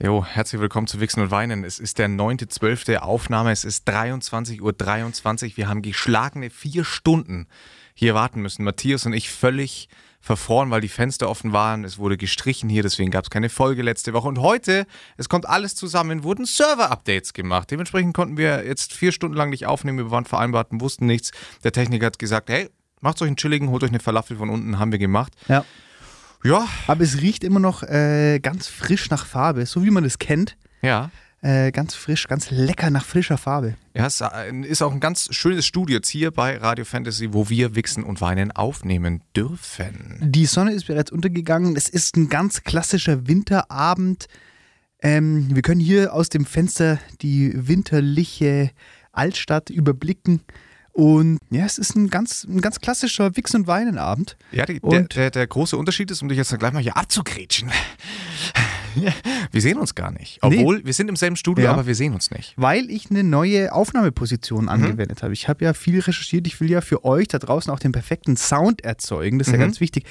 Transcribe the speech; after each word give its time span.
Jo, 0.00 0.24
herzlich 0.24 0.60
willkommen 0.60 0.86
zu 0.86 1.00
Wichsen 1.00 1.24
und 1.24 1.32
Weinen. 1.32 1.64
Es 1.64 1.80
ist 1.80 1.98
der 1.98 2.08
9.12. 2.08 2.98
Aufnahme. 2.98 3.50
Es 3.50 3.64
ist 3.64 3.88
23.23 3.88 4.60
Uhr. 4.60 4.72
23. 4.72 5.56
Wir 5.56 5.66
haben 5.68 5.82
geschlagene 5.82 6.50
vier 6.50 6.84
Stunden 6.84 7.48
hier 7.94 8.14
warten 8.14 8.40
müssen. 8.40 8.62
Matthias 8.62 9.06
und 9.06 9.12
ich 9.12 9.28
völlig 9.28 9.88
verfroren, 10.20 10.70
weil 10.70 10.80
die 10.80 10.88
Fenster 10.88 11.28
offen 11.28 11.52
waren. 11.52 11.82
Es 11.82 11.98
wurde 11.98 12.16
gestrichen 12.16 12.68
hier, 12.68 12.84
deswegen 12.84 13.10
gab 13.10 13.24
es 13.24 13.30
keine 13.30 13.48
Folge 13.48 13.82
letzte 13.82 14.12
Woche. 14.12 14.28
Und 14.28 14.38
heute, 14.38 14.86
es 15.16 15.28
kommt 15.28 15.48
alles 15.48 15.74
zusammen, 15.74 16.22
wurden 16.22 16.46
Server-Updates 16.46 17.32
gemacht. 17.32 17.68
Dementsprechend 17.72 18.14
konnten 18.14 18.36
wir 18.36 18.64
jetzt 18.64 18.92
vier 18.92 19.10
Stunden 19.10 19.36
lang 19.36 19.50
nicht 19.50 19.66
aufnehmen. 19.66 19.98
Wir 19.98 20.12
waren 20.12 20.26
vereinbart 20.26 20.70
und 20.70 20.80
wussten 20.80 21.06
nichts. 21.06 21.32
Der 21.64 21.72
Techniker 21.72 22.06
hat 22.06 22.20
gesagt, 22.20 22.50
hey, 22.50 22.70
macht 23.00 23.20
euch 23.20 23.26
einen 23.26 23.36
chilligen, 23.36 23.68
holt 23.70 23.82
euch 23.82 23.90
eine 23.90 23.98
Falafel 23.98 24.36
von 24.36 24.48
unten, 24.48 24.78
haben 24.78 24.92
wir 24.92 25.00
gemacht. 25.00 25.32
Ja. 25.48 25.64
Ja, 26.44 26.66
Aber 26.86 27.02
es 27.02 27.20
riecht 27.20 27.44
immer 27.44 27.60
noch 27.60 27.82
äh, 27.82 28.38
ganz 28.40 28.68
frisch 28.68 29.10
nach 29.10 29.26
Farbe, 29.26 29.66
so 29.66 29.84
wie 29.84 29.90
man 29.90 30.04
es 30.04 30.18
kennt. 30.18 30.56
ja. 30.82 31.10
Äh, 31.40 31.70
ganz 31.70 31.94
frisch, 31.94 32.26
ganz 32.26 32.50
lecker 32.50 32.90
nach 32.90 33.04
frischer 33.04 33.38
Farbe. 33.38 33.76
Ja, 33.94 34.06
es 34.06 34.20
äh, 34.20 34.50
ist 34.62 34.82
auch 34.82 34.90
ein 34.92 34.98
ganz 34.98 35.28
schönes 35.32 35.66
Studio 35.66 35.98
jetzt 35.98 36.08
hier 36.08 36.32
bei 36.32 36.56
Radio 36.56 36.84
Fantasy, 36.84 37.32
wo 37.32 37.48
wir 37.48 37.76
Wichsen 37.76 38.02
und 38.02 38.20
Weinen 38.20 38.50
aufnehmen 38.50 39.22
dürfen. 39.36 40.18
Die 40.20 40.46
Sonne 40.46 40.72
ist 40.72 40.88
bereits 40.88 41.12
untergegangen. 41.12 41.76
Es 41.76 41.88
ist 41.88 42.16
ein 42.16 42.28
ganz 42.28 42.64
klassischer 42.64 43.28
Winterabend. 43.28 44.26
Ähm, 45.00 45.54
wir 45.54 45.62
können 45.62 45.80
hier 45.80 46.12
aus 46.12 46.28
dem 46.28 46.44
Fenster 46.44 46.98
die 47.22 47.52
winterliche 47.54 48.72
Altstadt 49.12 49.70
überblicken. 49.70 50.40
Und 50.98 51.38
ja, 51.50 51.64
es 51.64 51.78
ist 51.78 51.94
ein 51.94 52.10
ganz, 52.10 52.42
ein 52.42 52.60
ganz 52.60 52.80
klassischer 52.80 53.36
Wix- 53.36 53.54
und 53.54 53.68
Weinenabend. 53.68 54.36
Ja, 54.50 54.66
die, 54.66 54.80
der, 54.80 54.82
Und- 54.82 55.14
der, 55.14 55.30
der 55.30 55.46
große 55.46 55.76
Unterschied 55.76 56.10
ist, 56.10 56.22
um 56.22 56.28
dich 56.28 56.36
jetzt 56.36 56.58
gleich 56.58 56.72
mal 56.72 56.82
hier 56.82 56.96
abzugrätschen. 56.96 57.70
Wir 59.52 59.60
sehen 59.60 59.78
uns 59.78 59.94
gar 59.94 60.10
nicht. 60.10 60.40
Nee. 60.42 60.58
Obwohl, 60.58 60.84
wir 60.84 60.92
sind 60.92 61.08
im 61.08 61.14
selben 61.14 61.36
Studio, 61.36 61.66
Ja. 61.66 61.72
aber 61.72 61.86
wir 61.86 61.94
sehen 61.94 62.14
uns 62.14 62.32
nicht. 62.32 62.54
weil 62.56 62.90
ich 62.90 63.10
eine 63.10 63.22
neue 63.22 63.72
Aufnahmeposition 63.72 64.64
Mhm. 64.64 64.68
angewendet 64.70 65.22
habe. 65.22 65.32
Ich 65.34 65.46
habe 65.48 65.64
ja 65.64 65.72
viel 65.72 66.00
recherchiert. 66.00 66.48
Ich 66.48 66.60
will 66.60 66.68
ja 66.68 66.80
für 66.80 67.04
euch 67.04 67.28
da 67.28 67.38
draußen 67.38 67.72
auch 67.72 67.78
den 67.78 67.92
perfekten 67.92 68.36
Sound 68.36 68.80
erzeugen. 68.82 69.38
Das 69.38 69.46
ist 69.48 69.52
Mhm. 69.54 69.60
ja 69.60 69.66
ganz 69.66 69.80
wichtig. 69.80 70.04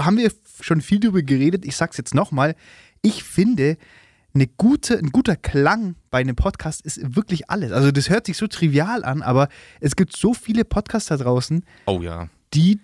Haben 0.00 0.16
wir 0.16 0.32
schon 0.62 0.80
viel 0.80 1.00
darüber 1.00 1.20
geredet. 1.22 1.66
Ich 1.66 1.76
sage 1.76 1.90
es 1.90 1.98
jetzt 1.98 2.14
nochmal. 2.14 2.54
Ich 3.02 3.24
finde, 3.24 3.76
eine 4.34 4.46
gute, 4.46 4.98
ein 4.98 5.10
guter 5.10 5.36
Klang 5.36 5.96
bei 6.10 6.18
einem 6.20 6.36
Podcast 6.36 6.82
ist 6.82 7.16
wirklich 7.16 7.50
alles. 7.50 7.72
Also 7.72 7.90
das 7.90 8.08
hört 8.10 8.26
sich 8.26 8.36
so 8.36 8.46
trivial 8.46 9.04
an, 9.04 9.22
aber 9.22 9.48
es 9.80 9.96
gibt 9.96 10.16
so 10.16 10.34
viele 10.34 10.64
Podcasts 10.64 11.08
da 11.08 11.16
draußen, 11.16 11.64
Oh 11.86 12.00
ja. 12.02 12.28
die 12.54 12.80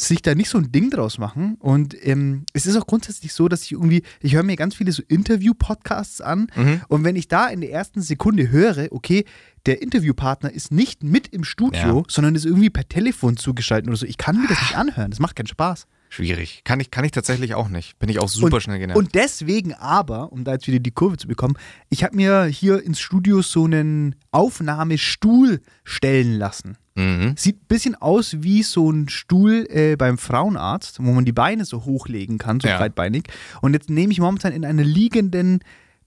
sich 0.00 0.22
da 0.22 0.34
nicht 0.34 0.48
so 0.48 0.56
ein 0.58 0.72
Ding 0.72 0.90
draus 0.90 1.18
machen. 1.18 1.56
Und 1.58 1.94
ähm, 2.06 2.46
es 2.54 2.64
ist 2.66 2.76
auch 2.76 2.86
grundsätzlich 2.86 3.32
so, 3.34 3.46
dass 3.48 3.62
ich 3.64 3.72
irgendwie, 3.72 4.02
ich 4.20 4.34
höre 4.34 4.42
mir 4.42 4.56
ganz 4.56 4.74
viele 4.74 4.90
so 4.90 5.02
Interview-Podcasts 5.06 6.20
an 6.20 6.46
Mhm. 6.56 6.80
und 6.88 7.04
wenn 7.04 7.14
ich 7.16 7.28
da 7.28 7.48
in 7.48 7.60
der 7.60 7.70
ersten 7.72 8.00
Sekunde 8.00 8.50
höre, 8.50 8.88
okay, 8.90 9.24
der 9.66 9.82
Interviewpartner 9.82 10.50
ist 10.52 10.72
nicht 10.72 11.02
mit 11.04 11.28
im 11.28 11.44
Studio, 11.44 11.98
Ja. 11.98 12.02
sondern 12.08 12.34
ist 12.34 12.46
irgendwie 12.46 12.70
per 12.70 12.88
Telefon 12.88 13.36
zugeschaltet 13.36 13.88
oder 13.88 13.96
so, 13.96 14.06
ich 14.06 14.16
kann 14.16 14.40
mir 14.40 14.48
das 14.48 14.60
nicht 14.60 14.76
anhören. 14.76 15.10
Das 15.10 15.20
macht 15.20 15.36
keinen 15.36 15.46
Spaß. 15.46 15.86
Schwierig. 16.12 16.60
Kann 16.64 16.78
ich, 16.78 16.90
kann 16.90 17.06
ich 17.06 17.10
tatsächlich 17.10 17.54
auch 17.54 17.70
nicht. 17.70 17.98
Bin 17.98 18.10
ich 18.10 18.18
auch 18.18 18.28
super 18.28 18.56
und, 18.56 18.60
schnell 18.60 18.78
genervt. 18.78 18.98
Und 18.98 19.14
deswegen 19.14 19.72
aber, 19.72 20.30
um 20.30 20.44
da 20.44 20.52
jetzt 20.52 20.66
wieder 20.66 20.78
die 20.78 20.90
Kurve 20.90 21.16
zu 21.16 21.26
bekommen, 21.26 21.54
ich 21.88 22.04
habe 22.04 22.14
mir 22.16 22.44
hier 22.44 22.82
ins 22.84 23.00
Studio 23.00 23.40
so 23.40 23.64
einen 23.64 24.14
Aufnahmestuhl 24.30 25.62
stellen 25.84 26.34
lassen. 26.34 26.76
mhm. 26.96 27.34
Sieht 27.38 27.62
ein 27.62 27.66
bisschen 27.66 27.94
aus 27.94 28.42
wie 28.42 28.62
so 28.62 28.90
ein 28.90 29.08
Stuhl 29.08 29.66
äh, 29.70 29.96
beim 29.96 30.18
Frauenarzt, 30.18 30.98
wo 31.02 31.12
man 31.12 31.24
die 31.24 31.32
Beine 31.32 31.64
so 31.64 31.86
hochlegen 31.86 32.36
kann, 32.36 32.60
so 32.60 32.68
Ja. 32.68 32.76
breitbeinig. 32.76 33.24
Und 33.62 33.72
jetzt 33.72 33.88
nehme 33.88 34.12
ich 34.12 34.20
momentan 34.20 34.52
in 34.52 34.66
einer 34.66 34.84
liegenden 34.84 35.60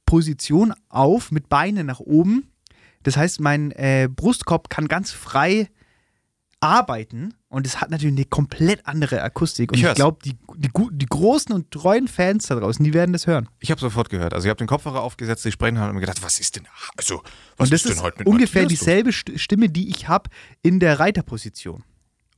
Position 0.05 0.71
auf 0.87 1.31
mit 1.31 1.49
Beinen 1.49 1.87
nach 1.87 1.99
oben. 1.99 2.51
Das 3.01 3.17
heißt, 3.17 3.39
mein 3.39 3.71
äh, 3.71 4.07
Brustkorb 4.15 4.69
kann 4.69 4.87
ganz 4.87 5.09
frei 5.11 5.67
arbeiten 6.59 7.33
und 7.55 7.65
es 7.65 7.79
hat 7.79 7.89
natürlich 7.89 8.17
eine 8.17 8.25
komplett 8.25 8.85
andere 8.85 9.21
Akustik. 9.21 9.71
Und 9.71 9.77
Ich 9.77 9.85
ich, 9.85 9.93
glaube, 9.93 10.17
die, 10.25 10.33
die, 10.57 10.69
die 10.91 11.05
großen 11.05 11.53
und 11.55 11.71
treuen 11.71 12.09
Fans 12.09 12.47
da 12.47 12.55
draußen, 12.55 12.83
die 12.83 12.93
werden 12.93 13.13
das 13.13 13.27
hören. 13.27 13.47
Ich 13.59 13.71
habe 13.71 13.79
sofort 13.79 14.09
gehört. 14.09 14.33
Also 14.33 14.45
ich 14.45 14.49
habe 14.49 14.57
den 14.57 14.67
Kopfhörer 14.67 15.01
aufgesetzt, 15.01 15.45
die 15.45 15.53
sprechen 15.53 15.79
haben 15.79 15.91
und 15.91 15.95
mir 15.95 16.01
gedacht, 16.01 16.21
was 16.21 16.37
ist 16.37 16.57
denn, 16.57 16.67
also, 16.97 17.21
was 17.55 17.67
und 17.67 17.73
das 17.73 17.85
ist 17.85 17.91
ist, 17.91 17.95
denn 17.95 18.03
heute 18.03 18.19
mit 18.19 18.27
ungefähr 18.27 18.63
Matthias 18.63 18.79
dieselbe 18.81 19.13
St 19.13 19.31
Stimme, 19.39 19.69
die 19.69 19.87
ich 19.87 20.09
habe 20.09 20.29
in 20.63 20.81
der 20.81 20.99
Reiterposition. 20.99 21.85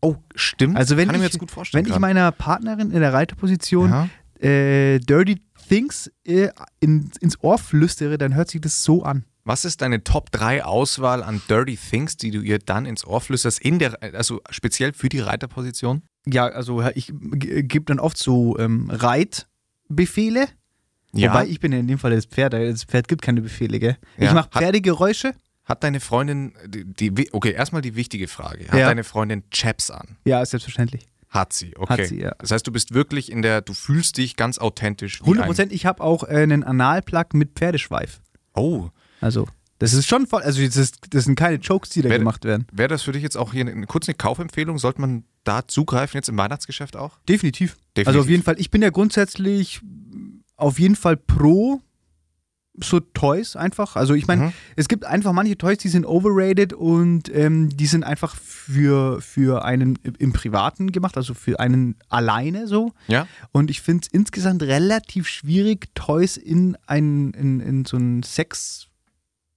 Oh, 0.01 0.17
stimmt. 0.35 0.77
Also 0.77 0.97
wenn 0.97 1.07
Kann 1.07 1.16
ich 1.16 1.17
ich, 1.17 1.22
mir 1.22 1.27
jetzt 1.29 1.39
gut 1.39 1.50
vorstellen. 1.50 1.83
wenn 1.83 1.88
ich 1.88 1.94
gerade. 1.94 2.01
meiner 2.01 2.31
Partnerin 2.31 2.91
in 2.91 3.00
der 3.00 3.11
Reiterposition 3.11 3.89
ja. 3.89 4.47
äh, 4.47 5.00
Dirty 5.00 5.41
Things 5.67 6.11
äh, 6.25 6.50
in, 6.79 7.09
ins 7.22 7.41
Ohr 7.41 7.57
flüstere, 7.57 8.19
dann 8.19 8.35
hört 8.35 8.51
sich 8.51 8.61
das 8.61 8.83
so 8.83 9.01
an. 9.01 9.25
Was 9.47 9.63
ist 9.63 9.81
deine 9.81 10.03
Top 10.03 10.30
3 10.34 10.66
Auswahl 10.66 11.24
an 11.24 11.41
Dirty 11.50 11.78
Things, 11.78 12.18
die 12.18 12.31
du 12.31 12.41
ihr 12.41 12.59
dann 12.59 12.85
ins 12.85 13.08
Ohr 13.08 13.22
flüsterst, 13.22 13.62
in 13.62 13.80
der, 13.80 13.97
also 14.13 14.41
speziell 14.50 14.91
für 14.91 15.08
die 15.08 15.19
Reiterposition? 15.22 16.02
Ja, 16.25 16.47
also 16.47 16.84
ich 16.96 17.13
gebe 17.16 17.86
dann 17.86 18.00
oft 18.00 18.18
so 18.18 18.59
ähm, 18.59 18.90
Reitbefehle. 18.91 20.47
Wobei 21.13 21.47
ich 21.47 21.62
bin 21.62 21.72
ja 21.72 21.80
in 21.80 21.88
dem 21.88 21.97
Fall 21.97 22.12
das 22.12 22.25
Pferd, 22.25 22.52
das 22.52 22.84
Pferd 22.84 23.07
gibt 23.07 23.22
keine 23.22 23.41
Befehle, 23.41 23.80
gell? 23.80 23.97
Ja. 24.18 24.28
Ich 24.28 24.34
mache 24.34 24.50
Pferdegeräusche. 24.50 25.34
Hat 25.63 25.81
deine 25.81 26.02
Freundin, 26.02 26.53
die, 26.66 26.84
die 27.13 27.34
okay, 27.34 27.52
erstmal 27.52 27.81
die 27.81 27.96
wichtige 27.96 28.28
Frage. 28.28 28.68
Hat 28.68 28.78
Ja. 28.78 28.88
deine 28.88 29.06
Freundin 29.06 29.50
Chaps 29.50 29.90
an? 29.90 30.18
Ja, 30.25 30.46
selbstverständlich. 30.46 31.07
Hat 31.30 31.53
sie, 31.53 31.74
okay. 31.78 31.94
Hat 32.03 32.07
sie, 32.07 32.19
ja. 32.19 32.36
Das 32.40 32.52
heißt, 32.52 32.68
du 32.68 32.72
bist 32.74 32.94
wirklich 32.94 33.31
in 33.31 33.41
der, 33.41 33.62
du 33.62 33.74
fühlst 33.74 34.18
dich 34.18 34.36
ganz 34.36 34.57
authentisch. 34.59 35.22
wie 35.22 35.28
100 35.28 35.46
Prozent. 35.46 35.72
Ich 35.72 35.86
habe 35.86 36.03
auch 36.03 36.25
äh, 36.25 36.36
einen 36.44 36.66
Analplug 36.66 37.34
mit 37.34 37.52
Pferdeschweif. 37.56 38.19
Oh, 38.53 38.90
Also, 39.22 39.47
das 39.79 39.94
ist 39.94 40.07
schon 40.07 40.25
voll. 40.28 40.41
Also, 40.41 40.63
das, 40.66 40.75
ist, 40.78 40.97
das 41.11 41.25
sind 41.25 41.35
keine 41.35 41.57
Jokes, 41.57 41.89
die 41.91 42.01
da 42.01 42.09
Wer- 42.09 42.19
gemacht 42.19 42.45
werden. 42.45 42.66
wäre 42.72 42.88
das 42.89 43.03
für 43.03 43.11
dich 43.11 43.23
jetzt 43.23 43.38
auch 43.38 43.53
hier 43.53 43.61
eine, 43.67 43.85
kurz 43.85 44.07
eine 44.07 44.16
Kaufempfehlung? 44.16 44.78
Sollte 44.79 45.01
man 45.01 45.23
da 45.44 45.67
zugreifen 45.67 46.17
jetzt 46.17 46.29
im 46.29 46.38
Weihnachtsgeschäft 46.38 46.95
auch? 46.97 47.17
Definitiv. 47.29 47.75
Definitiv. 47.95 48.07
Also 48.07 48.19
auf 48.22 48.29
jeden 48.29 48.44
Fall, 48.44 48.56
ich 48.59 48.69
bin 48.72 48.81
ja 48.81 48.89
grundsätzlich 48.89 49.81
auf 50.56 50.79
jeden 50.79 50.95
Fall 50.95 51.16
pro 51.17 51.81
so 52.79 53.00
Toys 53.00 53.56
einfach. 53.56 53.95
Also 53.95 54.13
ich 54.13 54.27
meine, 54.27 54.45
Mhm. 54.47 54.53
es 54.75 54.88
gibt 54.88 55.03
einfach 55.03 55.31
manche 55.33 55.57
Toys, 55.57 55.79
die 55.79 55.88
sind 55.89 56.06
overrated 56.06 56.73
und 56.73 57.23
ähm, 57.33 57.69
die 57.75 57.88
sind 57.88 58.03
einfach 58.03 58.35
für, 58.35 59.19
für 59.19 59.66
einen 59.66 59.97
im 60.19 60.31
Privaten 60.31 60.91
gemacht, 60.91 61.17
also 61.17 61.33
für 61.33 61.59
einen 61.59 61.95
alleine 62.09 62.67
so. 62.67 62.94
Ja. 63.07 63.27
Und 63.51 63.72
ich 63.72 63.81
finde 63.81 64.03
es 64.06 64.13
insgesamt 64.13 64.61
relativ 64.61 65.27
schwierig, 65.27 65.88
Toys 65.95 66.38
in 66.38 66.77
ein, 66.85 67.31
in, 67.31 67.59
in 67.61 67.85
so 67.85 67.97
ein 67.97 68.22
Sex, 68.22 68.87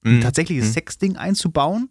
ein 0.04 0.16
Mhm. 0.16 0.20
tatsächliches 0.22 0.68
Mhm. 0.68 0.72
Sexding 0.72 1.16
einzubauen. 1.16 1.90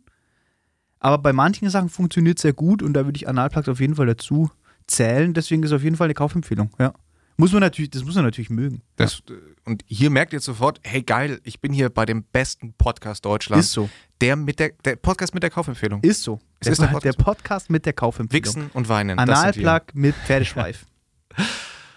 Aber 1.00 1.18
bei 1.18 1.31
manchen 1.34 1.70
Sachen 1.70 1.90
funktioniert 1.90 2.38
es 2.38 2.42
sehr 2.42 2.53
gut 2.53 2.84
und 2.84 2.94
da 2.94 3.06
würde 3.06 3.16
ich 3.18 3.28
Analplugs 3.28 3.70
auf 3.70 3.80
jeden 3.80 3.96
Fall 3.96 4.06
dazu 4.08 4.52
zählen. 4.88 5.34
Deswegen 5.34 5.64
ist 5.64 5.70
es 5.72 5.75
auf 5.75 5.84
jeden 5.84 5.96
Fall 5.96 6.06
eine 6.06 6.14
Kaufempfehlung. 6.14 6.72
Ja. 6.80 6.94
Muss 7.38 7.53
man 7.53 7.62
natürlich, 7.62 7.90
das 7.92 8.03
muss 8.03 8.16
man 8.16 8.25
natürlich 8.25 8.50
mögen. 8.50 8.81
Das, 8.97 9.24
Und 9.64 9.84
hier 9.88 10.09
merkt 10.09 10.34
ihr 10.34 10.42
sofort, 10.42 10.81
hey 10.84 11.02
geil, 11.03 11.40
ich 11.46 11.62
bin 11.62 11.72
hier 11.72 11.90
bei 11.90 12.06
dem 12.06 12.24
besten 12.24 12.74
Podcast 12.74 13.24
Ja. 13.24 13.31
Deutschlands. 13.31 13.68
Ist 13.68 13.72
so. 13.74 13.90
Der, 14.20 14.36
mit 14.36 14.59
der, 14.59 14.72
der 14.84 14.97
Podcast 14.97 15.34
mit 15.34 15.41
der 15.44 15.50
Kaufempfehlung. 15.50 16.02
Ist 16.03 16.22
so. 16.24 16.41
Es 16.59 16.66
Der, 16.66 16.72
ist 16.74 16.80
der 16.81 16.88
der, 16.88 16.94
Podcast. 16.94 17.18
Podcast. 17.20 17.70
mit 17.70 17.86
der 17.86 17.94
Kaufempfehlung. 17.94 18.46
Wichsen 18.46 18.70
und 18.74 18.90
Weinen. 18.90 19.18
Analplug 19.20 19.84
mit 19.94 20.16
Pferdeschweif. 20.16 20.86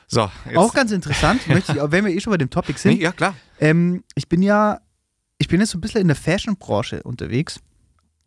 So, 0.07 0.31
Auch 0.57 0.75
ganz 0.75 0.93
interessant, 0.93 1.49
möchte 1.49 1.73
ich, 1.73 1.79
wenn 1.91 2.05
wir 2.05 2.13
eh 2.13 2.21
schon 2.21 2.33
bei 2.33 2.37
dem 2.37 2.51
Topic 2.51 2.79
sind. 2.79 2.99
nee, 2.99 3.03
ja 3.03 3.13
klar. 3.13 3.35
Ähm, 3.59 4.05
ich 4.15 4.29
bin 4.29 4.43
ja, 4.43 4.79
ich 5.43 5.49
bin 5.49 5.59
jetzt 5.61 5.71
so 5.71 5.79
ein 5.79 5.81
bisschen 5.81 6.01
in 6.03 6.07
der 6.07 6.17
Fashion-Branche 6.17 7.03
unterwegs. 7.03 7.59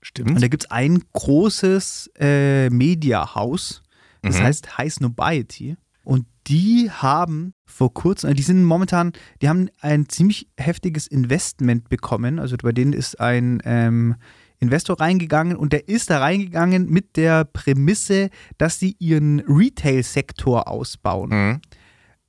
Stimmt. 0.01 0.31
Und 0.31 0.41
da 0.41 0.49
gibt 0.49 0.65
es 0.65 0.71
ein 0.71 1.01
großes 1.13 2.11
äh, 2.19 2.69
Media-Haus, 2.69 3.81
das 4.21 4.37
Mhm. 4.37 4.43
heißt 4.43 4.77
High 4.77 4.93
Snobiety. 4.93 5.77
Und 6.03 6.25
die 6.47 6.91
haben 6.91 7.53
vor 7.65 7.93
kurzem, 7.93 8.33
die 8.35 8.43
sind 8.43 8.65
momentan, 8.65 9.13
die 9.41 9.47
haben 9.47 9.69
ein 9.79 10.09
ziemlich 10.09 10.49
heftiges 10.57 11.07
Investment 11.07 11.87
bekommen. 11.87 12.37
Also 12.37 12.57
bei 12.57 12.73
denen 12.73 12.91
ist 12.91 13.19
ein 13.21 13.61
ähm, 13.63 14.15
Investor 14.59 14.99
reingegangen 14.99 15.55
und 15.55 15.71
der 15.71 15.87
ist 15.87 16.09
da 16.09 16.19
reingegangen 16.19 16.89
mit 16.89 17.15
der 17.15 17.45
Prämisse, 17.45 18.29
dass 18.57 18.77
sie 18.77 18.97
ihren 18.99 19.39
Retail-Sektor 19.39 20.67
ausbauen. 20.67 21.29
Mhm. 21.29 21.61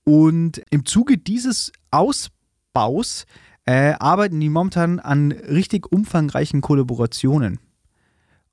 Und 0.05 0.63
im 0.71 0.87
Zuge 0.87 1.19
dieses 1.19 1.73
Ausbaus 1.91 3.27
äh, 3.67 3.95
arbeiten 3.99 4.41
die 4.41 4.49
momentan 4.49 5.01
an 5.01 5.33
richtig 5.33 5.91
umfangreichen 5.93 6.61
Kollaborationen. 6.61 7.59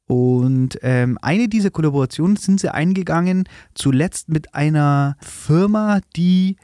Und 0.05 0.79
ähm, 0.81 1.17
eine 1.21 1.47
dieser 1.47 1.69
Kollaborationen 1.69 2.35
sind 2.35 2.59
sie 2.59 2.73
eingegangen, 2.73 3.47
zuletzt 3.73 4.27
mit 4.27 4.53
einer 4.53 5.15
Firma, 5.21 6.01
die 6.15 6.57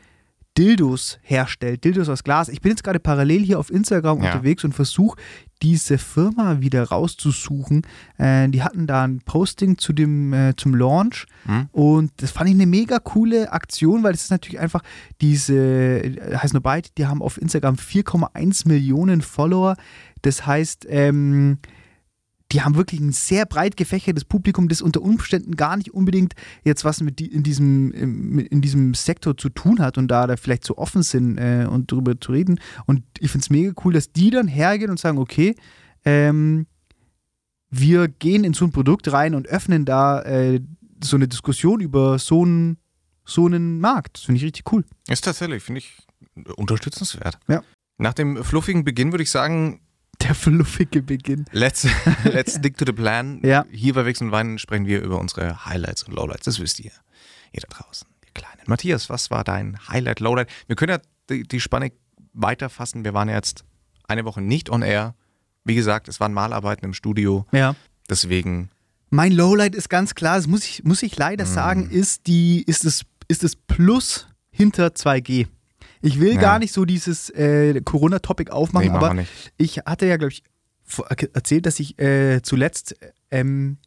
Dildos 0.59 1.19
herstellt, 1.23 1.85
Dildos 1.85 2.09
aus 2.09 2.21
Glas. 2.25 2.50
Ich 2.50 2.59
bin 2.59 2.71
jetzt 2.71 2.83
gerade 2.83 3.00
parallel 3.00 3.44
hier 3.45 3.59
auf 3.59 3.71
Instagram 3.71 4.21
Ja. 4.21 4.33
unterwegs 4.33 4.65
und 4.65 4.73
versuche 4.73 5.17
diese 5.61 5.97
Firma 5.97 6.59
wieder 6.59 6.83
rauszusuchen. 6.83 7.83
Äh, 8.17 8.50
die 8.50 8.61
hatten 8.61 8.85
da 8.85 9.03
ein 9.06 9.21
Posting 9.23 9.77
zu 9.77 9.94
dem, 9.94 10.33
äh, 10.33 10.53
zum 10.57 10.75
Launch 10.75 11.27
Hm? 11.45 11.67
und 11.71 12.11
das 12.17 12.31
fand 12.31 12.50
ich 12.50 12.56
eine 12.56 12.65
mega 12.65 13.00
coole 13.00 13.53
Aktion, 13.53 14.03
weil 14.03 14.13
es 14.13 14.23
ist 14.23 14.31
natürlich 14.31 14.59
einfach 14.59 14.81
diese, 15.21 15.56
äh, 15.56 16.35
heißt 16.35 16.53
nur 16.53 16.62
Byte, 16.63 16.91
die 16.97 17.07
haben 17.07 17.21
auf 17.21 17.41
Instagram 17.41 17.75
4,1 17.77 18.67
Millionen 18.67 19.21
Follower. 19.21 19.77
Das 20.23 20.45
heißt, 20.45 20.85
ähm, 20.89 21.59
die 22.51 22.62
haben 22.63 22.75
wirklich 22.75 23.00
ein 23.00 23.12
sehr 23.12 23.46
breit 23.46 23.78
gefächertes 23.78 24.25
Publikum, 24.25 24.69
das 24.69 24.81
unter 24.81 25.01
Umständen 25.01 25.56
gar 25.56 25.78
nicht 25.78 25.94
unbedingt 25.94 26.34
jetzt 26.63 26.84
was 26.84 27.01
mit 27.01 27.19
die, 27.19 27.28
in, 27.28 27.44
diesem, 27.44 27.92
in 27.92 28.62
diesem 28.62 28.94
Sektor 28.96 29.38
zu 29.38 29.50
tun 29.50 29.80
hat 29.80 29.98
und 29.98 30.07
da, 30.07 30.25
da 30.25 30.36
vielleicht 30.36 30.66
so 30.66 30.78
offen 30.78 31.04
sind 31.04 31.38
äh, 31.38 31.68
und 31.69 31.92
darüber 31.92 32.19
zu 32.19 32.31
reden. 32.31 32.60
Und 32.86 33.04
ich 33.19 33.30
finde 33.31 33.44
es 33.44 33.50
mega 33.50 33.74
cool, 33.84 33.94
dass 33.94 34.12
die 34.12 34.31
dann 34.31 34.48
hergehen 34.48 34.90
und 34.90 35.00
sagen, 35.00 35.19
okay, 35.19 35.56
ähm, 36.06 36.66
wir 37.69 38.07
gehen 38.07 38.44
in 38.44 38.54
so 38.54 38.66
ein 38.66 38.72
Produkt 38.72 39.12
rein 39.12 39.36
und 39.36 39.48
öffnen 39.48 39.86
da 39.86 40.22
äh, 40.24 40.60
so 41.04 41.18
eine 41.18 41.28
Diskussion 41.28 41.81
über 41.81 42.18
so 42.18 42.44
einen, 42.44 42.78
so 43.25 43.46
einen 43.46 43.80
Markt. 43.80 44.18
Das 44.18 44.24
finde 44.24 44.38
ich 44.38 44.46
richtig 44.46 44.72
cool. 44.72 44.84
Ist 45.07 45.24
tatsächlich, 45.24 45.62
finde 45.62 45.80
ich, 45.80 45.98
unterstützenswert. 46.56 47.38
Ja. 47.48 47.62
Nach 48.00 48.13
dem 48.13 48.44
fluffigen 48.44 48.84
Beginn 48.84 49.12
würde 49.12 49.24
ich 49.24 49.30
sagen, 49.30 49.81
Der 50.21 50.36
fluffige 50.36 51.01
Beginn. 51.01 51.45
let's, 51.51 51.88
let's 52.24 52.56
stick 52.56 52.77
to 52.77 52.86
the 52.86 52.92
plan. 52.92 53.39
Ja. 53.44 53.66
Hier 53.71 53.94
bei 53.94 54.06
Wechsel 54.06 54.27
und 54.27 54.31
Weinen 54.31 54.60
sprechen 54.60 54.86
wir 54.86 55.01
über 55.01 55.19
unsere 55.19 55.66
Highlights 55.66 56.04
und 56.04 56.13
Lowlights. 56.13 56.45
Das 56.45 56.60
wisst 56.60 56.80
ihr. 56.80 56.92
Ihr 57.51 57.62
da 57.62 57.68
draußen, 57.69 58.07
ihr 58.25 58.31
Kleinen. 58.33 58.62
Matthias, 58.68 59.10
was 59.10 59.31
war 59.31 59.44
dein 59.44 59.77
Highlight, 59.88 60.19
Lowlight? 60.19 60.50
Wir 60.68 60.75
können 60.75 60.92
ja 60.92 61.00
die, 61.30 61.44
die 61.44 61.60
Spanne 61.60 61.92
weiterfassen. 62.33 63.04
Wir 63.04 63.13
waren 63.13 63.30
jetzt 63.30 63.63
eine 64.07 64.25
Woche 64.25 64.42
nicht 64.42 64.69
on 64.69 64.81
air. 64.81 65.16
Wie 65.63 65.75
gesagt, 65.75 66.07
es 66.07 66.19
waren 66.19 66.33
Malarbeiten 66.33 66.86
im 66.86 66.94
Studio. 66.94 67.45
Ja. 67.51 67.75
Deswegen, 68.10 68.69
Mein 69.10 69.31
Lowlight 69.31 69.75
ist 69.75 69.89
ganz 69.89 70.15
klar, 70.15 70.36
das 70.38 70.48
muss 70.48 70.63
ich, 70.65 70.83
muss 70.83 71.04
ich 71.04 71.15
leider 71.18 71.45
sagen, 71.45 71.89
ist, 71.89 72.27
die, 72.27 72.63
ist, 72.63 72.86
das, 72.86 73.04
ist 73.27 73.44
das 73.44 73.56
Plus 73.56 74.27
hinter 74.51 74.88
2G. 74.88 75.48
Ich 76.01 76.19
will 76.19 76.36
Ja. 76.36 76.42
gar 76.42 76.60
nicht 76.60 76.74
so 76.74 76.86
dieses 76.86 77.30
äh, 77.31 77.81
Corona-Topic 77.81 78.51
aufmachen, 78.51 78.88
nee, 78.88 78.94
aber 78.94 79.16
ich 79.57 79.78
hatte 79.80 80.06
ja, 80.06 80.18
glaube 80.18 80.31
ich, 80.34 80.44
erzählt, 81.34 81.66
dass 81.66 81.80
ich 81.80 82.00
äh, 82.00 82.42
zuletzt 82.42 82.96
ähm, 83.31 83.78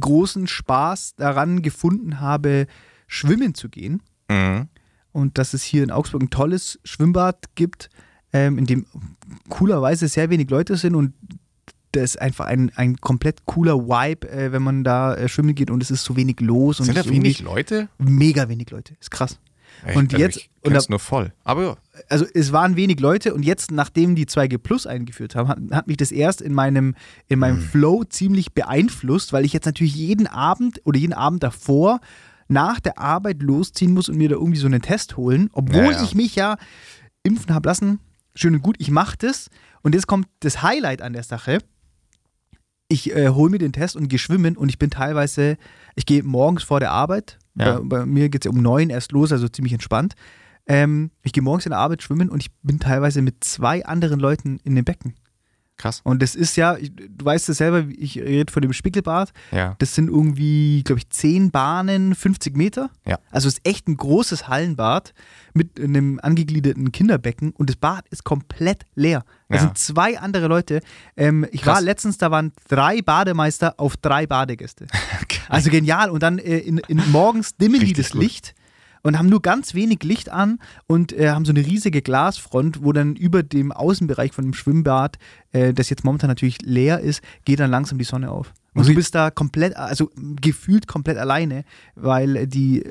großen 0.00 0.46
Spaß 0.46 1.14
daran 1.16 1.62
gefunden 1.62 2.20
habe, 2.20 2.66
schwimmen 3.06 3.54
zu 3.54 3.68
gehen. 3.68 4.02
Mhm. 4.30 4.68
Und 5.12 5.38
dass 5.38 5.54
es 5.54 5.62
hier 5.62 5.82
in 5.82 5.90
Augsburg 5.90 6.22
ein 6.22 6.30
tolles 6.30 6.78
Schwimmbad 6.84 7.54
gibt, 7.54 7.90
ähm, 8.32 8.58
in 8.58 8.66
dem 8.66 8.86
coolerweise 9.48 10.06
sehr 10.08 10.30
wenig 10.30 10.50
Leute 10.50 10.76
sind 10.76 10.94
und 10.94 11.14
das 11.92 12.02
ist 12.10 12.20
einfach 12.20 12.44
ein, 12.46 12.70
ein 12.76 12.98
komplett 12.98 13.46
cooler 13.46 13.78
Vibe, 13.88 14.28
äh, 14.30 14.52
wenn 14.52 14.62
man 14.62 14.84
da 14.84 15.14
äh, 15.14 15.26
schwimmen 15.28 15.54
geht 15.54 15.70
und 15.70 15.82
es 15.82 15.90
ist 15.90 16.04
so 16.04 16.16
wenig 16.16 16.38
los 16.40 16.78
und 16.80 16.86
Sind 16.86 16.98
da 16.98 17.08
wenig 17.08 17.40
Leute? 17.40 17.88
mega 17.96 18.48
wenig 18.50 18.70
Leute. 18.70 18.94
Ist 19.00 19.10
krass. 19.10 19.38
Ich 19.88 19.96
Und 19.96 20.08
glaub, 20.08 20.20
jetzt- 20.20 20.38
Ich 20.38 20.50
und 20.62 20.90
nur 20.90 20.98
voll. 20.98 21.32
Aber 21.44 21.62
ja. 21.62 21.76
Also 22.08 22.26
es 22.34 22.52
waren 22.52 22.76
wenig 22.76 23.00
Leute 23.00 23.32
und 23.34 23.42
jetzt, 23.44 23.70
nachdem 23.70 24.14
die 24.14 24.26
2G 24.26 24.58
Plus 24.58 24.86
eingeführt 24.86 25.34
haben, 25.34 25.48
hat, 25.48 25.58
hat 25.70 25.86
mich 25.86 25.96
das 25.96 26.10
erst 26.12 26.40
in 26.42 26.52
meinem, 26.54 26.94
in 27.26 27.38
meinem 27.38 27.60
Flow 27.60 28.04
ziemlich 28.04 28.52
beeinflusst, 28.52 29.32
weil 29.32 29.44
ich 29.44 29.52
jetzt 29.52 29.66
natürlich 29.66 29.94
jeden 29.94 30.26
Abend 30.26 30.80
oder 30.84 30.98
jeden 30.98 31.12
Abend 31.14 31.42
davor 31.42 32.00
nach 32.48 32.80
der 32.80 32.98
Arbeit 32.98 33.42
losziehen 33.42 33.92
muss 33.94 34.08
und 34.08 34.16
mir 34.16 34.28
da 34.28 34.34
irgendwie 34.36 34.58
so 34.58 34.66
einen 34.66 34.82
Test 34.82 35.16
holen, 35.16 35.50
obwohl 35.52 35.84
Ja, 35.84 35.90
ja. 35.92 36.02
ich 36.02 36.14
mich 36.14 36.34
ja 36.34 36.56
impfen 37.22 37.54
habe 37.54 37.68
lassen. 37.68 38.00
Schön 38.34 38.54
und 38.54 38.62
gut, 38.62 38.76
ich 38.78 38.90
mache 38.90 39.16
das. 39.18 39.48
Und 39.82 39.94
jetzt 39.94 40.06
kommt 40.06 40.26
das 40.40 40.62
Highlight 40.62 41.02
an 41.02 41.12
der 41.12 41.22
Sache. 41.24 41.58
Ich 42.88 43.14
äh, 43.14 43.28
hole 43.28 43.50
mir 43.50 43.58
den 43.58 43.72
Test 43.72 43.96
und 43.96 44.08
gehe 44.08 44.18
schwimmen 44.18 44.56
und 44.56 44.70
ich 44.70 44.78
bin 44.78 44.90
teilweise, 44.90 45.58
ich 45.94 46.06
gehe 46.06 46.22
morgens 46.22 46.62
vor 46.62 46.80
der 46.80 46.90
Arbeit. 46.90 47.38
Ja. 47.54 47.80
Bei, 47.80 47.98
bei 47.98 48.06
mir 48.06 48.30
geht 48.30 48.44
es 48.44 48.50
ja 48.50 48.56
um 48.56 48.62
neun 48.62 48.88
erst 48.88 49.12
los, 49.12 49.30
also 49.30 49.46
ziemlich 49.48 49.74
entspannt. 49.74 50.14
Ähm, 50.66 51.10
ich 51.22 51.32
gehe 51.32 51.42
morgens 51.42 51.66
in 51.66 51.70
der 51.70 51.78
Arbeit 51.78 52.02
schwimmen 52.02 52.30
und 52.30 52.42
ich 52.42 52.50
bin 52.62 52.78
teilweise 52.80 53.20
mit 53.20 53.44
zwei 53.44 53.84
anderen 53.84 54.20
Leuten 54.20 54.58
in 54.64 54.74
dem 54.74 54.84
Becken. 54.84 55.14
Krass. 55.78 56.00
Und 56.04 56.20
das 56.22 56.34
ist 56.34 56.56
ja, 56.56 56.74
du 56.76 57.24
weißt 57.24 57.48
es 57.48 57.58
selber, 57.58 57.84
ich 57.96 58.18
rede 58.18 58.52
von 58.52 58.60
dem 58.62 58.72
Spiegelbad. 58.72 59.30
Ja. 59.52 59.76
Das 59.78 59.94
sind 59.94 60.08
irgendwie, 60.08 60.82
glaube 60.82 60.98
ich, 60.98 61.08
10 61.08 61.50
Bahnen, 61.52 62.14
50 62.14 62.56
Meter. 62.56 62.90
Ja. 63.06 63.18
Also 63.30 63.48
es 63.48 63.54
ist 63.54 63.60
echt 63.66 63.88
ein 63.88 63.96
großes 63.96 64.48
Hallenbad 64.48 65.14
mit 65.54 65.80
einem 65.80 66.18
angegliederten 66.22 66.90
Kinderbecken 66.92 67.52
und 67.52 67.70
das 67.70 67.76
Bad 67.76 68.06
ist 68.10 68.24
komplett 68.24 68.84
leer. 68.96 69.24
Da 69.48 69.54
Ja. 69.56 69.60
sind 69.62 69.78
zwei 69.78 70.18
andere 70.18 70.48
Leute. 70.48 70.80
Ähm, 71.16 71.46
ich 71.52 71.62
Krass. 71.62 71.76
war 71.76 71.80
letztens, 71.80 72.18
da 72.18 72.30
waren 72.30 72.52
drei 72.68 73.00
Bademeister 73.00 73.74
auf 73.78 73.96
drei 73.96 74.26
Badegäste. 74.26 74.86
Also 75.50 75.70
genial. 75.70 76.10
Und 76.10 76.22
dann 76.22 76.38
äh, 76.38 76.58
in, 76.58 76.76
in 76.88 77.00
morgens 77.10 77.56
dimmen 77.56 77.80
die 77.80 77.94
das 77.94 78.10
gut. 78.10 78.20
Licht 78.22 78.54
und 79.02 79.18
haben 79.18 79.28
nur 79.28 79.42
ganz 79.42 79.74
wenig 79.74 80.02
Licht 80.02 80.30
an 80.30 80.58
und 80.86 81.12
äh, 81.12 81.30
haben 81.30 81.44
so 81.44 81.52
eine 81.52 81.64
riesige 81.64 82.02
Glasfront, 82.02 82.82
wo 82.82 82.92
dann 82.92 83.16
über 83.16 83.42
dem 83.42 83.72
Außenbereich 83.72 84.32
von 84.32 84.44
dem 84.44 84.54
Schwimmbad, 84.54 85.18
äh, 85.52 85.72
das 85.72 85.90
jetzt 85.90 86.04
momentan 86.04 86.28
natürlich 86.28 86.62
leer 86.62 87.00
ist, 87.00 87.22
geht 87.44 87.60
dann 87.60 87.70
langsam 87.70 87.98
die 87.98 88.04
Sonne 88.04 88.30
auf. 88.30 88.52
Und 88.74 88.86
du 88.86 88.94
bist 88.94 89.14
da 89.14 89.30
komplett, 89.30 89.76
also 89.76 90.10
gefühlt 90.40 90.86
komplett 90.86 91.18
alleine, 91.18 91.64
weil 91.96 92.46
die 92.46 92.84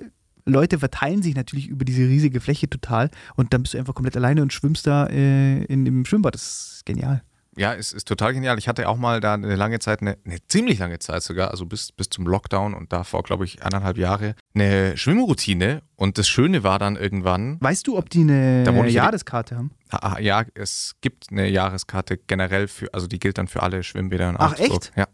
Leute 0.46 0.80
verteilen 0.80 1.22
sich 1.22 1.36
natürlich 1.36 1.68
über 1.68 1.86
diese 1.86 2.02
riesige 2.04 2.40
Fläche 2.40 2.70
total 2.70 3.10
und 3.36 3.54
dann 3.54 3.62
bist 3.62 3.74
du 3.74 3.78
einfach 3.78 3.94
komplett 3.94 4.18
alleine 4.18 4.42
und 4.42 4.54
schwimmst 4.54 4.88
da 4.88 5.08
äh, 5.08 5.64
in 5.66 5.86
dem 5.86 6.06
Schwimmbad. 6.06 6.34
Das 6.34 6.42
ist 6.76 6.86
genial. 6.86 7.22
Ja, 7.58 7.74
es 7.74 7.92
ist 7.92 8.08
total 8.08 8.34
genial. 8.34 8.58
Ich 8.60 8.68
hatte 8.68 8.88
auch 8.88 8.98
mal 8.98 9.20
da 9.20 9.34
eine 9.34 9.56
lange 9.56 9.80
Zeit, 9.80 10.02
eine, 10.02 10.18
eine 10.26 10.38
ziemlich 10.48 10.80
lange 10.80 11.00
Zeit 11.00 11.24
sogar, 11.24 11.52
also 11.52 11.66
bis, 11.66 11.92
bis 11.92 12.10
zum 12.10 12.28
Lockdown 12.28 12.74
und 12.74 12.94
davor, 12.94 13.24
glaube 13.24 13.46
ich, 13.46 13.64
eineinhalb 13.64 13.98
Jahre, 13.98 14.36
eine 14.54 14.96
Schwimmroutine. 14.96 15.82
Und 15.96 16.18
das 16.18 16.28
Schöne 16.30 16.64
war 16.64 16.78
dann 16.80 16.96
irgendwann, 16.96 17.58
Weißt 17.60 17.88
du, 17.88 17.98
ob 17.98 18.10
die 18.10 18.22
eine 18.22 18.88
Jahreskarte 18.90 19.56
haben? 19.58 19.72
ah, 19.90 20.14
ah, 20.14 20.20
ja, 20.20 20.46
es 20.54 20.96
gibt 21.02 21.28
eine 21.32 21.48
Jahreskarte 21.50 22.18
generell 22.18 22.68
für, 22.68 22.94
also 22.94 23.08
die 23.08 23.20
gilt 23.20 23.38
dann 23.40 23.48
für 23.48 23.64
alle 23.64 23.82
Schwimmbäder 23.84 24.30
in 24.30 24.36
Ach, 24.38 24.52
Augsburg. 24.52 24.84
echt? 24.84 24.92
Ja. 24.96 25.08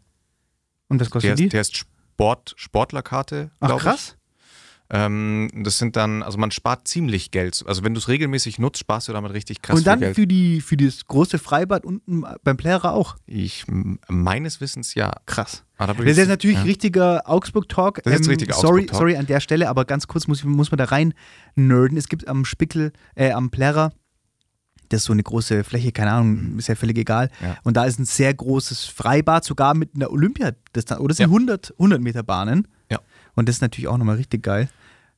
Und 0.89 0.99
was 0.99 1.07
Der 1.07 1.11
kostet 1.11 1.31
ist, 1.31 1.39
die? 1.39 1.49
der 1.49 1.61
ist 1.61 1.77
Sport, 1.77 2.53
Sportlerkarte, 2.57 3.51
Ach 3.61 3.77
krass. 3.77 4.15
ich. 4.17 4.22
Ähm, 4.89 5.49
das 5.55 5.77
sind 5.77 5.95
dann, 5.95 6.21
also 6.21 6.37
man 6.37 6.51
spart 6.51 6.87
ziemlich 6.87 7.31
Geld. 7.31 7.63
Also 7.65 7.83
wenn 7.83 7.93
du 7.93 7.99
es 7.99 8.07
regelmäßig 8.07 8.59
nutzt, 8.59 8.79
sparst 8.79 9.07
du 9.07 9.13
damit 9.13 9.33
richtig 9.33 9.61
krass 9.61 9.77
und 9.77 9.87
dann 9.87 9.99
Geld. 9.99 10.15
für, 10.15 10.27
die, 10.27 10.61
für 10.61 10.77
das 10.77 11.07
große 11.07 11.39
Freibad 11.39 11.85
unten 11.85 12.23
beim 12.43 12.57
Plärrer 12.57 12.93
auch. 12.93 13.15
Ich, 13.25 13.65
meines 14.07 14.61
Wissens 14.61 14.93
ja. 14.93 15.11
Krass. 15.25 15.63
Ah, 15.77 15.87
da 15.87 15.93
Das 15.93 16.05
ist 16.05 16.17
jetzt 16.17 16.27
natürlich 16.27 16.57
ja. 16.57 16.63
richtiger 16.63 17.23
Augsburg-Talk. 17.25 18.03
Das 18.03 18.13
ist 18.13 18.19
jetzt 18.19 18.29
richtiger 18.29 18.53
sorry, 18.53 18.81
Augsburg-Talk. 18.83 18.97
sorry 18.97 19.17
an 19.17 19.25
der 19.25 19.39
Stelle, 19.39 19.69
aber 19.69 19.85
ganz 19.85 20.07
kurz 20.07 20.27
muss, 20.27 20.43
muss 20.43 20.69
man 20.69 20.77
da 20.77 20.85
rein 20.85 21.13
nerden. 21.55 21.97
Es 21.97 22.07
gibt 22.07 22.27
am 22.27 22.45
Spickel, 22.45 22.91
äh, 23.15 23.31
am 23.31 23.49
Plärrer, 23.49 23.91
das 24.89 25.01
ist 25.01 25.05
so 25.05 25.13
eine 25.13 25.23
große 25.23 25.63
Fläche, 25.63 25.91
keine 25.91 26.11
Ahnung, 26.11 26.57
ist 26.59 26.67
ja 26.67 26.75
völlig 26.75 26.97
egal. 26.97 27.29
Ja. 27.41 27.57
Und 27.63 27.77
da 27.77 27.85
ist 27.85 27.99
ein 27.99 28.05
sehr 28.05 28.33
großes 28.33 28.85
Freibad, 28.85 29.43
sogar 29.43 29.73
mit 29.73 29.95
einer 29.95 30.11
Olympiadistanz. 30.11 30.99
Oder 30.99 31.09
das 31.09 31.17
sind 31.17 31.29
Ja. 31.29 31.33
100, 31.35 31.73
100 31.79 32.01
Meter 32.01 32.21
Bahnen. 32.21 32.67
Ja. 32.91 32.99
Und 33.35 33.49
das 33.49 33.57
ist 33.57 33.61
natürlich 33.61 33.87
auch 33.87 33.97
nochmal 33.97 34.17
richtig 34.17 34.43
geil. 34.43 34.69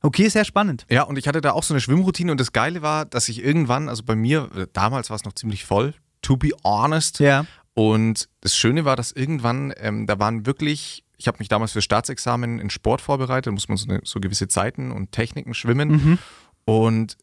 Okay, 0.02 0.28
sehr 0.28 0.44
spannend. 0.44 0.86
Ja, 0.90 1.02
und 1.02 1.18
ich 1.18 1.26
hatte 1.26 1.40
da 1.40 1.52
auch 1.52 1.62
so 1.62 1.74
eine 1.74 1.80
Schwimmroutine 1.80 2.30
und 2.30 2.40
das 2.40 2.52
Geile 2.52 2.82
war, 2.82 3.04
dass 3.06 3.28
ich 3.28 3.42
irgendwann, 3.42 3.88
also 3.88 4.02
bei 4.04 4.14
mir, 4.14 4.50
äh, 4.56 4.66
damals 4.72 5.10
war 5.10 5.16
es 5.16 5.24
noch 5.24 5.32
ziemlich 5.32 5.64
voll, 5.64 5.94
to 6.22 6.36
be 6.36 6.50
honest. 6.64 7.18
Ja. 7.18 7.46
Und 7.74 8.28
das 8.40 8.56
Schöne 8.56 8.84
war, 8.84 8.96
dass 8.96 9.12
irgendwann, 9.12 9.72
ähm, 9.78 10.06
da 10.06 10.18
waren 10.18 10.46
wirklich, 10.46 11.04
ich 11.16 11.28
habe 11.28 11.38
mich 11.38 11.48
damals 11.48 11.72
für 11.72 11.82
Staatsexamen 11.82 12.58
in 12.60 12.70
Sport 12.70 13.00
vorbereitet, 13.00 13.48
da 13.48 13.50
muss 13.52 13.68
man 13.68 13.76
so, 13.76 13.88
eine, 13.88 14.00
so 14.04 14.20
gewisse 14.20 14.48
Zeiten 14.48 14.92
und 14.92 15.12
Techniken 15.12 15.54
schwimmen. 15.54 15.88
Mhm. 15.88 16.18
Und 16.64 17.16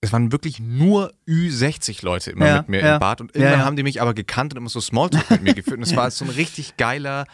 es 0.00 0.12
waren 0.12 0.32
wirklich 0.32 0.60
nur 0.60 1.12
Ü60 1.26 2.04
Leute 2.04 2.30
immer 2.30 2.46
Ja, 2.46 2.56
mit 2.58 2.68
mir 2.68 2.80
ja. 2.80 2.94
im 2.94 3.00
Bad. 3.00 3.20
Und 3.22 3.34
irgendwann 3.34 3.52
Ja, 3.52 3.58
ja. 3.60 3.64
haben 3.64 3.76
die 3.76 3.82
mich 3.82 4.00
aber 4.02 4.14
gekannt 4.14 4.52
und 4.52 4.58
immer 4.58 4.68
so 4.68 4.80
Smalltalk 4.80 5.30
mit 5.30 5.42
mir 5.42 5.54
geführt. 5.54 5.78
Und 5.78 5.82
es 5.82 5.96
war 5.96 6.10
so 6.10 6.24
ein 6.26 6.30
richtig 6.30 6.76
geiler, 6.76 7.26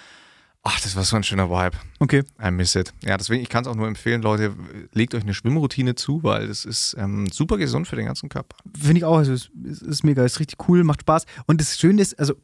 ach, 0.62 0.80
das 0.80 0.94
war 0.96 1.04
so 1.04 1.16
ein 1.16 1.22
schöner 1.22 1.48
Vibe. 1.50 1.76
Okay. 1.98 2.22
I 2.42 2.50
miss 2.50 2.74
it. 2.74 2.92
Ja, 3.04 3.16
deswegen, 3.16 3.42
ich 3.42 3.48
kann 3.48 3.62
es 3.64 3.68
auch 3.68 3.74
nur 3.74 3.88
empfehlen, 3.88 4.22
Leute, 4.22 4.54
legt 4.92 5.14
euch 5.14 5.22
eine 5.22 5.34
Schwimmroutine 5.34 5.94
zu, 5.94 6.22
weil 6.22 6.48
das 6.48 6.64
ist 6.64 6.94
ähm, 6.98 7.26
super 7.32 7.56
gesund 7.56 7.88
für 7.88 7.96
den 7.96 8.06
ganzen 8.06 8.28
Körper. 8.28 8.56
Finde 8.78 8.98
ich 8.98 9.04
auch, 9.04 9.16
also 9.18 9.32
es 9.32 9.50
es 9.68 9.80
ist 9.82 10.04
mega, 10.04 10.24
ist 10.24 10.38
richtig 10.40 10.68
cool, 10.68 10.84
macht 10.84 11.00
Spaß. 11.02 11.24
Und 11.46 11.60
das 11.60 11.78
Schöne 11.78 12.02
ist, 12.02 12.18
also 12.18 12.34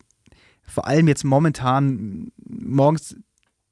vor 0.62 0.87
allem 0.87 1.08
jetzt 1.08 1.25
momentan 1.25 2.30
morgens 2.44 3.16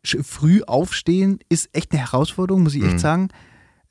früh 0.05 0.63
aufstehen, 0.67 1.39
ist 1.49 1.71
echt 1.73 1.93
eine 1.93 2.01
Herausforderung, 2.03 2.63
muss 2.63 2.75
ich 2.75 2.83
echt 2.83 2.95
Mhm. 2.95 2.99
sagen. 2.99 3.29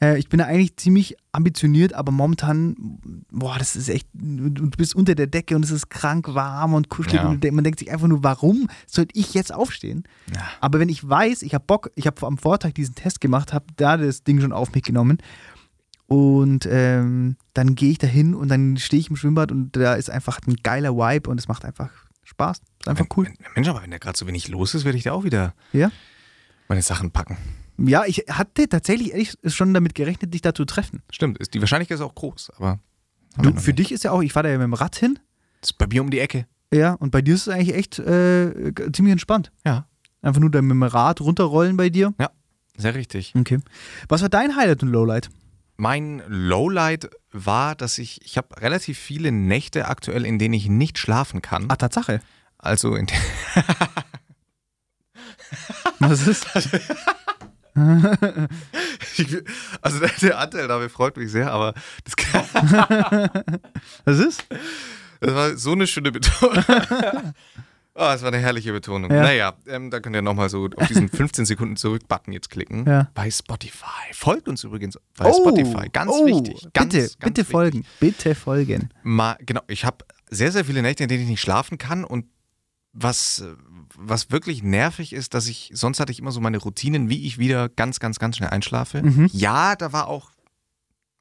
Äh, 0.04 0.20
ich 0.20 0.30
bin 0.30 0.40
da 0.40 0.46
eigentlich 0.46 0.76
ziemlich 0.78 1.16
ambitioniert, 1.32 1.94
aber 1.94 2.12
momentan, 2.12 2.76
boah, 3.32 3.58
das 3.58 3.76
ist 3.76 3.90
echt, 3.90 4.08
du 4.14 4.70
bist 4.72 4.96
unter 4.96 5.16
der 5.16 5.28
Decke 5.28 5.56
und 5.56 5.64
es 5.64 5.72
ist 5.72 5.90
krank 5.90 6.34
warm 6.34 6.74
und 6.74 6.90
kuschelig 6.90 7.22
Ja. 7.22 7.28
und 7.30 7.44
man 7.52 7.64
denkt 7.64 7.80
sich 7.80 7.92
einfach 7.92 8.08
nur, 8.08 8.24
warum 8.24 8.68
sollte 8.88 9.18
ich 9.18 9.34
jetzt 9.34 9.54
aufstehen? 9.54 10.04
Ja. 10.36 10.42
Aber 10.62 10.80
wenn 10.80 10.90
ich 10.90 11.08
weiß, 11.08 11.42
ich 11.42 11.54
habe 11.54 11.64
Bock, 11.66 11.90
ich 11.96 12.06
habe 12.08 12.26
am 12.28 12.38
Vortag 12.38 12.74
diesen 12.74 12.96
Test 12.96 13.22
gemacht, 13.22 13.54
habe 13.54 13.66
da 13.78 13.98
das 13.98 14.24
Ding 14.24 14.42
schon 14.42 14.52
auf 14.54 14.74
mich 14.74 14.84
genommen 14.84 15.18
Und 16.08 16.68
ähm, 16.70 17.38
dann 17.54 17.76
gehe 17.76 17.92
ich 17.92 17.98
da 17.98 18.08
hin 18.08 18.36
und 18.36 18.50
dann 18.50 18.78
stehe 18.78 19.00
ich 19.00 19.10
im 19.10 19.16
Schwimmbad 19.16 19.52
und 19.52 19.76
da 19.76 19.94
ist 19.96 20.10
einfach 20.10 20.40
ein 20.48 20.56
geiler 20.62 20.96
Vibe 20.96 21.30
und 21.30 21.40
es 21.40 21.48
macht 21.48 21.66
einfach 21.66 21.90
Spaß. 22.26 22.58
Ist 22.80 22.88
einfach 22.88 23.08
cool. 23.18 23.26
Wenn, 23.26 23.36
Mensch, 23.56 23.68
aber 23.70 23.82
wenn 23.82 23.92
da 23.92 23.98
gerade 23.98 24.18
so 24.18 24.28
wenig 24.28 24.48
los 24.50 24.76
ist, 24.76 24.86
werde 24.86 24.98
ich 24.98 25.04
da 25.06 25.14
auch 25.14 25.24
wieder 25.24 25.54
Ja? 25.72 25.92
meine 26.68 26.82
Sachen 26.82 27.12
packen. 27.12 27.38
Ja, 27.78 28.04
ich 28.06 28.26
hatte 28.30 28.68
tatsächlich 28.70 29.12
ehrlich 29.12 29.34
schon 29.48 29.74
damit 29.74 29.96
gerechnet, 29.96 30.34
dich 30.34 30.42
da 30.42 30.54
zu 30.54 30.66
treffen. 30.66 31.02
Stimmt, 31.10 31.38
ist, 31.40 31.54
die 31.54 31.60
Wahrscheinlichkeit 31.62 31.96
ist 31.96 32.02
auch 32.02 32.16
groß, 32.16 32.52
aber. 32.58 32.80
Du, 33.38 33.52
für 33.54 33.72
nicht. 33.72 33.80
dich 33.80 33.92
ist 33.92 34.04
ja 34.04 34.12
auch, 34.12 34.22
ich 34.22 34.32
fahre 34.34 34.44
da 34.48 34.52
ja 34.52 34.58
mit 34.60 34.66
dem 34.66 34.74
Rad 34.74 34.96
hin. 34.96 35.18
Das 35.62 35.72
ist 35.72 35.78
bei 35.78 35.88
mir 35.88 36.02
um 36.04 36.10
die 36.12 36.20
Ecke. 36.20 36.46
Ja, 36.72 36.94
und 36.94 37.10
bei 37.12 37.22
dir 37.22 37.34
ist 37.36 37.48
es 37.48 37.50
eigentlich 37.50 37.76
echt 37.76 38.00
äh, 38.00 38.74
ziemlich 38.94 39.12
entspannt. 39.12 39.52
Ja. 39.66 39.88
Einfach 40.22 40.40
nur 40.40 40.52
dann 40.52 40.66
mit 40.66 40.76
dem 40.76 40.84
Rad 40.84 41.20
runterrollen 41.22 41.76
bei 41.78 41.90
dir. 41.90 42.14
Sehr 42.78 42.94
richtig. 42.96 43.34
Okay. 43.36 43.60
Was 44.08 44.22
war 44.22 44.30
dein 44.30 44.56
Highlight 44.56 44.84
und 44.84 44.90
Lowlight? 44.90 45.30
Mein 45.78 46.22
Lowlight 46.28 47.10
war, 47.32 47.76
dass 47.76 47.98
ich, 47.98 48.22
ich 48.24 48.38
habe 48.38 48.62
relativ 48.62 48.98
viele 49.00 49.32
Nächte 49.32 49.88
aktuell, 49.88 50.26
in 50.26 50.38
denen 50.40 50.54
ich 50.54 50.70
nicht 50.70 50.98
schlafen 51.00 51.42
kann. 51.42 51.66
Ah, 51.70 51.76
Tatsache. 51.76 52.22
Also 52.60 52.96
in 52.96 53.08
Was 56.00 56.28
ist? 56.28 56.46
Ich- 56.56 56.70
also 59.82 60.00
der, 60.00 60.10
der 60.22 60.40
Anteil 60.40 60.68
dabei 60.68 60.90
freut 60.90 61.18
mich 61.18 61.32
sehr, 61.32 61.52
aber 61.52 61.74
das, 62.04 62.14
Was 64.06 64.20
ist? 64.20 64.46
das 65.20 65.34
war 65.34 65.58
so 65.58 65.72
eine 65.72 65.88
schöne 65.88 66.12
Betonung. 66.12 66.64
Oh, 67.96 68.10
es 68.14 68.22
war 68.22 68.28
eine 68.28 68.38
herrliche 68.38 68.72
Betonung. 68.72 69.10
Ja. 69.12 69.24
Naja, 69.24 69.54
ähm, 69.68 69.90
da 69.90 70.00
könnt 70.00 70.16
ihr 70.16 70.22
nochmal 70.22 70.50
so 70.50 70.70
auf 70.76 70.88
diesen 70.88 71.10
15 71.10 71.46
Sekunden 71.46 71.76
zurück-Button 71.76 72.32
jetzt 72.32 72.52
klicken. 72.52 72.86
Ja. 72.86 73.10
Bei 73.16 73.32
Spotify. 73.32 74.14
Folgt 74.14 74.48
uns 74.48 74.64
übrigens 74.64 75.00
bei 75.18 75.34
Spotify. 75.34 75.90
Ganz 75.92 76.12
oh, 76.12 76.28
wichtig. 76.28 76.68
Ganz, 76.74 76.94
bitte, 76.94 77.02
ganz 77.02 77.16
bitte 77.16 77.42
wichtig. 77.42 77.52
folgen. 77.52 77.86
Bitte 78.00 78.36
folgen. 78.36 78.90
Mal, 79.02 79.38
genau, 79.40 79.62
ich 79.68 79.84
habe 79.84 80.06
sehr, 80.30 80.52
sehr 80.52 80.66
viele 80.66 80.84
Nächte, 80.84 81.04
in 81.04 81.10
denen 81.10 81.24
ich 81.24 81.30
nicht 81.30 81.42
schlafen 81.42 81.80
kann 81.80 82.04
und 82.04 82.26
was, 82.94 83.44
was 83.98 84.32
wirklich 84.32 84.62
nervig 84.64 85.14
ist, 85.14 85.34
dass 85.34 85.48
ich, 85.48 85.72
sonst 85.74 86.00
hatte 86.00 86.12
ich 86.12 86.20
immer 86.20 86.32
so 86.32 86.40
meine 86.40 86.58
Routinen, 86.60 87.10
wie 87.10 87.26
ich 87.26 87.38
wieder 87.40 87.68
ganz, 87.70 88.00
ganz, 88.00 88.20
ganz 88.20 88.38
schnell 88.38 88.50
einschlafe. 88.50 89.02
Mhm. 89.02 89.30
Ja, 89.34 89.76
da 89.76 89.92
war 89.94 90.08
auch 90.08 90.32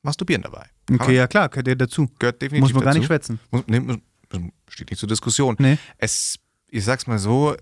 Masturbieren 0.02 0.42
dabei. 0.42 0.66
Okay, 0.90 0.98
man- 1.06 1.14
ja 1.14 1.26
klar, 1.26 1.48
gehört 1.48 1.68
ihr 1.68 1.76
dazu. 1.76 2.08
Gehört 2.18 2.42
definitiv 2.42 2.60
Muss 2.62 2.74
man 2.74 2.82
gar 2.84 2.90
dazu. 2.92 2.98
nicht 2.98 3.06
schwätzen. 3.06 3.40
Muss, 3.50 3.62
nee, 3.66 3.80
steht 4.68 4.90
nicht 4.90 4.98
zur 4.98 5.08
Diskussion. 5.08 5.56
Nee. 5.58 5.78
Es, 5.98 6.38
ich 6.68 6.84
sag's 6.84 7.06
mal 7.06 7.18
so, 7.18 7.54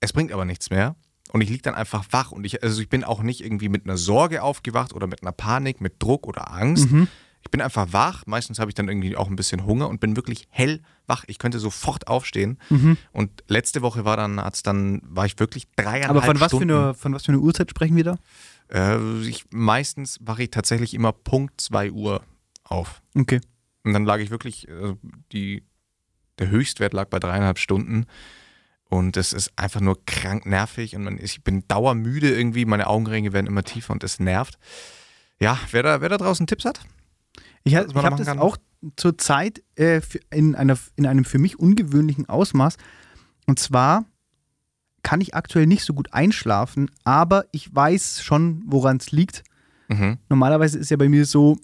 es 0.00 0.12
bringt 0.12 0.32
aber 0.32 0.44
nichts 0.44 0.70
mehr. 0.70 0.94
Und 1.32 1.40
ich 1.40 1.48
lieg 1.48 1.62
dann 1.62 1.74
einfach 1.74 2.04
wach 2.10 2.30
und 2.30 2.44
ich, 2.44 2.62
also 2.62 2.80
ich 2.82 2.88
bin 2.90 3.04
auch 3.04 3.22
nicht 3.22 3.42
irgendwie 3.42 3.68
mit 3.70 3.84
einer 3.84 3.96
Sorge 3.96 4.42
aufgewacht 4.42 4.92
oder 4.92 5.06
mit 5.06 5.22
einer 5.22 5.32
Panik, 5.32 5.80
mit 5.80 5.94
Druck 6.02 6.26
oder 6.26 6.52
Angst. 6.52 6.90
Mhm. 6.90 7.08
Ich 7.42 7.50
bin 7.50 7.60
einfach 7.60 7.92
wach. 7.92 8.24
Meistens 8.26 8.58
habe 8.58 8.70
ich 8.70 8.74
dann 8.74 8.88
irgendwie 8.88 9.16
auch 9.16 9.28
ein 9.28 9.36
bisschen 9.36 9.66
Hunger 9.66 9.88
und 9.88 10.00
bin 10.00 10.16
wirklich 10.16 10.46
hellwach. 10.50 11.24
Ich 11.26 11.38
könnte 11.38 11.58
sofort 11.58 12.06
aufstehen. 12.08 12.58
Mhm. 12.70 12.96
Und 13.12 13.44
letzte 13.48 13.82
Woche 13.82 14.04
war 14.04 14.16
dann, 14.16 14.40
hat's 14.40 14.62
dann, 14.62 15.02
war 15.04 15.26
ich 15.26 15.38
wirklich 15.38 15.68
dreieinhalb 15.76 16.10
Aber 16.10 16.22
von 16.22 16.40
was, 16.40 16.50
für 16.50 16.56
Stunden. 16.56 16.74
eine, 16.74 16.94
von 16.94 17.12
was 17.12 17.24
für 17.24 17.32
eine 17.32 17.40
Uhrzeit 17.40 17.70
sprechen 17.70 17.96
wir 17.96 18.04
da? 18.04 18.18
Äh, 18.72 19.20
ich, 19.22 19.44
meistens 19.50 20.18
wache 20.22 20.44
ich 20.44 20.50
tatsächlich 20.50 20.94
immer 20.94 21.12
Punkt 21.12 21.60
2 21.60 21.90
Uhr 21.90 22.22
auf. 22.64 23.02
Okay. 23.16 23.40
Und 23.84 23.92
dann 23.92 24.04
lag 24.04 24.18
ich 24.18 24.30
wirklich, 24.30 24.68
äh, 24.68 24.94
die, 25.32 25.64
der 26.38 26.48
Höchstwert 26.48 26.92
lag 26.92 27.08
bei 27.08 27.18
dreieinhalb 27.18 27.58
Stunden. 27.58 28.06
Und 28.84 29.16
es 29.16 29.32
ist 29.32 29.52
einfach 29.56 29.80
nur 29.80 30.04
krank 30.04 30.44
nervig 30.44 30.94
und 30.94 31.04
man, 31.04 31.18
ich 31.18 31.42
bin 31.42 31.66
dauermüde 31.66 32.30
irgendwie, 32.36 32.66
meine 32.66 32.88
Augenringe 32.88 33.32
werden 33.32 33.46
immer 33.46 33.64
tiefer 33.64 33.92
und 33.94 34.04
es 34.04 34.20
nervt. 34.20 34.58
Ja, 35.40 35.58
wer 35.70 35.82
da, 35.82 36.00
wer 36.02 36.10
da 36.10 36.18
draußen 36.18 36.46
Tipps 36.46 36.66
hat? 36.66 36.80
Ich, 37.64 37.74
ha- 37.76 37.84
ich 37.88 37.94
habe 37.94 38.16
das 38.16 38.26
kann? 38.26 38.38
auch 38.38 38.56
zur 38.96 39.16
Zeit 39.18 39.62
äh, 39.76 40.00
in, 40.30 40.54
einer, 40.54 40.76
in 40.96 41.06
einem 41.06 41.24
für 41.24 41.38
mich 41.38 41.58
ungewöhnlichen 41.58 42.28
Ausmaß. 42.28 42.76
Und 43.46 43.58
zwar 43.58 44.04
kann 45.02 45.20
ich 45.20 45.34
aktuell 45.34 45.66
nicht 45.66 45.84
so 45.84 45.94
gut 45.94 46.12
einschlafen, 46.12 46.90
aber 47.04 47.44
ich 47.52 47.74
weiß 47.74 48.22
schon, 48.22 48.62
woran 48.66 48.96
es 48.98 49.10
liegt. 49.12 49.42
Mhm. 49.88 50.18
Normalerweise 50.28 50.78
ist 50.78 50.90
ja 50.90 50.96
bei 50.96 51.08
mir 51.08 51.24
so, 51.26 51.58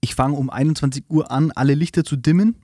ich 0.00 0.14
fange 0.14 0.34
um 0.36 0.50
21 0.50 1.04
Uhr 1.08 1.30
an, 1.30 1.52
alle 1.52 1.74
Lichter 1.74 2.04
zu 2.04 2.16
dimmen. 2.16 2.56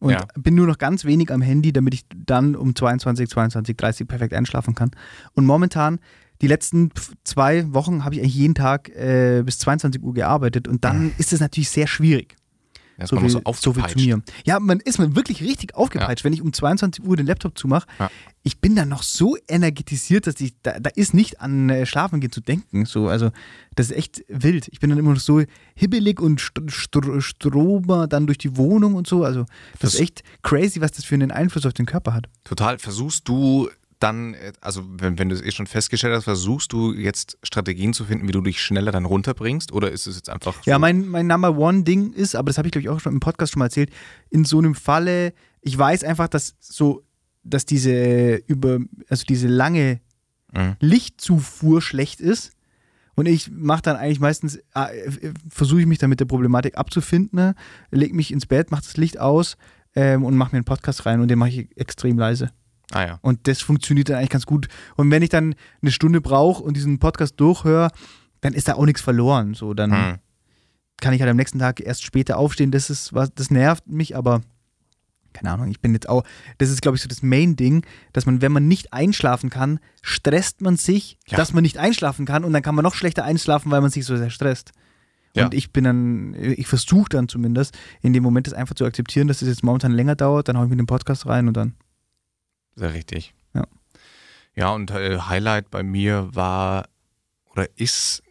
Und 0.00 0.12
Ja. 0.12 0.26
bin 0.36 0.54
nur 0.54 0.66
noch 0.68 0.78
ganz 0.78 1.04
wenig 1.04 1.32
am 1.32 1.42
Handy, 1.42 1.72
damit 1.72 1.94
ich 1.94 2.04
dann 2.14 2.54
um 2.54 2.74
22, 2.74 3.28
22, 3.28 3.76
30 3.76 4.06
perfekt 4.08 4.32
einschlafen 4.34 4.74
kann. 4.76 4.90
Und 5.34 5.44
momentan, 5.46 5.98
die 6.40 6.46
letzten 6.46 6.90
zwei 7.24 7.72
Wochen, 7.74 8.04
habe 8.04 8.14
ich 8.14 8.20
eigentlich 8.20 8.34
jeden 8.34 8.54
Tag 8.54 8.88
äh, 8.90 9.42
bis 9.44 9.58
22 9.58 10.02
Uhr 10.02 10.14
gearbeitet. 10.14 10.68
Und 10.68 10.84
dann 10.84 11.12
ist 11.18 11.32
es 11.32 11.40
natürlich 11.40 11.70
sehr 11.70 11.86
schwierig. 11.86 12.36
Erst 12.96 13.10
So 13.10 13.20
viel, 13.20 13.30
so 13.30 13.40
so 13.54 13.72
viel 13.72 13.86
zu 13.86 13.96
mir. 13.96 14.20
Ja, 14.44 14.58
man 14.58 14.80
ist 14.80 14.98
man 14.98 15.14
wirklich 15.14 15.40
richtig 15.40 15.76
aufgepeitscht, 15.76 16.24
wenn 16.24 16.32
ich 16.32 16.42
um 16.42 16.52
22 16.52 17.04
Uhr 17.04 17.16
den 17.16 17.26
Laptop 17.26 17.56
zumache. 17.56 17.86
Ja. 18.00 18.10
Ich 18.42 18.60
bin 18.60 18.74
dann 18.74 18.88
noch 18.88 19.04
so 19.04 19.36
energetisiert, 19.46 20.26
dass 20.26 20.40
ich, 20.40 20.54
da, 20.64 20.80
da 20.80 20.90
ist 20.96 21.14
nicht 21.14 21.40
an 21.40 21.70
äh, 21.70 21.86
Schlafen 21.86 22.18
gehen 22.20 22.32
zu 22.32 22.40
denken. 22.40 22.86
So, 22.86 23.06
also, 23.06 23.30
das 23.76 23.90
ist 23.90 23.96
echt 23.96 24.24
wild. 24.28 24.66
Ich 24.72 24.80
bin 24.80 24.90
dann 24.90 24.98
immer 24.98 25.12
noch 25.12 25.20
so 25.20 25.42
hibbelig 25.76 26.18
und 26.20 26.40
st 26.40 26.58
st 26.68 26.98
strober 27.20 28.08
dann 28.08 28.26
durch 28.26 28.38
die 28.38 28.56
Wohnung 28.56 28.94
und 28.96 29.06
so. 29.06 29.22
Also, 29.22 29.44
das 29.78 29.90
ist 29.90 29.98
Vers- 29.98 30.00
echt 30.00 30.22
crazy, 30.42 30.80
was 30.80 30.90
das 30.90 31.04
für 31.04 31.14
einen 31.14 31.30
Einfluss 31.30 31.66
auf 31.66 31.74
den 31.74 31.86
Körper 31.86 32.14
hat. 32.14 32.26
Total. 32.42 32.78
Versuchst 32.80 33.28
du 33.28 33.68
dann, 33.98 34.34
äh, 34.34 34.52
also 34.60 34.84
wenn, 34.98 35.18
wenn 35.18 35.28
du 35.28 35.34
es 35.34 35.42
eh 35.42 35.50
schon 35.50 35.66
festgestellt 35.66 36.14
hast, 36.14 36.24
versuchst 36.24 36.72
du 36.72 36.92
jetzt 36.92 37.38
Strategien 37.42 37.92
zu 37.92 38.04
finden, 38.04 38.28
wie 38.28 38.32
du 38.32 38.40
dich 38.40 38.62
schneller 38.62 38.92
dann 38.92 39.04
runterbringst? 39.04 39.72
Oder 39.72 39.90
ist 39.90 40.06
es 40.06 40.16
jetzt 40.16 40.30
einfach 40.30 40.54
so? 40.54 40.70
Ja, 40.70 40.78
mein, 40.78 41.08
mein 41.08 41.26
Number 41.26 41.56
One-Ding 41.56 42.12
ist, 42.12 42.34
aber 42.36 42.46
das 42.46 42.58
habe 42.58 42.68
ich, 42.68 42.72
glaube 42.72 42.82
ich, 42.82 42.88
auch 42.88 43.00
schon 43.00 43.12
im 43.12 43.20
Podcast 43.20 43.52
schon 43.52 43.60
mal 43.60 43.66
erzählt, 43.66 43.90
in 44.30 44.44
so 44.44 44.58
einem 44.58 44.74
Falle, 44.74 45.32
ich 45.60 45.76
weiß 45.76 46.04
einfach, 46.04 46.28
dass 46.28 46.54
so, 46.60 47.04
dass 47.42 47.66
diese 47.66 48.36
über, 48.46 48.78
also 49.08 49.24
diese 49.26 49.48
lange 49.48 50.00
Mhm. 50.54 50.76
Lichtzufuhr 50.80 51.82
schlecht 51.82 52.20
ist. 52.20 52.52
Und 53.14 53.26
ich 53.26 53.50
mache 53.50 53.82
dann 53.82 53.96
eigentlich 53.96 54.20
meistens, 54.20 54.56
äh, 54.74 55.32
versuche 55.48 55.80
ich 55.80 55.86
mich 55.86 55.98
dann 55.98 56.08
mit 56.08 56.20
der 56.20 56.24
Problematik 56.24 56.78
abzufinden, 56.78 57.36
ne? 57.36 57.54
leg 57.90 58.14
mich 58.14 58.32
ins 58.32 58.46
Bett, 58.46 58.70
mache 58.70 58.82
das 58.82 58.96
Licht 58.96 59.18
aus 59.18 59.56
ähm, 59.96 60.24
und 60.24 60.36
mache 60.36 60.52
mir 60.52 60.58
einen 60.58 60.64
Podcast 60.64 61.04
rein 61.04 61.20
und 61.20 61.28
den 61.28 61.38
mache 61.38 61.50
ich 61.50 61.76
extrem 61.76 62.16
leise. 62.16 62.50
Ah 62.92 63.04
ja. 63.06 63.18
Und 63.22 63.46
das 63.48 63.60
funktioniert 63.60 64.08
dann 64.08 64.16
eigentlich 64.16 64.30
ganz 64.30 64.46
gut. 64.46 64.68
Und 64.96 65.10
wenn 65.10 65.22
ich 65.22 65.28
dann 65.28 65.54
eine 65.82 65.90
Stunde 65.90 66.20
brauche 66.20 66.62
und 66.62 66.74
diesen 66.76 66.98
Podcast 66.98 67.38
durchhöre, 67.38 67.90
dann 68.40 68.54
ist 68.54 68.68
da 68.68 68.74
auch 68.74 68.86
nichts 68.86 69.02
verloren. 69.02 69.54
So, 69.54 69.74
dann 69.74 69.92
Hm. 69.92 70.18
kann 71.00 71.12
ich 71.12 71.20
halt 71.20 71.30
am 71.30 71.36
nächsten 71.36 71.58
Tag 71.58 71.80
erst 71.80 72.02
später 72.04 72.38
aufstehen. 72.38 72.70
Das 72.70 72.88
ist 72.90 73.12
was, 73.12 73.32
das 73.34 73.50
nervt 73.50 73.86
mich, 73.88 74.16
aber 74.16 74.40
keine 75.34 75.50
Ahnung, 75.52 75.68
ich 75.68 75.80
bin 75.80 75.92
jetzt 75.92 76.08
auch, 76.08 76.24
das 76.56 76.70
ist, 76.70 76.80
glaube 76.82 76.96
ich, 76.96 77.02
so 77.02 77.08
das 77.08 77.22
Main-Ding, 77.22 77.84
dass 78.12 78.26
man, 78.26 78.40
wenn 78.42 78.50
man 78.50 78.66
nicht 78.66 78.92
einschlafen 78.92 79.50
kann, 79.50 79.78
stresst 80.02 80.62
man 80.62 80.76
sich, 80.76 81.18
Ja. 81.28 81.36
dass 81.36 81.52
man 81.52 81.62
nicht 81.62 81.78
einschlafen 81.78 82.24
kann 82.26 82.42
und 82.44 82.52
dann 82.52 82.62
kann 82.62 82.74
man 82.74 82.82
noch 82.82 82.94
schlechter 82.94 83.24
einschlafen, 83.24 83.70
weil 83.70 83.80
man 83.82 83.90
sich 83.90 84.04
so 84.06 84.16
sehr 84.16 84.30
stresst. 84.30 84.72
Ja. 85.36 85.44
Und 85.44 85.54
ich 85.54 85.70
bin 85.72 85.84
dann, 85.84 86.34
ich 86.34 86.66
versuche 86.66 87.10
dann 87.10 87.28
zumindest, 87.28 87.76
in 88.00 88.12
dem 88.14 88.22
Moment 88.24 88.46
das 88.46 88.54
einfach 88.54 88.74
zu 88.74 88.84
akzeptieren, 88.86 89.28
dass 89.28 89.42
es 89.42 89.48
jetzt 89.48 89.62
momentan 89.62 89.92
länger 89.92 90.16
dauert, 90.16 90.48
dann 90.48 90.56
haue 90.56 90.64
ich 90.64 90.70
mir 90.70 90.76
den 90.76 90.86
Podcast 90.86 91.26
rein 91.26 91.46
und 91.46 91.56
dann. 91.56 91.74
Sehr 92.78 92.94
richtig. 92.94 93.34
Ja. 93.54 93.64
Ja, 94.54 94.70
und 94.70 94.90
äh, 94.90 95.18
Highlight 95.18 95.70
bei 95.70 95.82
mir 95.82 96.28
war 96.32 96.88
oder 97.52 97.68
ist, 97.76 98.22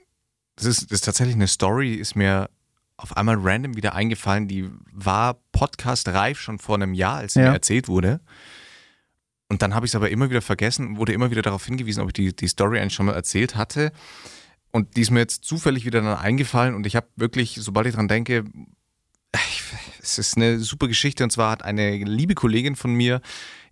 das 0.55 0.65
ist, 0.65 0.83
das 0.83 0.91
ist 0.99 1.05
tatsächlich 1.05 1.35
eine 1.35 1.47
Story, 1.47 1.91
die 1.95 1.99
ist 1.99 2.15
mir 2.15 2.49
auf 2.95 3.15
einmal 3.15 3.35
random 3.39 3.75
wieder 3.75 3.93
eingefallen. 3.93 4.47
Die 4.47 4.69
war 4.91 5.35
podcast-reif 5.51 6.39
schon 6.39 6.59
vor 6.59 6.75
einem 6.75 6.93
Jahr, 6.93 7.17
als 7.17 7.33
sie 7.33 7.41
Ja. 7.41 7.49
mir 7.49 7.53
erzählt 7.55 7.87
wurde. 7.87 8.21
Und 9.49 9.61
dann 9.61 9.73
habe 9.75 9.85
ich 9.85 9.91
es 9.91 9.95
aber 9.95 10.09
immer 10.09 10.29
wieder 10.29 10.41
vergessen 10.41 10.87
und 10.87 10.97
wurde 10.97 11.13
immer 11.13 11.29
wieder 11.31 11.41
darauf 11.41 11.65
hingewiesen, 11.65 12.01
ob 12.01 12.07
ich 12.09 12.13
die, 12.13 12.35
die 12.35 12.47
Story 12.47 12.79
eigentlich 12.79 12.93
schon 12.95 13.05
mal 13.05 13.13
erzählt 13.15 13.55
hatte. 13.55 13.91
Und 14.71 14.97
die 14.97 15.01
ist 15.01 15.11
mir 15.11 15.19
jetzt 15.19 15.43
zufällig 15.45 15.85
wieder 15.85 16.01
dann 16.01 16.17
eingefallen 16.17 16.75
und 16.75 16.85
ich 16.85 16.95
habe 16.95 17.07
wirklich, 17.15 17.57
sobald 17.61 17.87
ich 17.87 17.95
dran 17.95 18.07
denke, 18.09 18.43
ich, 19.33 19.63
es 20.01 20.17
ist 20.17 20.35
eine 20.35 20.59
super 20.59 20.87
Geschichte 20.87 21.23
und 21.23 21.31
zwar 21.31 21.51
hat 21.51 21.63
eine 21.63 21.97
liebe 21.97 22.33
Kollegin 22.35 22.75
von 22.75 22.93
mir 22.93 23.21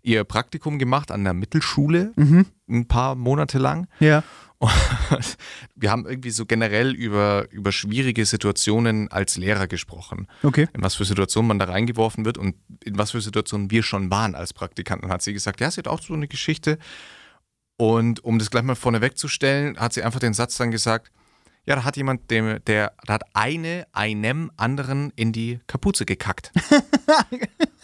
ihr 0.05 0.23
Praktikum 0.23 0.79
gemacht 0.79 1.11
an 1.11 1.23
der 1.23 1.33
Mittelschule, 1.33 2.13
Mhm. 2.15 2.45
ein 2.69 2.87
paar 2.87 3.15
Monate 3.15 3.57
lang. 3.57 3.87
Ja. 3.99 4.23
Und 4.57 4.71
wir 5.75 5.91
haben 5.91 6.05
irgendwie 6.07 6.29
so 6.31 6.45
generell 6.45 6.93
über, 6.93 7.47
über 7.51 7.71
schwierige 7.71 8.25
Situationen 8.25 9.11
als 9.11 9.35
Lehrer 9.37 9.67
gesprochen. 9.67 10.27
Okay. 10.43 10.67
In 10.73 10.81
was 10.81 10.95
für 10.95 11.03
Situationen 11.05 11.47
man 11.49 11.59
da 11.59 11.65
reingeworfen 11.65 12.23
wird 12.25 12.37
und 12.37 12.55
in 12.83 12.97
was 12.97 13.11
für 13.11 13.21
Situationen 13.21 13.69
wir 13.71 13.83
schon 13.83 14.09
waren 14.11 14.33
als 14.35 14.53
Praktikanten. 14.53 15.09
Hat 15.09 15.21
sie 15.21 15.33
gesagt, 15.33 15.59
ja, 15.59 15.69
sie 15.69 15.79
hat 15.79 15.87
auch 15.87 16.01
so 16.01 16.13
eine 16.13 16.27
Geschichte. 16.27 16.77
Und 17.77 18.23
um 18.23 18.39
das 18.39 18.49
gleich 18.49 18.63
mal 18.63 18.75
vorne 18.75 19.01
wegzustellen, 19.01 19.77
hat 19.77 19.91
sie 19.93 20.03
einfach 20.03 20.19
den 20.21 20.33
Satz 20.33 20.55
dann 20.55 20.71
gesagt, 20.71 21.11
ja, 21.65 21.75
da 21.75 21.83
hat 21.83 21.97
jemand, 21.97 22.29
dem, 22.31 22.63
der, 22.65 22.93
da 23.05 23.15
hat 23.15 23.23
eine, 23.33 23.87
einem 23.91 24.51
anderen 24.55 25.11
in 25.15 25.33
die 25.33 25.59
Kapuze 25.67 26.05
gekackt. 26.05 26.51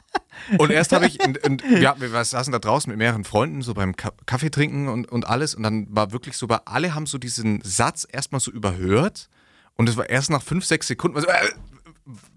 Und 0.57 0.71
erst 0.71 0.91
habe 0.91 1.05
ich, 1.05 1.23
und, 1.23 1.37
und 1.43 1.63
ja, 1.79 1.95
wir 1.99 2.09
saßen 2.23 2.51
da 2.51 2.59
draußen 2.59 2.89
mit 2.89 2.97
mehreren 2.97 3.23
Freunden, 3.23 3.61
so 3.61 3.73
beim 3.73 3.95
Ka 3.95 4.11
Kaffee 4.25 4.49
trinken 4.49 4.89
und, 4.89 5.09
und 5.09 5.27
alles. 5.27 5.55
Und 5.55 5.63
dann 5.63 5.87
war 5.95 6.11
wirklich 6.11 6.35
so, 6.35 6.49
weil 6.49 6.59
alle 6.65 6.93
haben 6.93 7.05
so 7.05 7.17
diesen 7.17 7.61
Satz 7.63 8.07
erstmal 8.09 8.41
so 8.41 8.51
überhört. 8.51 9.29
Und 9.75 9.87
es 9.87 9.97
war 9.97 10.09
erst 10.09 10.29
nach 10.29 10.41
fünf, 10.41 10.65
sechs 10.65 10.87
Sekunden, 10.87 11.17
also, 11.17 11.29
äh, 11.29 11.49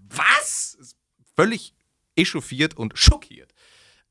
was? 0.09 0.77
Völlig 1.35 1.73
echauffiert 2.15 2.75
und 2.75 2.97
schockiert. 2.97 3.51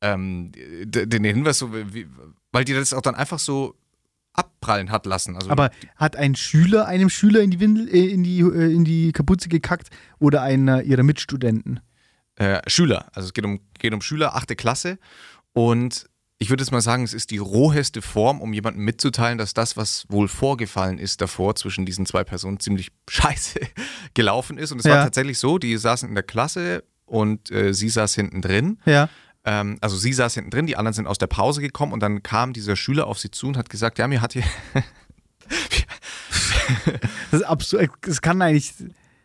Ähm, 0.01 0.53
den 0.53 1.25
Hinweis 1.25 1.59
so, 1.59 1.73
wie, 1.73 2.07
weil 2.53 2.65
die 2.65 2.75
das 2.75 2.93
auch 2.93 3.01
dann 3.01 3.15
einfach 3.15 3.39
so 3.39 3.75
abprallen 4.35 4.91
hat 4.91 5.07
lassen. 5.07 5.37
Also 5.37 5.49
Aber 5.49 5.71
hat 5.97 6.17
ein 6.17 6.35
Schüler 6.35 6.87
einem 6.87 7.09
Schüler 7.09 7.41
in 7.41 7.51
die 7.51 7.61
Windel, 7.61 7.89
äh, 7.89 8.09
in 8.09 8.23
die, 8.23 8.41
äh, 8.41 8.73
in 8.73 8.85
die 8.85 9.13
Kapuze 9.13 9.49
gekackt 9.49 9.89
oder 10.19 10.43
einer 10.43 10.83
ihrer 10.83 11.05
Mitstudenten? 11.05 11.81
Äh, 12.37 12.61
Schüler. 12.67 13.07
Also 13.13 13.29
es 13.29 13.33
geht 13.33 13.45
um, 13.45 13.61
geht 13.79 13.95
um 13.95 14.01
Schüler, 14.01 14.35
achte 14.35 14.57
Klasse. 14.57 14.99
Und 15.53 16.07
ich 16.39 16.51
würde 16.51 16.63
jetzt 16.63 16.73
mal 16.73 16.81
sagen, 16.81 17.05
es 17.05 17.15
ist 17.15 17.31
die 17.31 17.39
roheste 17.39 18.03
Form, 18.03 18.41
um 18.41 18.53
jemandem 18.53 18.85
mitzuteilen, 18.85 19.39
dass 19.39 19.55
das, 19.55 19.77
was 19.77 20.05
wohl 20.09 20.27
vorgefallen 20.29 20.99
ist 20.99 21.21
davor 21.21 21.55
zwischen 21.55 21.87
diesen 21.87 22.07
zwei 22.07 22.25
Personen, 22.25 22.59
ziemlich 22.61 22.91
scheiße 23.09 23.61
gelaufen 24.15 24.59
ist. 24.59 24.73
Und 24.73 24.81
es 24.81 24.85
ja. 24.85 24.97
war 24.97 25.05
tatsächlich 25.05 25.39
so, 25.39 25.59
die 25.59 25.77
saßen 25.77 26.09
in 26.09 26.15
der 26.15 26.25
Klasse 26.25 26.85
und 27.07 27.51
äh, 27.51 27.73
sie 27.73 27.89
saß 27.89 28.15
hinten 28.15 28.43
drin. 28.43 28.79
Ja. 28.85 29.09
Ähm, 29.45 29.79
also 29.81 29.97
sie 29.97 30.13
saß 30.13 30.35
hinten 30.35 30.51
drin, 30.51 30.67
die 30.67 30.77
anderen 30.77 30.95
sind 30.95 31.07
aus 31.07 31.19
der 31.19 31.29
Pause 31.29 31.61
gekommen 31.61 31.93
und 31.93 32.01
dann 32.01 32.23
kam 32.23 32.53
dieser 32.53 32.77
Schüler 32.77 33.07
auf 33.07 33.19
sie 33.19 33.31
zu 33.31 33.47
und 33.47 33.57
hat 33.57 33.71
gesagt, 33.71 33.99
ja, 33.99 34.09
mir 34.09 34.21
hat 34.21 34.33
hier... 34.33 34.45
das 37.31 37.41
ist 37.41 37.47
absurd. 37.47 37.91
Es 38.07 38.21
kann 38.21 38.43
eigentlich 38.43 38.73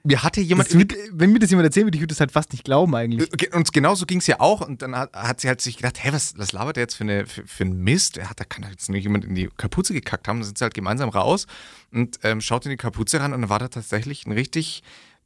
mir 0.03 0.23
hatte 0.23 0.41
jemand. 0.41 0.73
Wird, 0.73 0.93
wenn 1.11 1.31
mir 1.31 1.39
das 1.39 1.49
jemand 1.49 1.65
erzählt 1.65 1.85
würde, 1.85 1.97
ich 1.97 2.01
würde 2.01 2.13
das 2.13 2.19
halt 2.19 2.31
fast 2.31 2.51
nicht 2.51 2.63
glauben 2.63 2.95
eigentlich. 2.95 3.29
Und 3.53 3.73
genauso 3.73 4.05
ging 4.05 4.19
es 4.19 4.27
ja 4.27 4.39
auch. 4.39 4.61
Und 4.61 4.81
dann 4.81 4.95
hat, 4.95 5.13
hat, 5.13 5.41
sie 5.41 5.47
halt 5.47 5.61
sich 5.61 5.77
gedacht, 5.77 6.01
hey, 6.01 6.13
was, 6.13 6.37
was 6.37 6.51
labert 6.51 6.77
der 6.77 6.83
jetzt 6.83 6.95
für, 6.95 7.03
eine, 7.03 7.25
für, 7.25 7.45
für 7.45 7.63
einen 7.63 7.81
Mist? 7.83 8.17
Er 8.17 8.29
hat, 8.29 8.39
da 8.39 8.43
kann 8.43 8.65
jetzt 8.69 8.89
nicht 8.89 9.03
jemand 9.03 9.25
in 9.25 9.35
die 9.35 9.49
Kapuze 9.57 9.93
gekackt 9.93 10.27
haben. 10.27 10.37
Dann 10.37 10.45
sind 10.45 10.57
sie 10.57 10.63
halt 10.63 10.73
gemeinsam 10.73 11.09
raus 11.09 11.47
und 11.91 12.19
ähm, 12.23 12.41
schaut 12.41 12.65
in 12.65 12.71
die 12.71 12.77
Kapuze 12.77 13.19
ran 13.19 13.33
und 13.33 13.41
dann 13.41 13.49
war 13.49 13.59
da 13.59 13.67
tatsächlich 13.67 14.25
ein 14.25 14.31
richtig 14.31 14.83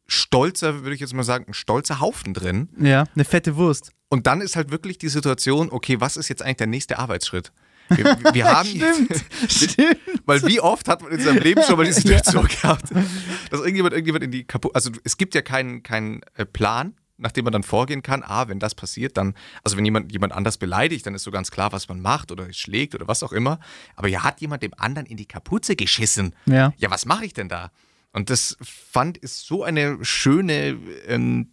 stolzer, 0.08 0.82
würde 0.82 0.96
ich 0.96 1.02
jetzt 1.02 1.14
mal 1.14 1.24
sagen, 1.24 1.46
ein 1.48 1.54
stolzer 1.54 2.00
Haufen 2.00 2.34
drin. 2.34 2.70
Ja, 2.80 3.06
eine 3.16 3.26
fette 3.26 3.56
Wurst. 3.56 3.92
Und 4.10 4.28
dann 4.28 4.42
ist 4.42 4.56
halt 4.56 4.70
wirklich 4.70 4.98
die 4.98 5.10
Situation, 5.10 5.70
okay, 5.72 6.00
was 6.00 6.18
ist 6.18 6.30
jetzt 6.30 6.42
eigentlich 6.42 6.58
der 6.58 6.68
nächste 6.68 7.00
Arbeitsschritt? 7.00 7.52
Wir, 7.90 8.34
wir 8.34 8.46
haben 8.58 8.70
stimmt, 8.70 9.26
stimmt. 9.50 9.98
Weil 10.26 10.44
wie 10.44 10.60
oft 10.60 10.88
hat 10.88 11.02
man 11.02 11.12
in 11.12 11.20
seinem 11.20 11.42
Leben 11.42 11.62
schon 11.64 11.78
mal 11.78 11.86
die 11.86 11.94
Situation 11.94 12.48
ja. 12.50 12.56
gehabt, 12.62 12.92
dass 12.92 13.60
irgendjemand, 13.60 13.94
irgendjemand 13.94 14.24
in 14.24 14.32
die 14.32 14.44
kaputt. 14.46 14.76
Also 14.76 14.92
es 15.04 15.18
gibt 15.18 15.36
ja 15.36 15.42
keinen, 15.42 15.84
keinen 15.84 16.22
äh, 16.36 16.46
Plan, 16.46 16.96
nach 17.18 17.32
dem 17.32 17.46
man 17.46 17.54
dann 17.54 17.64
vorgehen 17.64 18.02
kann. 18.02 18.24
Ah, 18.24 18.48
wenn 18.48 18.60
das 18.60 18.76
passiert, 18.76 19.18
dann, 19.18 19.36
also 19.64 19.78
wenn 19.78 19.86
jemand 19.86 20.12
jemand 20.12 20.34
anders 20.34 20.58
beleidigt, 20.58 21.06
dann 21.06 21.16
ist 21.16 21.24
so 21.24 21.32
ganz 21.32 21.52
klar, 21.52 21.72
was 21.72 21.88
man 21.88 22.02
macht 22.02 22.32
oder 22.32 22.52
schlägt 22.54 22.96
oder 22.96 23.08
was 23.08 23.24
auch 23.24 23.32
immer. 23.32 23.60
Aber 23.96 24.08
ja, 24.08 24.24
hat 24.24 24.42
jemand 24.42 24.64
dem 24.64 24.74
anderen 24.78 25.06
in 25.06 25.18
die 25.18 25.28
Kapuze 25.28 25.76
geschissen. 25.76 26.36
Ja. 26.46 26.74
Ja, 26.78 26.92
was 26.92 27.06
mache 27.06 27.26
ich 27.26 27.34
denn 27.34 27.50
da? 27.50 27.72
Und 28.12 28.30
das 28.30 28.58
fand 28.62 29.18
ist 29.18 29.46
so 29.46 29.64
eine 29.64 30.04
schöne 30.04 30.78
ähm, 31.08 31.52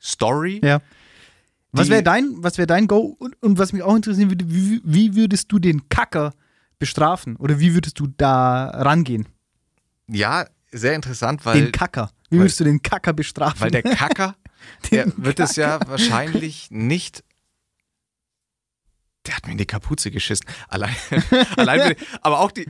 Story. 0.00 0.60
Ja. 0.62 0.80
Was 1.76 1.88
wäre 1.88 2.02
dein, 2.02 2.42
wär 2.42 2.66
dein 2.66 2.86
Go? 2.86 3.16
Und, 3.18 3.40
und, 3.42 3.58
was 3.58 3.72
mich 3.72 3.82
auch 3.82 3.96
interessieren 3.96 4.30
würde, 4.30 4.44
wie, 4.48 4.80
wie, 4.84 5.16
würdest 5.16 5.50
du 5.50 5.58
den 5.58 5.88
Kacker 5.88 6.32
bestrafen? 6.78 7.36
Oder 7.36 7.58
wie 7.58 7.74
würdest 7.74 7.98
du 7.98 8.06
da 8.06 8.66
rangehen? 8.68 9.26
Ja, 10.06 10.46
sehr 10.70 10.94
interessant, 10.94 11.44
weil. 11.44 11.62
Den 11.62 11.72
Kacker. 11.72 12.10
Wie 12.30 12.38
würdest 12.38 12.60
du 12.60 12.64
den 12.64 12.82
Kacker 12.82 13.12
bestrafen? 13.12 13.60
Weil 13.60 13.70
der 13.70 13.82
Kacker, 13.82 14.36
der 14.90 15.12
wird 15.16 15.40
es 15.40 15.56
ja 15.56 15.80
wahrscheinlich 15.86 16.70
nicht. 16.70 17.24
Der 19.26 19.36
hat 19.36 19.46
mir 19.46 19.52
in 19.52 19.58
die 19.58 19.66
Kapuze 19.66 20.10
geschissen. 20.10 20.46
Allein, 20.68 20.94
allein 21.56 21.94
aber 22.20 22.40
auch 22.40 22.50
die, 22.50 22.66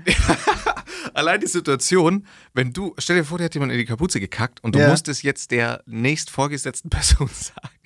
allein 1.14 1.40
die 1.40 1.49
Situation, 1.49 2.26
wenn 2.52 2.73
du, 2.73 2.94
stell 2.99 3.16
dir 3.16 3.25
vor, 3.25 3.38
der 3.38 3.46
hat 3.46 3.54
jemand 3.54 3.73
in 3.73 3.78
die 3.78 3.84
Kapuze 3.84 4.20
gekackt 4.20 4.62
und 4.62 4.75
du 4.75 4.78
ja. 4.78 4.88
musst 4.88 5.08
es 5.08 5.23
jetzt 5.23 5.50
der 5.50 5.82
nächst 5.87 6.30
vorgesetzten 6.30 6.90
Person 6.90 7.28
sagen. 7.28 7.83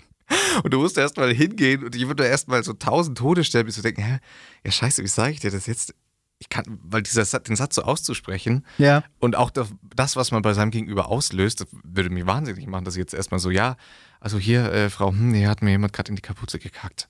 Und 0.63 0.75
du 0.75 0.79
musst 0.79 0.99
erstmal 0.99 1.33
hingehen 1.33 1.85
und 1.85 1.95
ich 1.95 2.07
würde 2.07 2.27
erstmal 2.27 2.63
so 2.63 2.73
tausend 2.73 3.19
Tode 3.19 3.45
stellen, 3.45 3.67
bis 3.67 3.77
du 3.77 3.83
denken, 3.83 4.03
hä, 4.03 4.19
ja 4.65 4.71
scheiße, 4.71 5.03
wie 5.03 5.09
sage 5.09 5.33
ich 5.33 5.41
dir 5.41 5.51
das 5.51 5.67
jetzt? 5.67 5.95
Ich 6.41 6.49
kann, 6.49 6.65
weil 6.85 7.03
dieser 7.03 7.25
den 7.41 7.57
Satz 7.57 7.75
so 7.75 7.83
auszusprechen 7.83 8.65
ja. 8.79 9.03
und 9.19 9.35
auch 9.35 9.51
das, 9.51 10.15
was 10.15 10.31
man 10.31 10.43
bei 10.43 10.53
seinem 10.53 10.71
Gegenüber 10.71 11.09
auslöst, 11.09 11.67
würde 11.83 12.11
mich 12.11 12.27
wahnsinnig 12.27 12.67
machen, 12.69 12.85
dass 12.85 12.95
ich 12.95 13.01
jetzt 13.01 13.15
erstmal 13.15 13.41
so, 13.41 13.51
ja, 13.51 13.77
also 14.21 14.39
hier, 14.39 14.73
äh, 14.73 14.89
Frau, 14.89 15.11
hm, 15.11 15.35
hier 15.35 15.49
hat 15.49 15.63
mir 15.63 15.71
jemand 15.71 15.93
gerade 15.93 16.11
in 16.11 16.17
die 16.17 16.23
Kapuze 16.23 16.61
gekackt. 16.61 17.09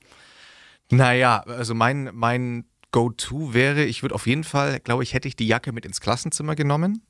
Naja, 0.91 1.41
also 1.41 1.75
mein, 1.75 2.11
mein 2.15 2.65
Go-To 2.91 3.53
wäre, 3.53 3.85
ich 3.85 4.01
würde 4.03 4.15
auf 4.15 4.27
jeden 4.27 4.45
Fall, 4.45 4.81
glaube 4.81 5.03
ich, 5.03 5.13
hätte 5.13 5.29
ich 5.29 5.37
die 5.37 5.47
Jacke 5.47 5.73
mit 5.73 5.85
ins 5.85 6.01
Klassenzimmer 6.01 6.55
genommen, 6.55 7.03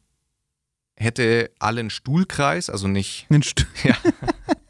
hätte 0.96 1.52
allen 1.60 1.88
Stuhlkreis, 1.88 2.68
also 2.68 2.88
nicht. 2.88 3.26
Einen 3.30 3.44
Stuhl. 3.44 3.66
Ja. 3.84 3.96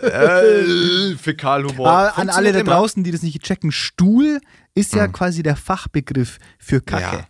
äh, 0.00 1.14
Fäkalhumor. 1.16 2.16
An 2.16 2.28
alle 2.28 2.52
da 2.52 2.60
immer. 2.60 2.72
draußen, 2.72 3.04
die 3.04 3.10
das 3.10 3.22
nicht 3.22 3.42
checken, 3.42 3.72
Stuhl 3.72 4.40
ist 4.74 4.94
ja 4.94 5.06
mhm. 5.06 5.12
quasi 5.12 5.42
der 5.42 5.56
Fachbegriff 5.56 6.38
für 6.58 6.80
Kacke. 6.80 7.16
Ja. 7.18 7.26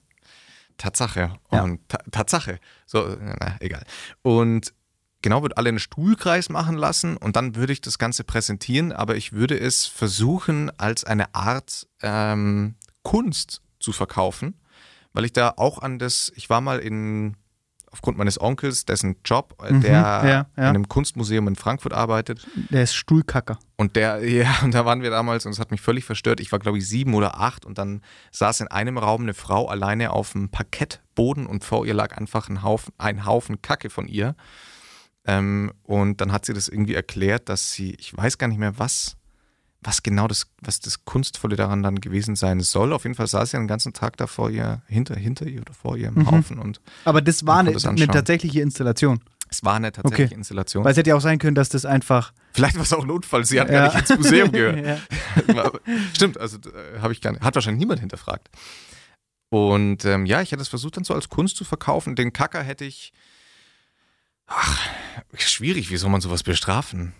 Tatsache. 0.78 1.34
Ja. 1.50 1.62
Und 1.62 1.88
ta 1.88 1.98
Tatsache. 2.10 2.58
So, 2.86 3.16
na, 3.20 3.56
egal. 3.60 3.84
Und 4.22 4.72
genau, 5.22 5.42
würde 5.42 5.56
alle 5.56 5.68
einen 5.68 5.78
Stuhlkreis 5.78 6.48
machen 6.48 6.76
lassen 6.76 7.16
und 7.16 7.36
dann 7.36 7.54
würde 7.54 7.72
ich 7.72 7.80
das 7.80 7.98
Ganze 7.98 8.24
präsentieren, 8.24 8.92
aber 8.92 9.16
ich 9.16 9.32
würde 9.32 9.58
es 9.58 9.86
versuchen, 9.86 10.70
als 10.78 11.04
eine 11.04 11.34
Art 11.34 11.86
ähm, 12.02 12.74
Kunst 13.02 13.62
zu 13.78 13.92
verkaufen, 13.92 14.60
weil 15.12 15.24
ich 15.24 15.32
da 15.32 15.54
auch 15.56 15.80
an 15.80 15.98
das, 15.98 16.32
ich 16.34 16.50
war 16.50 16.60
mal 16.60 16.78
in 16.78 17.36
aufgrund 17.92 18.18
meines 18.18 18.40
Onkels, 18.40 18.84
dessen 18.84 19.16
Job, 19.24 19.62
äh, 19.62 19.72
mhm, 19.72 19.80
der 19.82 19.92
ja, 19.92 20.26
ja. 20.26 20.46
in 20.56 20.62
einem 20.64 20.88
Kunstmuseum 20.88 21.46
in 21.46 21.56
Frankfurt 21.56 21.92
arbeitet. 21.92 22.46
Der 22.70 22.82
ist 22.82 22.94
Stuhlkacker. 22.94 23.58
Und 23.76 23.96
der, 23.96 24.26
ja, 24.28 24.60
und 24.62 24.74
da 24.74 24.84
waren 24.84 25.02
wir 25.02 25.10
damals 25.10 25.46
und 25.46 25.52
es 25.52 25.60
hat 25.60 25.70
mich 25.70 25.80
völlig 25.80 26.04
verstört. 26.04 26.40
Ich 26.40 26.50
war, 26.50 26.58
glaube 26.58 26.78
ich, 26.78 26.88
sieben 26.88 27.14
oder 27.14 27.38
acht 27.40 27.64
und 27.64 27.78
dann 27.78 28.02
saß 28.30 28.60
in 28.60 28.68
einem 28.68 28.98
Raum 28.98 29.22
eine 29.22 29.34
Frau 29.34 29.68
alleine 29.68 30.10
auf 30.10 30.32
dem 30.32 30.48
Parkettboden 30.48 31.46
und 31.46 31.64
vor 31.64 31.86
ihr 31.86 31.94
lag 31.94 32.16
einfach 32.16 32.48
ein 32.48 32.62
Haufen, 32.62 32.94
ein 32.98 33.26
Haufen 33.26 33.62
Kacke 33.62 33.90
von 33.90 34.08
ihr. 34.08 34.34
Ähm, 35.24 35.72
und 35.82 36.20
dann 36.20 36.32
hat 36.32 36.46
sie 36.46 36.52
das 36.52 36.68
irgendwie 36.68 36.94
erklärt, 36.94 37.48
dass 37.48 37.72
sie, 37.72 37.94
ich 37.94 38.16
weiß 38.16 38.38
gar 38.38 38.48
nicht 38.48 38.58
mehr, 38.58 38.78
was 38.78 39.16
was 39.82 40.02
genau 40.02 40.28
das, 40.28 40.46
was 40.60 40.80
das 40.80 41.04
Kunstvolle 41.04 41.56
daran 41.56 41.82
dann 41.82 42.00
gewesen 42.00 42.36
sein 42.36 42.60
soll. 42.60 42.92
Auf 42.92 43.02
jeden 43.04 43.14
Fall 43.14 43.26
saß 43.26 43.50
sie 43.50 43.56
den 43.56 43.66
ganzen 43.66 43.92
Tag 43.92 44.16
da 44.16 44.26
vor 44.26 44.50
ihr, 44.50 44.82
hinter, 44.86 45.16
hinter 45.16 45.46
ihr 45.46 45.60
oder 45.60 45.74
vor 45.74 45.96
ihr 45.96 46.08
im 46.08 46.14
mhm. 46.14 46.30
Haufen. 46.30 46.58
Und 46.58 46.80
Aber 47.04 47.20
das 47.20 47.46
war 47.46 47.58
eine, 47.58 47.76
eine, 47.76 48.06
tatsächliche 48.06 48.60
Installation. 48.60 49.20
Es 49.50 49.64
war 49.64 49.74
eine 49.74 49.92
tatsächliche 49.92 50.28
okay. 50.28 50.34
Installation. 50.34 50.84
Weil 50.84 50.92
es 50.92 50.98
hätte 50.98 51.10
ja 51.10 51.16
auch 51.16 51.20
sein 51.20 51.38
können, 51.38 51.54
dass 51.54 51.68
das 51.68 51.84
einfach. 51.84 52.32
Vielleicht 52.52 52.76
war 52.76 52.82
es 52.82 52.92
auch 52.92 53.02
ein 53.02 53.10
Unfall, 53.10 53.44
sie 53.44 53.60
hat 53.60 53.68
ja. 53.68 53.88
gar 53.88 54.00
nicht 54.00 54.10
ins 54.10 54.18
Museum 54.18 54.52
gehört. 54.52 55.02
Stimmt, 56.14 56.38
also 56.38 56.58
äh, 56.58 57.00
habe 57.00 57.12
ich 57.12 57.20
gar 57.20 57.32
nicht, 57.32 57.42
hat 57.42 57.54
wahrscheinlich 57.54 57.80
niemand 57.80 58.00
hinterfragt. 58.00 58.48
Und 59.50 60.06
ähm, 60.06 60.24
ja, 60.24 60.40
ich 60.40 60.52
hätte 60.52 60.62
es 60.62 60.68
versucht, 60.68 60.96
dann 60.96 61.04
so 61.04 61.12
als 61.12 61.28
Kunst 61.28 61.56
zu 61.56 61.64
verkaufen. 61.64 62.16
Den 62.16 62.32
Kacker 62.32 62.62
hätte 62.62 62.84
ich. 62.84 63.12
Ach, 64.46 64.78
schwierig, 65.36 65.90
wie 65.90 65.96
soll 65.96 66.10
man 66.10 66.20
sowas 66.20 66.42
bestrafen? 66.42 67.14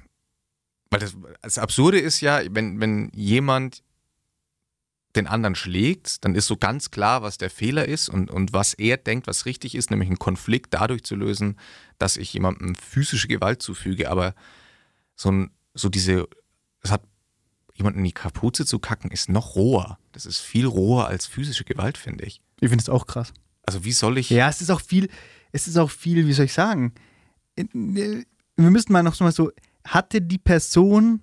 Weil 0.93 1.01
das, 1.01 1.17
das 1.41 1.57
Absurde 1.57 1.99
ist 1.99 2.21
ja, 2.21 2.43
wenn, 2.51 2.79
wenn 2.79 3.11
jemand 3.15 3.83
den 5.17 5.27
anderen 5.27 5.55
schlägt, 5.55 6.23
dann 6.25 6.35
ist 6.35 6.47
so 6.47 6.59
ganz 6.59 6.91
klar, 6.91 7.23
was 7.23 7.39
der 7.39 7.49
Fehler 7.49 7.89
ist 7.89 8.11
und, 8.11 8.31
und 8.31 8.53
was 8.53 8.75
er 8.75 8.99
denkt, 8.99 9.27
was 9.27 9.47
richtig 9.47 9.75
ist, 9.75 9.91
nämlich 9.91 10.09
einen 10.09 10.19
Konflikt 10.19 10.75
dadurch 10.75 11.03
zu 11.03 11.17
lösen, 11.17 11.59
dass 11.97 12.19
ich 12.19 12.35
jemandem 12.35 12.75
physische 12.75 13.27
Gewalt 13.27 13.63
zufüge. 13.63 14.11
Aber 14.11 14.35
so, 15.17 15.31
ein, 15.31 15.51
so 15.73 15.89
diese, 15.89 16.29
es 16.83 16.91
hat 16.91 17.03
jemanden 17.75 18.01
in 18.01 18.05
die 18.05 18.13
Kapuze 18.13 18.67
zu 18.67 18.79
kacken, 18.79 19.11
ist 19.11 19.31
noch 19.31 19.55
roher. 19.55 19.99
Das 20.13 20.27
ist 20.27 20.41
viel 20.41 20.67
roher 20.67 21.07
als 21.07 21.27
physische 21.27 21.65
Gewalt, 21.65 21.97
finde 21.97 22.27
ich. 22.27 22.43
Ich 22.61 22.69
finde 22.69 22.83
es 22.83 22.91
auch 22.91 23.07
krass. 23.07 23.33
Also 23.63 23.85
wie 23.85 23.93
soll 23.93 24.19
ich. 24.19 24.29
Ja, 24.29 24.51
es 24.51 24.61
ist 24.61 24.71
auch 24.71 24.83
viel, 24.83 25.09
es 25.53 25.69
ist 25.69 25.79
auch 25.79 25.91
viel, 25.91 26.27
wie 26.27 26.35
soll 26.35 26.45
ich 26.45 26.53
sagen? 26.53 26.93
Wir 27.57 28.25
müssten 28.57 28.93
mal 28.93 29.03
noch 29.03 29.15
so 29.15 29.25
mal 29.25 29.33
so, 29.33 29.53
hatte 29.87 30.21
die 30.21 30.39
Person 30.39 31.23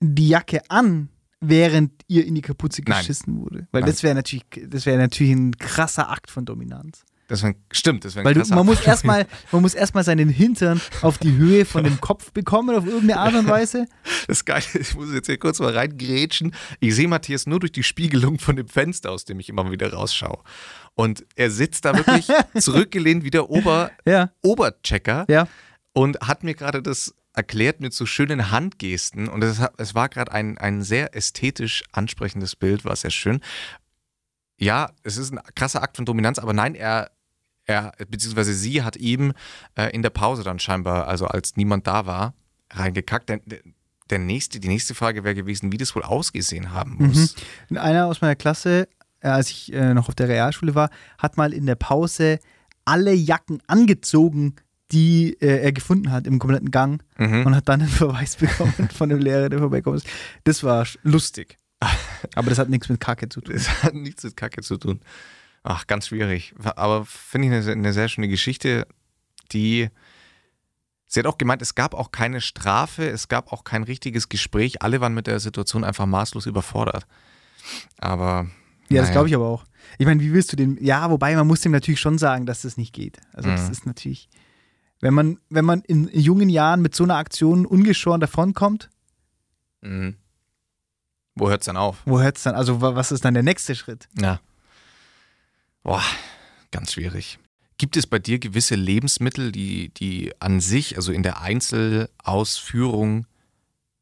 die 0.00 0.28
Jacke 0.28 0.62
an, 0.68 1.08
während 1.40 1.92
ihr 2.08 2.26
in 2.26 2.34
die 2.34 2.42
Kapuze 2.42 2.82
geschissen 2.82 3.34
Nein. 3.34 3.42
wurde? 3.42 3.68
Weil 3.72 3.82
Nein. 3.82 3.90
das 3.90 4.02
wäre 4.02 4.14
natürlich, 4.14 4.44
das 4.68 4.86
natürlich 4.86 5.32
ein 5.32 5.56
krasser 5.56 6.10
Akt 6.10 6.30
von 6.30 6.44
Dominanz. 6.44 7.04
Das 7.28 7.42
wär, 7.42 7.54
stimmt, 7.70 8.04
das 8.04 8.14
wäre 8.14 8.26
Weil 8.26 8.34
du, 8.34 8.42
man, 8.54 8.66
muss 8.66 8.82
erstmal, 8.82 9.26
man 9.52 9.62
muss 9.62 9.72
erstmal 9.72 10.04
seinen 10.04 10.28
Hintern 10.28 10.82
auf 11.00 11.16
die 11.16 11.34
Höhe 11.34 11.64
von 11.64 11.82
dem 11.82 11.98
Kopf 11.98 12.30
bekommen, 12.32 12.76
auf 12.76 12.84
irgendeine 12.84 13.20
Art 13.20 13.34
und 13.34 13.48
Weise. 13.48 13.86
Das 14.26 14.38
ist 14.38 14.44
geil, 14.44 14.62
ich 14.78 14.94
muss 14.94 15.14
jetzt 15.14 15.26
hier 15.26 15.38
kurz 15.38 15.58
mal 15.58 15.74
reingrätschen. 15.74 16.54
Ich 16.80 16.94
sehe 16.94 17.08
Matthias 17.08 17.46
nur 17.46 17.60
durch 17.60 17.72
die 17.72 17.84
Spiegelung 17.84 18.38
von 18.38 18.56
dem 18.56 18.68
Fenster, 18.68 19.10
aus 19.10 19.24
dem 19.24 19.40
ich 19.40 19.48
immer 19.48 19.70
wieder 19.70 19.92
rausschaue. 19.94 20.40
Und 20.94 21.24
er 21.34 21.50
sitzt 21.50 21.86
da 21.86 21.96
wirklich 21.96 22.28
zurückgelehnt 22.62 23.24
wie 23.24 23.30
der 23.30 23.48
Ober, 23.48 23.92
ja. 24.04 24.30
Oberchecker. 24.42 25.24
Ja 25.30 25.48
und 25.92 26.20
hat 26.20 26.44
mir 26.44 26.54
gerade 26.54 26.82
das 26.82 27.14
erklärt 27.34 27.80
mit 27.80 27.94
so 27.94 28.06
schönen 28.06 28.50
Handgesten 28.50 29.28
und 29.28 29.42
es, 29.42 29.60
es 29.78 29.94
war 29.94 30.08
gerade 30.08 30.32
ein, 30.32 30.58
ein 30.58 30.82
sehr 30.82 31.16
ästhetisch 31.16 31.82
ansprechendes 31.92 32.56
Bild, 32.56 32.84
war 32.84 32.94
sehr 32.96 33.10
schön. 33.10 33.40
ja, 34.58 34.90
es 35.02 35.16
ist 35.16 35.32
ein 35.32 35.40
krasser 35.54 35.82
Akt 35.82 35.96
von 35.96 36.04
Dominanz, 36.04 36.38
aber 36.38 36.52
nein, 36.52 36.74
er, 36.74 37.10
er 37.64 37.92
beziehungsweise 38.08 38.54
sie 38.54 38.82
hat 38.82 38.96
ihm 38.96 39.32
äh, 39.76 39.90
in 39.94 40.02
der 40.02 40.10
Pause 40.10 40.44
dann 40.44 40.58
scheinbar, 40.58 41.08
also 41.08 41.26
als 41.26 41.56
niemand 41.56 41.86
da 41.86 42.06
war, 42.06 42.34
reingekackt. 42.70 43.28
Der, 43.28 43.40
der 44.10 44.18
nächste, 44.18 44.60
die 44.60 44.68
nächste 44.68 44.94
Frage 44.94 45.24
wäre 45.24 45.34
gewesen, 45.34 45.72
wie 45.72 45.78
das 45.78 45.94
wohl 45.96 46.02
ausgesehen 46.02 46.72
haben 46.72 46.96
muss. 46.98 47.34
Mhm. 47.70 47.78
Einer 47.78 48.06
aus 48.06 48.20
meiner 48.20 48.36
Klasse, 48.36 48.88
äh, 49.20 49.28
als 49.28 49.50
ich 49.50 49.72
äh, 49.72 49.94
noch 49.94 50.08
auf 50.08 50.14
der 50.14 50.28
Realschule 50.28 50.74
war, 50.74 50.90
hat 51.18 51.36
mal 51.36 51.52
in 51.52 51.66
der 51.66 51.76
Pause 51.76 52.38
alle 52.84 53.14
Jacken 53.14 53.62
angezogen, 53.68 54.56
die 54.92 55.36
äh, 55.40 55.62
er 55.62 55.72
gefunden 55.72 56.10
hat 56.12 56.26
im 56.26 56.38
kompletten 56.38 56.70
Gang 56.70 57.02
Mhm. 57.18 57.46
und 57.46 57.56
hat 57.56 57.68
dann 57.68 57.80
einen 57.80 57.88
Verweis 57.90 58.36
bekommen 58.36 58.88
von 58.94 59.08
dem 59.08 59.18
Lehrer, 59.18 59.48
der 59.48 59.58
vorbeikommt. 59.58 59.98
ist. 59.98 60.06
Das 60.44 60.62
war 60.62 60.86
lustig. 61.02 61.56
Aber 62.34 62.48
das 62.50 62.58
hat 62.58 62.68
nichts 62.68 62.88
mit 62.88 63.00
Kacke 63.00 63.28
zu 63.28 63.40
tun. 63.40 63.54
Das 63.54 63.82
hat 63.82 63.94
nichts 63.94 64.22
mit 64.22 64.36
Kacke 64.36 64.62
zu 64.62 64.76
tun. 64.76 65.00
Ach, 65.64 65.86
ganz 65.86 66.08
schwierig. 66.08 66.54
Aber 66.76 67.04
finde 67.06 67.48
ich 67.48 67.52
eine, 67.54 67.62
sehr- 67.62 67.72
eine 67.74 67.92
sehr 67.92 68.08
schöne 68.08 68.28
Geschichte, 68.28 68.86
die. 69.52 69.88
Sie 71.06 71.20
hat 71.20 71.26
auch 71.26 71.36
gemeint, 71.38 71.60
es 71.60 71.74
gab 71.74 71.92
auch 71.94 72.10
keine 72.10 72.40
Strafe, 72.40 73.06
es 73.08 73.28
gab 73.28 73.52
auch 73.52 73.64
kein 73.64 73.82
richtiges 73.82 74.28
Gespräch. 74.30 74.80
Alle 74.82 75.00
waren 75.02 75.12
mit 75.12 75.26
der 75.26 75.40
Situation 75.40 75.84
einfach 75.84 76.06
maßlos 76.06 76.46
überfordert. 76.46 77.06
Aber. 77.98 78.46
Ja, 78.88 78.98
das 79.00 79.08
naja. 79.08 79.12
glaube 79.12 79.28
ich 79.28 79.34
aber 79.34 79.46
auch. 79.46 79.64
Ich 79.98 80.06
meine, 80.06 80.20
wie 80.20 80.32
willst 80.32 80.52
du 80.52 80.56
den? 80.56 80.78
Ja, 80.82 81.10
wobei 81.10 81.34
man 81.36 81.46
muss 81.46 81.60
dem 81.60 81.72
natürlich 81.72 82.00
schon 82.00 82.18
sagen, 82.18 82.46
dass 82.46 82.62
das 82.62 82.76
nicht 82.76 82.92
geht. 82.94 83.18
Also 83.32 83.48
das 83.50 83.66
Mhm. 83.66 83.72
ist 83.72 83.86
natürlich, 83.86 84.28
wenn 85.02 85.12
man, 85.12 85.38
wenn 85.50 85.64
man 85.66 85.82
in 85.82 86.08
jungen 86.08 86.48
Jahren 86.48 86.80
mit 86.80 86.94
so 86.96 87.04
einer 87.04 87.16
Aktion 87.16 87.66
ungeschoren 87.66 88.20
davonkommt, 88.20 88.88
Mhm. 89.82 90.16
Wo 91.34 91.48
hört 91.50 91.62
es 91.62 91.66
dann 91.66 91.76
auf? 91.76 92.02
wo 92.04 92.20
hört 92.20 92.36
es 92.36 92.42
dann? 92.44 92.54
Also 92.54 92.80
wa- 92.80 92.94
was 92.94 93.10
ist 93.12 93.24
dann 93.24 93.34
der 93.34 93.42
nächste 93.42 93.74
Schritt? 93.74 94.08
Ja. 94.20 94.40
Boah, 95.82 96.02
ganz 96.70 96.92
schwierig. 96.92 97.38
Gibt 97.78 97.96
es 97.96 98.06
bei 98.06 98.18
dir 98.20 98.38
gewisse 98.38 98.76
Lebensmittel, 98.76 99.50
die, 99.50 99.88
die 99.88 100.32
an 100.40 100.60
sich, 100.60 100.96
also 100.96 101.10
in 101.10 101.22
der 101.24 101.40
Einzelausführung, 101.40 103.26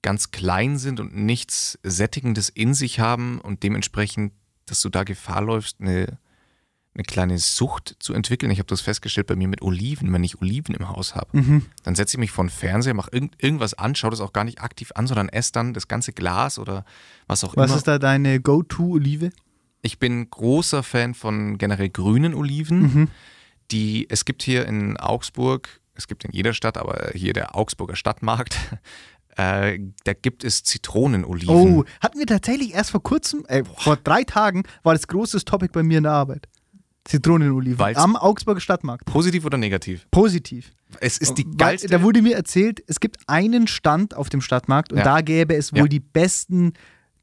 ganz 0.03 0.31
klein 0.33 0.77
sind 0.79 1.01
und 1.01 1.15
nichts 1.17 1.79
Sättigendes 1.83 2.49
in 2.51 2.75
sich 2.75 3.01
haben 3.01 3.41
und 3.41 3.63
dementsprechend, 3.63 4.33
dass 4.67 4.83
du 4.83 4.89
da 4.91 5.05
Gefahr 5.05 5.41
läufst, 5.43 5.81
eine, 5.81 6.19
eine 6.95 7.05
kleine 7.05 7.39
Sucht 7.39 7.97
zu 8.01 8.13
entwickeln? 8.15 8.51
Ich 8.51 8.59
habe 8.59 8.67
das 8.67 8.81
festgestellt 8.81 9.27
bei 9.29 9.37
mir 9.37 9.49
mit 9.49 9.63
Oliven. 9.63 10.13
Wenn 10.13 10.25
ich 10.25 10.41
Oliven 10.41 10.75
im 10.75 10.89
Haus 10.89 11.15
habe, 11.15 11.37
Mhm. 11.39 11.67
dann 11.85 11.95
setze 11.95 12.17
ich 12.17 12.19
mich 12.19 12.31
vor 12.31 12.45
den 12.45 12.51
Fernseher, 12.51 12.95
mache 12.95 13.11
irgend, 13.13 13.35
irgendwas 13.43 13.75
an, 13.75 13.95
schaue 13.95 14.11
das 14.11 14.21
auch 14.21 14.33
gar 14.33 14.45
nicht 14.45 14.61
aktiv 14.61 14.91
an, 14.95 15.07
sondern 15.07 15.29
esse 15.29 15.53
dann 15.53 15.73
das 15.75 15.89
ganze 15.89 16.13
Glas 16.13 16.59
oder 16.59 16.85
was 17.27 17.45
auch 17.45 17.57
Was 17.57 17.71
immer. 17.71 17.77
ist 17.79 17.87
da 17.89 17.99
deine 17.99 18.41
Go-To-Olive? 18.41 19.31
Ich 19.83 19.99
bin 19.99 20.29
großer 20.29 20.83
Fan 20.83 21.15
von 21.15 21.57
generell 21.59 21.89
grünen 21.89 22.35
Oliven. 22.35 22.81
Mhm. 22.83 23.09
Die, 23.71 24.07
es 24.11 24.25
gibt 24.25 24.43
hier 24.43 24.67
in 24.67 24.97
Augsburg, 24.97 25.69
es 25.95 26.09
gibt 26.09 26.25
in 26.25 26.33
jeder 26.33 26.55
Stadt, 26.55 26.77
aber 26.77 27.11
hier 27.15 27.33
der 27.33 27.55
Augsburger 27.57 27.95
Stadtmarkt, 27.95 28.57
äh, 29.37 29.79
da 30.05 30.13
gibt 30.13 30.43
es 30.45 30.65
Zitronenoliven. 30.65 31.55
Oh, 31.55 31.85
hatten 32.01 32.19
wir 32.19 32.27
tatsächlich 32.27 32.75
erst 32.75 32.91
vor 32.91 33.03
kurzem, 33.03 33.45
äh, 33.47 33.63
vor 33.65 33.97
drei 33.97 34.25
Tagen, 34.25 34.65
war 34.83 34.93
das 34.95 35.07
großes 35.07 35.45
Topic 35.45 35.71
bei 35.73 35.83
mir 35.85 35.99
in 35.99 36.03
der 36.05 36.13
Arbeit. 36.13 36.49
Zitronenoliven 37.11 37.79
Weil's- 37.79 37.99
am 37.99 38.17
Augsburger 38.17 38.61
Stadtmarkt. 38.61 39.05
Positiv 39.05 39.45
oder 39.45 39.59
negativ? 39.59 40.07
Positiv. 40.11 40.73
Es 41.01 41.19
ist 41.19 41.35
die 41.35 41.45
Weil, 41.47 41.57
geilste. 41.57 41.89
Da 41.89 42.03
wurde 42.03 42.23
mir 42.23 42.35
erzählt, 42.37 42.83
es 42.87 43.01
gibt 43.01 43.19
einen 43.29 43.67
Stand 43.67 44.15
auf 44.17 44.29
dem 44.29 44.41
Stadtmarkt 44.41 44.93
und 44.93 44.99
Ja. 44.99 45.05
da 45.05 45.21
gäbe 45.21 45.55
es 45.57 45.73
wohl 45.73 45.81
Ja. 45.81 45.87
die 45.89 46.01
besten 46.01 46.73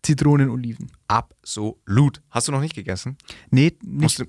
Zitronenoliven. 0.03 0.91
absolut. 1.07 2.21
Hast 2.29 2.47
du 2.47 2.51
noch 2.51 2.61
nicht 2.61 2.75
gegessen? 2.75 3.17
Nee, 3.49 3.77
nicht. 3.83 4.19
Du 4.19 4.25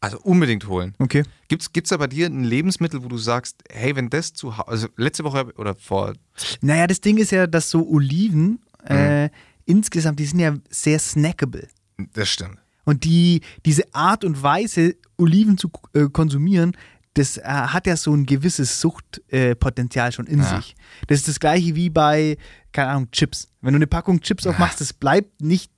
also 0.00 0.18
unbedingt 0.20 0.66
holen. 0.66 0.94
Okay. 0.98 1.24
Gibt's 1.48 1.72
gibt's 1.72 1.90
da 1.90 1.98
bei 1.98 2.06
dir 2.06 2.26
ein 2.26 2.42
Lebensmittel, 2.42 3.04
wo 3.04 3.08
du 3.08 3.18
sagst, 3.18 3.62
hey, 3.70 3.94
wenn 3.96 4.08
das 4.08 4.32
zu 4.32 4.56
Hause, 4.56 4.68
also 4.68 4.88
letzte 4.96 5.24
Woche 5.24 5.52
oder 5.58 5.74
vor, 5.74 6.14
Naja, 6.62 6.86
das 6.86 7.00
Ding 7.02 7.18
ist 7.18 7.32
ja, 7.32 7.46
dass 7.46 7.68
so 7.70 7.86
Oliven 7.86 8.60
Mhm. 8.88 8.96
äh, 8.96 9.30
insgesamt, 9.66 10.18
die 10.18 10.24
sind 10.24 10.38
ja 10.40 10.54
sehr 10.70 10.98
snackable. 10.98 11.68
das 12.14 12.30
stimmt. 12.30 12.56
Und 12.90 13.04
die, 13.04 13.42
diese 13.64 13.94
Art 13.94 14.24
und 14.24 14.42
Weise, 14.42 14.96
Oliven 15.16 15.56
zu 15.56 15.70
äh, 15.94 16.06
konsumieren, 16.08 16.76
das 17.14 17.36
äh, 17.36 17.42
hat 17.44 17.86
ja 17.86 17.96
so 17.96 18.12
ein 18.12 18.26
gewisses 18.26 18.80
Suchtpotenzial 18.80 19.54
Potenzial 19.54 20.10
schon 20.10 20.26
in 20.26 20.40
Ja. 20.40 20.56
sich. 20.56 20.74
Das 21.06 21.18
ist 21.20 21.28
das 21.28 21.38
gleiche 21.38 21.76
wie 21.76 21.88
bei, 21.88 22.36
keine 22.72 22.88
Ahnung, 22.90 23.10
Chips. 23.12 23.46
Wenn 23.60 23.74
du 23.74 23.76
eine 23.76 23.86
Packung 23.86 24.20
Chips 24.20 24.44
aufmachst, 24.44 24.80
das 24.80 24.92
bleibt 24.92 25.40
nicht 25.40 25.70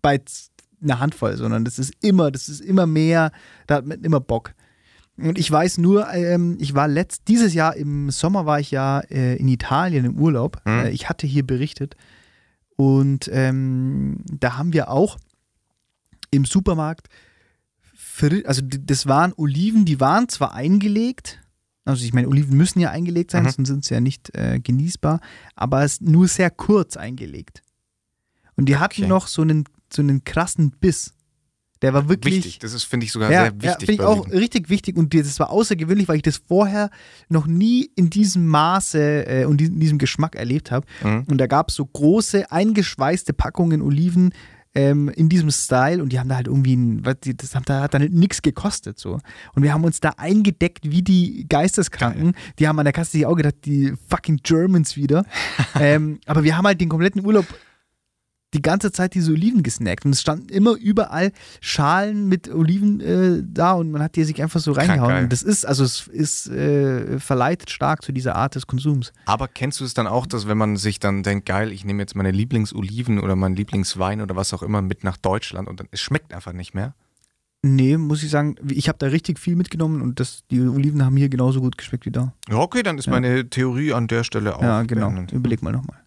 bei 0.00 0.18
einer 0.82 0.98
Handvoll, 0.98 1.36
sondern 1.36 1.66
das 1.66 1.78
ist 1.78 1.92
immer, 2.00 2.30
das 2.30 2.48
ist 2.48 2.62
immer 2.62 2.86
mehr, 2.86 3.32
da 3.66 3.74
hat 3.76 3.86
man 3.86 4.02
immer 4.02 4.20
Bock. 4.20 4.54
Und 5.18 5.38
ich 5.38 5.50
weiß 5.50 5.76
nur, 5.76 6.10
ähm, 6.14 6.56
ich 6.58 6.74
war 6.74 6.88
letzt, 6.88 7.28
dieses 7.28 7.52
Jahr 7.52 7.76
im 7.76 8.10
Sommer 8.10 8.46
war 8.46 8.60
ich 8.60 8.70
ja 8.70 9.00
äh, 9.10 9.36
in 9.36 9.48
Italien 9.48 10.06
im 10.06 10.18
Urlaub. 10.18 10.62
Mhm. 10.64 10.86
Ich 10.86 11.10
hatte 11.10 11.26
hier 11.26 11.46
berichtet. 11.46 11.96
Und 12.76 13.28
ähm, 13.32 14.18
da 14.30 14.56
haben 14.58 14.72
wir 14.72 14.90
auch 14.90 15.18
im 16.36 16.44
Supermarkt, 16.44 17.08
also 18.44 18.62
das 18.62 19.06
waren 19.06 19.32
Oliven, 19.36 19.84
die 19.84 20.00
waren 20.00 20.28
zwar 20.28 20.54
eingelegt, 20.54 21.40
also 21.84 22.04
ich 22.04 22.12
meine, 22.14 22.28
Oliven 22.28 22.56
müssen 22.56 22.80
ja 22.80 22.90
eingelegt 22.90 23.30
sein, 23.30 23.44
Mhm. 23.44 23.50
sonst 23.50 23.68
sind 23.68 23.84
sie 23.84 23.94
ja 23.94 24.00
nicht 24.00 24.34
äh, 24.34 24.58
genießbar, 24.58 25.20
aber 25.54 25.82
es 25.84 26.00
nur 26.00 26.26
sehr 26.28 26.50
kurz 26.50 26.96
eingelegt. 26.96 27.62
Und 28.56 28.68
die 28.68 28.76
hatten 28.78 29.02
Okay. 29.02 29.08
noch 29.08 29.26
so 29.28 29.42
einen, 29.42 29.64
so 29.92 30.00
einen 30.02 30.24
krassen 30.24 30.70
Biss. 30.70 31.12
Der 31.82 31.92
war 31.92 32.08
wirklich. 32.08 32.36
Wichtig. 32.36 32.58
Das 32.60 32.72
ist, 32.72 32.84
finde 32.84 33.04
ich, 33.04 33.12
sogar 33.12 33.30
Ja, 33.30 33.42
sehr 33.42 33.52
ja 33.52 33.62
wichtig. 33.62 33.86
finde 33.86 33.92
ich 33.92 34.00
auch 34.00 34.20
Oliven. 34.22 34.38
richtig 34.38 34.70
wichtig 34.70 34.96
und 34.96 35.12
das 35.12 35.38
war 35.38 35.50
außergewöhnlich, 35.50 36.08
weil 36.08 36.16
ich 36.16 36.22
das 36.22 36.38
vorher 36.48 36.90
noch 37.28 37.46
nie 37.46 37.90
in 37.96 38.08
diesem 38.08 38.46
Maße 38.46 39.26
äh, 39.26 39.44
und 39.44 39.60
in 39.60 39.78
diesem 39.78 39.98
Geschmack 39.98 40.34
erlebt 40.36 40.70
habe. 40.70 40.86
Mhm. 41.04 41.24
Und 41.28 41.36
da 41.38 41.46
gab 41.46 41.68
es 41.68 41.74
so 41.74 41.84
große, 41.84 42.50
eingeschweißte 42.50 43.34
Packungen 43.34 43.82
Oliven 43.82 44.32
ähm, 44.76 45.08
in 45.08 45.30
diesem 45.30 45.50
Style 45.50 46.02
und 46.02 46.12
die 46.12 46.20
haben 46.20 46.28
da 46.28 46.36
halt 46.36 46.48
irgendwie, 46.48 46.76
ein, 46.76 47.02
das 47.02 47.54
hat, 47.54 47.68
da 47.68 47.80
hat 47.80 47.94
dann 47.94 48.02
nichts 48.02 48.42
gekostet 48.42 48.98
so. 48.98 49.18
Und 49.54 49.62
wir 49.62 49.72
haben 49.72 49.84
uns 49.84 50.00
da 50.00 50.10
eingedeckt 50.18 50.90
wie 50.90 51.02
die 51.02 51.46
Geisteskranken. 51.48 52.34
Die 52.58 52.68
haben 52.68 52.78
an 52.78 52.84
der 52.84 52.92
Kasse 52.92 53.12
sich 53.12 53.24
auch 53.24 53.36
gedacht, 53.36 53.54
die 53.64 53.94
fucking 54.10 54.40
Germans 54.42 54.96
wieder. 54.96 55.24
ähm, 55.80 56.20
aber 56.26 56.44
wir 56.44 56.58
haben 56.58 56.66
halt 56.66 56.80
den 56.80 56.90
kompletten 56.90 57.24
Urlaub 57.24 57.46
die 58.56 58.62
ganze 58.62 58.90
Zeit 58.90 59.14
diese 59.14 59.32
Oliven 59.32 59.62
gesnackt 59.62 60.06
und 60.06 60.12
es 60.12 60.20
standen 60.20 60.48
immer 60.48 60.74
überall 60.76 61.30
Schalen 61.60 62.26
mit 62.28 62.48
Oliven 62.48 63.00
äh, 63.00 63.42
da 63.46 63.72
und 63.72 63.90
man 63.90 64.02
hat 64.02 64.16
die 64.16 64.24
sich 64.24 64.42
einfach 64.42 64.60
so 64.60 64.72
reingehauen. 64.72 65.28
das 65.28 65.42
ist, 65.42 65.66
also 65.66 65.84
es 65.84 66.06
ist 66.08 66.48
äh, 66.48 67.20
verleitet 67.20 67.70
stark 67.70 68.02
zu 68.02 68.12
dieser 68.12 68.34
Art 68.34 68.54
des 68.54 68.66
Konsums. 68.66 69.12
Aber 69.26 69.46
kennst 69.46 69.80
du 69.80 69.84
es 69.84 69.92
dann 69.92 70.06
auch, 70.06 70.26
dass 70.26 70.48
wenn 70.48 70.56
man 70.56 70.76
sich 70.76 70.98
dann 70.98 71.22
denkt, 71.22 71.46
geil, 71.46 71.70
ich 71.70 71.84
nehme 71.84 72.02
jetzt 72.02 72.16
meine 72.16 72.30
Lieblingsoliven 72.30 73.20
oder 73.20 73.36
meinen 73.36 73.56
Lieblingswein 73.56 74.22
oder 74.22 74.36
was 74.36 74.54
auch 74.54 74.62
immer 74.62 74.80
mit 74.80 75.04
nach 75.04 75.18
Deutschland 75.18 75.68
und 75.68 75.80
dann 75.80 75.88
es 75.90 76.00
schmeckt 76.00 76.32
einfach 76.32 76.52
nicht 76.52 76.74
mehr? 76.74 76.94
Nee, 77.74 77.96
muss 77.96 78.22
ich 78.22 78.30
sagen, 78.30 78.56
ich 78.70 78.88
habe 78.88 78.98
da 78.98 79.06
richtig 79.06 79.38
viel 79.38 79.56
mitgenommen 79.56 80.00
und 80.02 80.20
das, 80.20 80.44
die 80.50 80.60
Oliven 80.60 81.04
haben 81.04 81.16
hier 81.16 81.28
genauso 81.28 81.60
gut 81.60 81.76
geschmeckt 81.78 82.06
wie 82.06 82.10
da. 82.12 82.32
Ja, 82.48 82.58
okay, 82.58 82.82
dann 82.82 82.98
ist 82.98 83.06
Ja. 83.06 83.12
meine 83.12 83.48
Theorie 83.50 83.92
an 83.92 84.06
der 84.06 84.24
Stelle 84.24 84.56
auch. 84.56 84.62
ja, 84.62 84.82
genau. 84.82 85.08
beendet. 85.10 85.32
Überleg 85.32 85.62
mal 85.62 85.72
nochmal. 85.72 85.98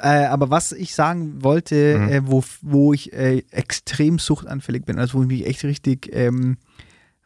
Äh, 0.00 0.26
aber 0.26 0.50
was 0.50 0.72
ich 0.72 0.94
sagen 0.94 1.42
wollte, 1.42 1.98
Mhm. 1.98 2.08
äh, 2.08 2.26
wo, 2.26 2.42
wo 2.62 2.92
ich 2.92 3.12
äh, 3.12 3.42
extrem 3.50 4.18
suchtanfällig 4.18 4.84
bin, 4.84 4.98
also 4.98 5.18
wo 5.18 5.22
ich 5.22 5.28
mich 5.28 5.46
echt 5.46 5.64
richtig 5.64 6.08
ähm, 6.12 6.56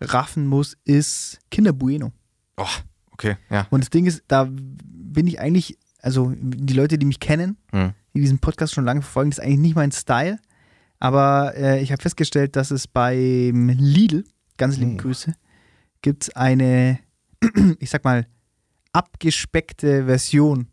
raffen 0.00 0.46
muss, 0.46 0.76
ist 0.84 1.38
Kinder 1.50 1.72
Bueno. 1.72 2.12
Oh, 2.56 2.66
okay, 3.12 3.36
ja. 3.50 3.66
Und 3.70 3.80
das 3.82 3.90
Ding 3.90 4.06
ist, 4.06 4.22
da 4.28 4.48
bin 4.50 5.26
ich 5.26 5.40
eigentlich, 5.40 5.78
also 6.00 6.32
die 6.36 6.74
Leute, 6.74 6.98
die 6.98 7.06
mich 7.06 7.20
kennen, 7.20 7.56
Hm. 7.70 7.92
die 8.14 8.20
diesen 8.20 8.38
Podcast 8.38 8.74
schon 8.74 8.84
lange 8.84 9.02
verfolgen, 9.02 9.30
das 9.30 9.38
ist 9.38 9.44
eigentlich 9.44 9.58
nicht 9.60 9.76
mein 9.76 9.92
Style. 9.92 10.38
Aber 11.02 11.56
äh, 11.56 11.82
ich 11.82 11.90
habe 11.90 12.00
festgestellt, 12.00 12.54
dass 12.54 12.70
es 12.70 12.86
beim 12.86 13.70
Lidl, 13.70 14.22
ganz 14.56 14.76
liebe 14.76 14.92
Oh. 14.92 14.96
Grüße, 14.98 15.34
gibt 16.00 16.22
es 16.22 16.36
eine, 16.36 17.00
ich 17.80 17.90
sag 17.90 18.04
mal, 18.04 18.24
abgespeckte 18.92 20.04
Version 20.04 20.68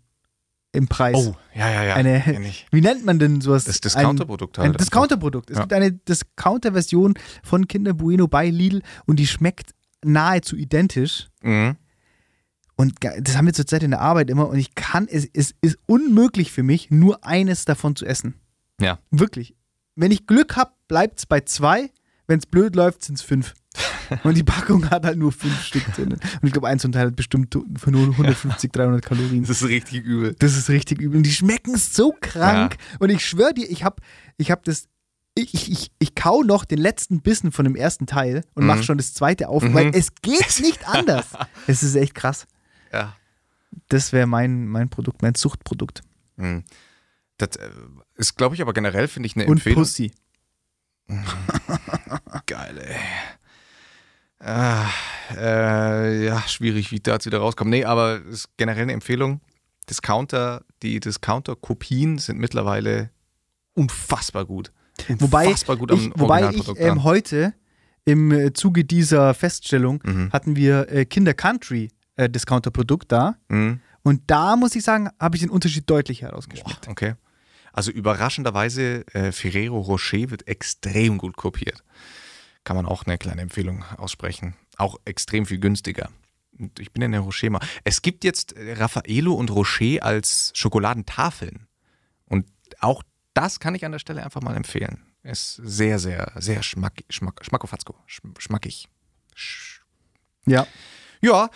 im 0.71 0.87
Preis. 0.87 1.15
Oh, 1.17 1.35
ja, 1.55 1.67
ja, 1.71 1.83
ja. 1.83 1.95
Eine-. 1.95 2.23
Wie 2.69 2.81
nennt 2.81 3.03
man 3.05 3.17
denn 3.17 3.41
sowas? 3.41 3.63
Das 3.63 3.81
Discounterprodukt 3.81 4.59
Ein 4.59 4.69
halt. 4.69 4.79
Discounterprodukt. 4.79 5.49
Es 5.49 5.57
Ja. 5.57 5.63
gibt 5.63 5.73
eine 5.73 5.93
Discounter-Version 5.93 7.15
von 7.41 7.67
Kinder 7.67 7.95
Bueno 7.95 8.27
bei 8.27 8.49
Lidl 8.51 8.83
und 9.07 9.17
die 9.17 9.25
schmeckt 9.25 9.71
nahezu 10.05 10.55
identisch. 10.55 11.27
Mhm. 11.41 11.75
Und 12.75 12.93
das 13.01 13.35
haben 13.35 13.47
wir 13.47 13.53
zurzeit 13.53 13.81
in 13.81 13.89
der 13.89 14.01
Arbeit 14.01 14.29
immer 14.29 14.47
und 14.47 14.59
ich 14.59 14.75
kann, 14.75 15.07
es, 15.09 15.27
es 15.33 15.55
ist 15.61 15.79
unmöglich 15.87 16.51
für 16.51 16.61
mich, 16.61 16.91
nur 16.91 17.25
eines 17.25 17.65
davon 17.65 17.95
zu 17.95 18.05
essen. 18.05 18.35
Ja. 18.79 18.99
Wirklich. 19.09 19.55
Wenn 19.99 20.11
ich 20.11 20.27
Glück 20.27 20.55
habe, 20.55 20.71
bleibt 20.87 21.19
es 21.19 21.25
bei 21.25 21.41
zwei. 21.41 21.89
Wenn 22.27 22.39
es 22.39 22.45
blöd 22.45 22.75
läuft, 22.75 23.03
sind 23.03 23.15
es 23.15 23.21
fünf. 23.21 23.53
Und 24.23 24.35
die 24.37 24.43
Packung 24.43 24.89
hat 24.89 25.05
halt 25.05 25.17
nur 25.17 25.31
fünf 25.31 25.61
Stück 25.63 25.85
drin. 25.93 26.13
Und 26.13 26.43
ich 26.43 26.51
glaube, 26.53 26.67
eins 26.67 26.83
und 26.85 26.93
Teil 26.93 27.07
hat 27.07 27.15
bestimmt 27.15 27.55
für 27.77 27.91
nur 27.91 28.03
150, 28.03 28.71
300 28.71 29.05
Kalorien. 29.05 29.43
Das 29.43 29.61
ist 29.61 29.67
richtig 29.67 30.03
übel. 30.03 30.35
Das 30.39 30.55
ist 30.57 30.69
richtig 30.69 30.99
übel. 31.01 31.17
Und 31.17 31.23
die 31.23 31.31
schmecken 31.31 31.77
so 31.77 32.15
krank. 32.19 32.77
Und 32.99 33.09
ich 33.11 33.23
schwöre 33.25 33.53
dir, 33.53 33.69
ich 33.69 33.83
habe 33.83 33.97
ich 34.37 34.49
hab 34.51 34.63
das 34.63 34.87
ich, 35.35 35.53
ich, 35.53 35.71
ich, 35.71 35.91
ich 35.99 36.15
kau 36.15 36.41
noch 36.43 36.65
den 36.65 36.79
letzten 36.79 37.21
Bissen 37.21 37.51
von 37.51 37.65
dem 37.65 37.75
ersten 37.75 38.07
Teil 38.07 38.43
und 38.55 38.63
Mhm. 38.63 38.67
mach 38.67 38.83
schon 38.83 38.97
das 38.97 39.13
zweite 39.13 39.47
auf, 39.47 39.63
Mhm. 39.63 39.73
weil 39.73 39.91
es 39.93 40.13
geht 40.21 40.59
nicht 40.59 40.87
anders. 40.87 41.27
Es 41.67 41.83
ist 41.83 41.95
echt 41.95 42.15
krass. 42.15 42.47
Ja. 42.91 43.15
Das 43.89 44.11
wäre 44.11 44.25
mein, 44.27 44.67
mein 44.67 44.89
Produkt, 44.89 45.21
mein 45.21 45.35
Suchtprodukt. 45.35 46.01
Hm. 46.37 46.63
Das 47.37 47.55
äh, 47.57 47.69
ist, 48.19 48.35
glaube 48.37 48.55
ich, 48.55 48.61
aber 48.61 48.73
generell, 48.73 49.07
finde 49.07 49.27
ich, 49.27 49.35
eine 49.35 49.45
Und 49.45 49.53
Empfehlung. 49.57 49.81
Pussy. 49.83 50.11
Geil, 52.45 52.77
ey. 52.77 52.95
Ah, 54.41 54.87
äh, 55.35 56.25
ja, 56.25 56.41
schwierig, 56.47 56.91
wie 56.91 56.99
da 56.99 57.13
jetzt 57.13 57.25
wieder 57.25 57.39
rauskomme. 57.39 57.69
Nee, 57.69 57.83
aber 57.85 58.21
ist 58.21 58.49
generell 58.57 58.83
eine 58.83 58.93
Empfehlung. 58.93 59.41
Discounter, 59.89 60.63
die 60.81 60.99
Discounter-Kopien 60.99 62.19
sind 62.19 62.39
mittlerweile 62.39 63.09
unfassbar 63.73 64.45
gut. 64.45 64.71
Wobei 65.19 65.45
Unfassbar 65.47 65.77
gut 65.77 65.91
am 65.91 65.99
ich, 65.99 66.11
wobei 66.15 66.49
ich 66.51 66.67
ähm, 66.77 67.03
heute 67.03 67.53
im 68.05 68.31
äh, 68.31 68.53
Zuge 68.53 68.85
dieser 68.85 69.33
Feststellung 69.33 70.01
Mhm. 70.05 70.31
hatten 70.31 70.55
wir 70.55 70.89
äh, 70.91 71.05
Kinder 71.05 71.33
Country 71.33 71.89
äh, 72.15 72.29
Discounter-Produkt 72.29 73.11
da. 73.11 73.35
Mhm. 73.49 73.79
Und 74.03 74.21
da 74.27 74.55
muss 74.55 74.75
ich 74.75 74.83
sagen, 74.83 75.09
habe 75.19 75.35
ich 75.35 75.41
den 75.41 75.49
Unterschied 75.49 75.89
deutlich 75.89 76.21
Boah, 76.21 76.27
herausgeschmeckt. 76.29 76.87
okay. 76.87 77.15
Also 77.73 77.91
überraschenderweise, 77.91 79.05
äh, 79.13 79.31
Ferrero 79.31 79.79
Rocher 79.79 80.29
wird 80.29 80.47
extrem 80.47 81.17
gut 81.17 81.35
kopiert. 81.37 81.83
Kann 82.63 82.75
man 82.75 82.85
auch 82.85 83.03
eine 83.05 83.17
kleine 83.17 83.41
Empfehlung 83.41 83.83
aussprechen. 83.97 84.55
Auch 84.77 84.97
extrem 85.05 85.45
viel 85.45 85.59
günstiger. 85.59 86.09
Und 86.57 86.79
ich 86.79 86.91
bin 86.91 87.01
in 87.01 87.11
der 87.13 87.21
Rocher 87.21 87.49
mal. 87.49 87.61
Es 87.83 88.01
gibt 88.01 88.23
jetzt 88.23 88.53
äh, 88.53 88.73
Raffaello 88.73 89.33
und 89.33 89.49
Rocher 89.51 90.03
als 90.03 90.51
Schokoladentafeln. 90.55 91.67
Und 92.25 92.47
auch 92.79 93.03
das 93.33 93.59
kann 93.59 93.75
ich 93.75 93.85
an 93.85 93.91
der 93.93 93.99
Stelle 93.99 94.23
einfach 94.23 94.41
mal 94.41 94.55
empfehlen. 94.55 95.05
Ist 95.23 95.55
sehr, 95.55 95.99
sehr, 95.99 96.31
sehr 96.35 96.63
schmack, 96.63 97.03
schmack, 97.09 97.43
schmackofatzko, 97.43 97.95
schm- 98.07 98.39
schmackig. 98.39 98.87
Sch 99.35 99.81
Ja. 100.45 100.65
ja, 101.21 101.49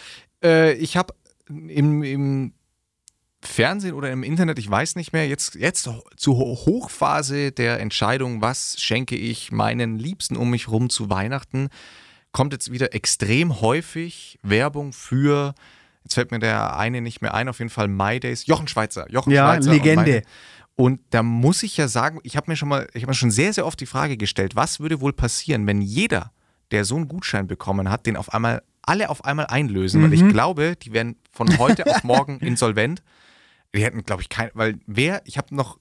äh, 0.44 0.74
ich 0.74 0.98
habe 0.98 1.14
im, 1.48 2.04
im 2.04 2.54
Fernsehen 3.46 3.94
oder 3.94 4.12
im 4.12 4.24
Internet, 4.24 4.58
ich 4.60 4.70
weiß 4.70 4.96
nicht 4.96 5.14
mehr, 5.14 5.28
jetzt, 5.28 5.56
jetzt 5.56 5.90
zur 6.18 6.36
Hochphase 6.38 7.52
der 7.52 7.80
Entscheidung, 7.80 8.42
was 8.42 8.80
schenke 8.80 9.16
ich 9.16 9.52
meinen 9.52 10.00
Liebsten 10.00 10.36
um 10.38 10.50
mich 10.50 10.68
rum 10.70 10.90
zu 10.90 11.10
Weihnachten, 11.10 11.70
kommt 12.32 12.54
jetzt 12.54 12.72
wieder 12.72 12.94
extrem 12.94 13.62
häufig 13.62 14.40
Werbung 14.44 14.94
für, 14.94 15.54
jetzt 16.04 16.16
fällt 16.16 16.32
mir 16.32 16.40
der 16.40 16.78
eine 16.78 17.02
nicht 17.02 17.22
mehr 17.22 17.34
ein, 17.34 17.48
auf 17.50 17.60
jeden 17.60 17.70
Fall 17.70 17.88
My 17.88 18.20
Days, 18.20 18.46
Jochen 18.48 18.68
Schweizer. 18.68 19.10
Jochen 19.12 19.32
Ja, 19.32 19.54
Schweizer 19.54 19.70
und 19.72 19.76
Legende. 19.78 20.12
My- 20.12 20.24
Und 20.76 21.02
da 21.12 21.22
muss 21.22 21.62
ich 21.64 21.78
ja 21.78 21.88
sagen, 21.88 22.20
ich 22.24 22.36
habe 22.36 22.50
mir 22.50 22.56
schon 22.56 22.70
mal, 22.70 22.88
ich 22.94 23.04
habe 23.04 23.12
mir 23.12 23.16
schon 23.16 23.30
sehr, 23.32 23.54
sehr 23.54 23.66
oft 23.66 23.80
die 23.80 23.86
Frage 23.86 24.18
gestellt, 24.18 24.56
was 24.56 24.80
würde 24.80 25.02
wohl 25.02 25.14
passieren, 25.14 25.68
wenn 25.68 25.82
jeder, 25.82 26.32
der 26.72 26.86
so 26.86 26.96
einen 26.96 27.08
Gutschein 27.08 27.46
bekommen 27.46 27.90
hat, 27.92 28.08
den 28.08 28.18
auf 28.18 28.34
einmal, 28.34 28.64
alle 28.82 29.10
auf 29.10 29.24
einmal 29.26 29.46
einlösen, 29.48 30.02
weil 30.02 30.14
ich 30.14 30.28
glaube, 30.28 30.76
die 30.76 30.92
werden 30.92 31.16
von 31.32 31.58
heute 31.60 31.86
auf 31.86 32.04
morgen 32.04 32.40
insolvent. 32.42 33.04
Die 33.76 33.84
hätten, 33.84 34.04
glaube 34.04 34.22
ich, 34.22 34.30
kein, 34.30 34.52
weil 34.54 34.80
wer, 34.86 35.22
ich 35.26 35.38
habe 35.38 35.56
noch, 35.56 35.80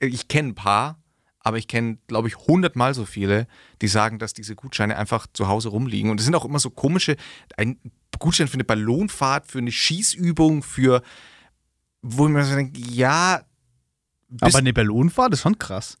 ich 0.00 0.28
kenne 0.28 0.50
ein 0.50 0.54
paar, 0.54 1.02
aber 1.40 1.58
ich 1.58 1.68
kenne, 1.68 1.98
glaube 2.06 2.28
ich, 2.28 2.36
hundertmal 2.36 2.94
so 2.94 3.04
viele, 3.04 3.46
die 3.82 3.88
sagen, 3.88 4.18
dass 4.18 4.32
diese 4.32 4.54
Gutscheine 4.54 4.96
einfach 4.96 5.26
zu 5.32 5.48
Hause 5.48 5.68
rumliegen. 5.68 6.10
Und 6.10 6.20
es 6.20 6.24
sind 6.24 6.34
auch 6.34 6.44
immer 6.44 6.58
so 6.58 6.70
komische, 6.70 7.16
ein 7.56 7.78
Gutschein 8.18 8.48
für 8.48 8.54
eine 8.54 8.64
Ballonfahrt, 8.64 9.46
für 9.46 9.58
eine 9.58 9.72
Schießübung, 9.72 10.62
für, 10.62 11.02
wo 12.02 12.28
mir 12.28 12.44
so 12.44 12.54
denke, 12.54 12.80
ja, 12.80 13.42
Aber 14.40 14.58
eine 14.58 14.72
Ballonfahrt 14.72 15.32
ist 15.32 15.42
schon 15.42 15.58
krass. 15.58 15.98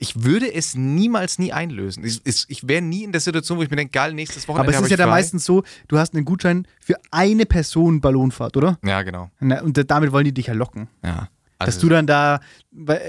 Ich 0.00 0.22
würde 0.22 0.52
es 0.54 0.74
niemals 0.76 1.38
nie 1.40 1.52
einlösen. 1.52 2.04
Ich, 2.04 2.20
ich, 2.24 2.44
ich 2.48 2.68
wäre 2.68 2.80
nie 2.80 3.02
in 3.02 3.10
der 3.12 3.20
Situation, 3.20 3.58
wo 3.58 3.62
ich 3.62 3.70
mir 3.70 3.76
denke, 3.76 3.90
geil, 3.92 4.14
nächstes 4.14 4.44
Aber 4.44 4.54
Wochenende 4.54 4.70
es 4.70 4.76
habe 4.76 4.86
ist 4.86 4.90
ja 4.92 4.96
frei. 4.98 5.06
meistens 5.10 5.44
so, 5.44 5.64
du 5.88 5.98
hast 5.98 6.14
einen 6.14 6.24
Gutschein 6.24 6.66
für 6.80 6.94
eine 7.10 7.46
Person 7.46 8.00
Ballonfahrt, 8.00 8.56
oder? 8.56 8.78
Ja, 8.84 9.02
genau. 9.02 9.30
Na, 9.40 9.60
Und 9.62 9.76
da- 9.76 9.82
damit 9.82 10.12
wollen 10.12 10.24
die 10.24 10.32
dich 10.32 10.46
ja 10.46 10.54
locken. 10.54 10.88
Ja. 11.04 11.28
Dass 11.58 11.74
Also, 11.74 11.80
du 11.80 11.88
dann 11.88 12.06
da, 12.06 12.38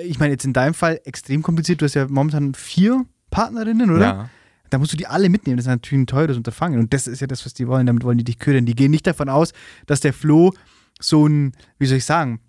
ich 0.04 0.18
meine, 0.18 0.34
jetzt 0.34 0.46
in 0.46 0.54
deinem 0.54 0.74
Fall 0.74 1.00
extrem 1.06 1.44
kompliziert, 1.44 1.80
du 1.82 1.86
hast 1.86 1.94
ja 1.94 2.08
momentan 2.10 2.56
vier 2.56 3.06
Partnerinnen, 3.30 3.92
oder? 3.92 4.02
ja. 4.06 4.30
Da 4.72 4.78
musst 4.78 4.94
du 4.94 4.98
die 4.98 5.08
alle 5.08 5.30
mitnehmen. 5.30 5.58
Das 5.58 5.66
ist 5.66 5.70
natürlich 5.70 6.04
ein 6.04 6.08
teures 6.08 6.38
Unterfangen. 6.38 6.80
Und 6.80 6.94
das 6.94 7.08
ist 7.08 7.22
ja 7.22 7.28
das, 7.28 7.44
was 7.44 7.56
die 7.56 7.68
wollen. 7.68 7.88
Damit 7.88 8.04
wollen 8.04 8.20
die 8.20 8.24
dich 8.24 8.38
ködern. 8.38 8.66
Die 8.68 8.76
gehen 8.76 8.92
nicht 8.92 9.08
davon 9.08 9.28
aus, 9.28 9.52
dass 9.88 10.00
der 10.00 10.14
Flo 10.14 10.54
so 11.00 11.26
ein, 11.28 11.54
wie 11.80 11.88
soll 11.88 11.98
ich 11.98 12.06
sagen, 12.06 12.40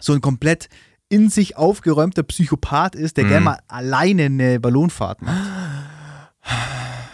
so 0.00 0.12
ein 0.12 0.20
komplett 0.20 0.68
in 1.12 1.28
sich 1.28 1.56
aufgeräumter 1.58 2.22
Psychopath 2.22 2.94
ist, 2.94 3.18
der 3.18 3.24
Mhm. 3.24 3.28
gerne 3.28 3.44
mal 3.44 3.58
alleine 3.68 4.24
eine 4.24 4.58
Ballonfahrt 4.58 5.20
macht. 5.20 5.50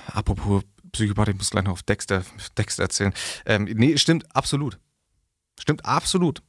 Apropos 0.07 0.63
Psychopath, 0.93 1.29
ich 1.29 1.37
muss 1.37 1.51
gleich 1.51 1.65
noch 1.65 1.73
auf 1.73 1.83
Dexter, 1.83 2.23
Dexter 2.57 2.85
erzählen. 2.85 3.13
Ähm, 3.45 3.65
nee, 3.65 3.97
stimmt, 3.99 4.25
absolut. 4.35 4.79
Stimmt, 5.61 5.85
absolut. 5.85 6.43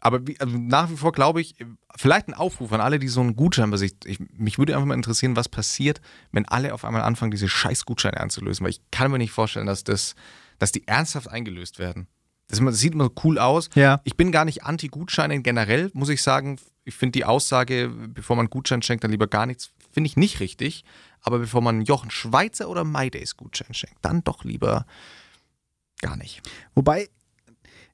Aber 0.00 0.26
wie, 0.26 0.38
also 0.40 0.56
nach 0.58 0.90
wie 0.90 0.96
vor 0.96 1.12
glaube 1.12 1.40
ich, 1.40 1.54
vielleicht 1.96 2.28
ein 2.28 2.34
Aufruf 2.34 2.72
an 2.72 2.80
alle, 2.80 2.98
die 2.98 3.08
so 3.08 3.20
einen 3.20 3.36
Gutschein 3.36 3.70
bei 3.70 3.76
sich. 3.76 3.94
Ich, 4.04 4.18
mich 4.36 4.58
würde 4.58 4.74
einfach 4.74 4.86
mal 4.86 4.94
interessieren, 4.94 5.36
was 5.36 5.48
passiert, 5.48 6.00
wenn 6.32 6.46
alle 6.46 6.74
auf 6.74 6.84
einmal 6.84 7.02
anfangen, 7.02 7.30
diese 7.30 7.48
scheiß 7.48 7.84
Gutscheine 7.84 8.20
anzulösen. 8.20 8.64
Weil 8.64 8.70
ich 8.70 8.80
kann 8.90 9.10
mir 9.10 9.18
nicht 9.18 9.32
vorstellen, 9.32 9.66
dass, 9.66 9.84
das, 9.84 10.14
dass 10.58 10.72
die 10.72 10.86
ernsthaft 10.88 11.28
eingelöst 11.28 11.78
werden. 11.78 12.06
Das, 12.62 12.78
sieht 12.78 12.94
immer 12.94 13.10
cool 13.24 13.38
aus. 13.38 13.68
Ja. 13.74 14.00
Ich 14.04 14.16
bin 14.16 14.32
gar 14.32 14.44
nicht 14.44 14.64
anti-Gutscheine 14.64 15.40
generell, 15.42 15.90
muss 15.94 16.08
ich 16.08 16.22
sagen. 16.22 16.58
Ich 16.84 16.94
finde 16.94 17.12
die 17.12 17.24
Aussage, 17.24 17.88
bevor 17.88 18.36
man 18.36 18.50
Gutschein 18.50 18.82
schenkt, 18.82 19.04
dann 19.04 19.10
lieber 19.10 19.26
gar 19.26 19.46
nichts, 19.46 19.70
finde 19.90 20.08
ich 20.08 20.16
nicht 20.16 20.40
richtig. 20.40 20.84
Aber 21.22 21.38
bevor 21.38 21.62
man 21.62 21.82
Jochen 21.82 22.10
Schweizer 22.10 22.68
oder 22.68 22.84
MyDays 22.84 23.36
Gutschein 23.36 23.72
schenkt, 23.72 23.96
dann 24.02 24.22
doch 24.24 24.44
lieber 24.44 24.84
gar 26.02 26.16
nicht. 26.16 26.42
Wobei, 26.74 27.08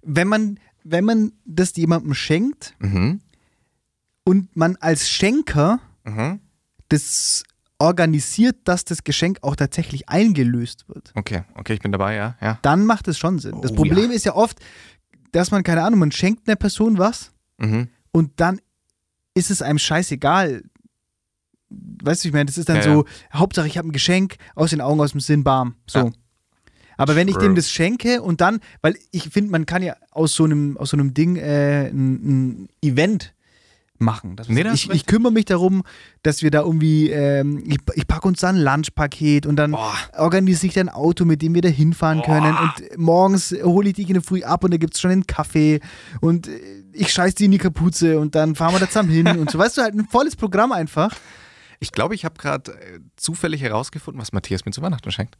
wenn 0.03 0.27
man, 0.27 0.59
wenn 0.83 1.05
man 1.05 1.33
das 1.45 1.77
jemandem 1.77 2.15
schenkt 2.15 2.75
Mhm. 2.81 3.21
und 4.25 4.57
man 4.57 4.77
als 4.77 5.09
Schenker 5.11 5.79
Mhm. 6.05 6.41
das 6.89 7.45
organisiert, 7.81 8.57
dass 8.65 8.85
das 8.85 9.03
Geschenk 9.05 9.39
auch 9.43 9.57
tatsächlich 9.57 10.09
eingelöst 10.09 10.89
wird, 10.89 11.13
Okay, 11.17 11.43
okay, 11.55 11.73
ich 11.75 11.81
bin 11.81 11.91
dabei, 11.93 12.15
ja. 12.15 12.37
ja. 12.41 12.59
dann 12.63 12.85
macht 12.87 13.09
es 13.09 13.19
schon 13.19 13.39
Sinn. 13.39 13.61
Das 13.63 13.73
Oh, 13.73 13.77
Problem 13.77 14.11
ist 14.11 14.25
ja 14.25 14.35
oft, 14.37 14.59
dass 15.33 15.51
man, 15.51 15.63
keine 15.63 15.83
Ahnung, 15.83 15.99
man 15.99 16.13
schenkt 16.13 16.47
einer 16.47 16.57
Person 16.57 16.99
was 16.99 17.33
Mhm. 17.59 17.89
und 18.13 18.39
dann 18.41 18.61
ist 19.35 19.51
es 19.51 19.61
einem 19.63 19.79
scheißegal. 19.79 20.63
Weißt 22.03 22.25
du, 22.25 22.29
ich 22.29 22.33
meine, 22.35 22.47
das 22.47 22.59
ist 22.59 22.69
dann 22.69 22.77
Ja, 22.77 22.83
so, 22.83 23.05
Hauptsache 23.33 23.67
ich 23.67 23.79
habe 23.79 23.89
ein 23.89 23.93
Geschenk, 23.93 24.37
aus 24.55 24.71
den 24.71 24.81
Augen, 24.81 25.01
aus 25.01 25.13
dem 25.13 25.21
Sinn, 25.21 25.45
bam. 25.45 25.77
So. 25.87 25.99
Ja. 26.01 26.11
Aber 26.97 27.17
wenn 27.17 27.29
ich 27.29 27.37
dem 27.37 27.55
das 27.55 27.71
schenke 27.71 28.21
und 28.21 28.41
dann, 28.43 28.61
weil 28.83 28.95
ich 29.11 29.25
finde, 29.31 29.51
man 29.53 29.65
kann 29.67 29.83
ja 29.83 29.97
aus 30.11 30.35
so 30.35 30.45
einem, 30.45 30.77
aus 30.77 30.91
so 30.91 30.97
einem 30.99 31.15
Ding 31.15 31.37
äh, 31.37 31.89
ein, 31.89 32.15
ein 32.63 32.69
Event 32.83 33.33
machen. 34.01 34.37
Das 34.37 34.49
Nee, 34.49 34.65
ich, 34.73 34.91
ich 34.91 35.07
kümmere 35.07 35.33
mich 35.33 35.45
darum, 35.45 35.83
dass 36.23 36.43
wir 36.43 36.51
da 36.51 36.61
irgendwie, 36.63 37.11
ähm, 37.11 37.63
ich, 37.67 37.79
ich 37.95 38.07
packe 38.07 38.27
uns 38.27 38.41
da 38.41 38.49
ein 38.49 38.57
Lunchpaket 38.57 39.47
und 39.47 39.57
dann 39.57 39.73
Boah. 39.73 39.95
organisiere 40.17 40.71
ich 40.73 40.79
ein 40.79 40.89
Auto, 40.89 41.25
mit 41.25 41.43
dem 41.43 41.55
wir 41.55 41.63
da 41.63 41.69
hinfahren 41.69 42.23
können 42.23 42.57
und 42.57 42.99
morgens 42.99 43.55
hole 43.63 43.89
ich 43.91 43.95
dich 43.95 44.09
in 44.09 44.15
der 44.15 44.23
Früh 44.23 44.43
ab 44.43 44.65
und 44.65 44.73
da 44.73 44.79
gibt 44.79 44.95
es 44.95 45.01
schon 45.01 45.11
einen 45.11 45.27
Kaffee 45.27 45.81
und 46.21 46.49
äh, 46.49 46.59
ich 46.93 47.13
scheiß 47.13 47.35
die 47.37 47.45
in 47.45 47.51
die 47.53 47.59
Kapuze 47.59 48.19
und 48.19 48.35
dann 48.35 48.55
fahren 48.57 48.75
wir 48.75 48.81
da 48.81 48.89
zusammen 48.89 49.11
hin 49.11 49.27
und 49.27 49.51
so. 49.51 49.59
Weißt 49.59 49.77
du, 49.79 49.83
halt 49.83 49.95
ein 49.95 50.07
volles 50.07 50.35
Programm 50.35 50.73
einfach. 50.73 51.15
Ich 51.79 51.93
glaube, 51.93 52.15
ich 52.15 52.25
habe 52.25 52.35
gerade 52.39 52.73
äh, 52.73 53.01
zufällig 53.17 53.63
herausgefunden, 53.63 54.21
was 54.21 54.33
Matthias 54.33 54.65
mir 54.65 54.73
zu 54.73 54.83
Weihnachten 54.83 55.11
schenkt. 55.13 55.37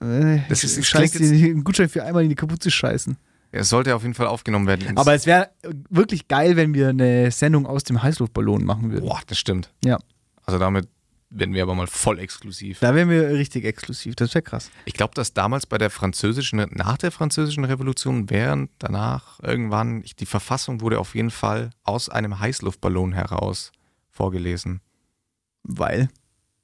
Äh, 0.00 0.40
Das 0.48 0.64
ist- 0.64 0.78
ich 0.78 0.88
scheiß 0.88 1.12
dir 1.12 1.26
einen 1.28 1.64
Gutschein 1.64 1.88
für 1.88 2.02
einmal 2.04 2.22
in 2.22 2.28
die 2.28 2.34
Kapuze 2.34 2.70
scheißen. 2.70 3.16
Es 3.56 3.68
sollte 3.68 3.94
auf 3.94 4.02
jeden 4.02 4.14
Fall 4.14 4.26
aufgenommen 4.26 4.66
werden. 4.66 4.96
Aber 4.96 5.14
es 5.14 5.26
wäre 5.26 5.50
wirklich 5.90 6.28
geil, 6.28 6.56
wenn 6.56 6.74
wir 6.74 6.88
eine 6.90 7.30
Sendung 7.30 7.66
aus 7.66 7.84
dem 7.84 8.02
Heißluftballon 8.02 8.64
machen 8.64 8.90
würden. 8.92 9.06
Boah, 9.06 9.20
das 9.26 9.38
stimmt. 9.38 9.72
Ja. 9.84 9.98
Also 10.44 10.58
damit 10.58 10.88
werden 11.30 11.54
wir 11.54 11.62
aber 11.64 11.74
mal 11.74 11.88
voll 11.88 12.20
exklusiv. 12.20 12.78
Da 12.80 12.94
wären 12.94 13.10
wir 13.10 13.30
richtig 13.30 13.64
exklusiv. 13.64 14.14
Das 14.14 14.32
wäre 14.34 14.42
krass. 14.42 14.70
Ich 14.84 14.94
glaube, 14.94 15.12
dass 15.14 15.34
damals 15.34 15.66
bei 15.66 15.76
der 15.76 15.90
französischen, 15.90 16.64
nach 16.70 16.96
der 16.96 17.10
französischen 17.10 17.64
Revolution, 17.64 18.30
während 18.30 18.70
danach 18.78 19.40
irgendwann, 19.42 20.02
ich, 20.04 20.14
die 20.14 20.24
Verfassung 20.26 20.80
wurde 20.80 21.00
auf 21.00 21.14
jeden 21.16 21.30
Fall 21.32 21.70
aus 21.82 22.08
einem 22.08 22.38
Heißluftballon 22.38 23.12
heraus 23.12 23.72
vorgelesen. 24.10 24.80
Weil, 25.64 26.08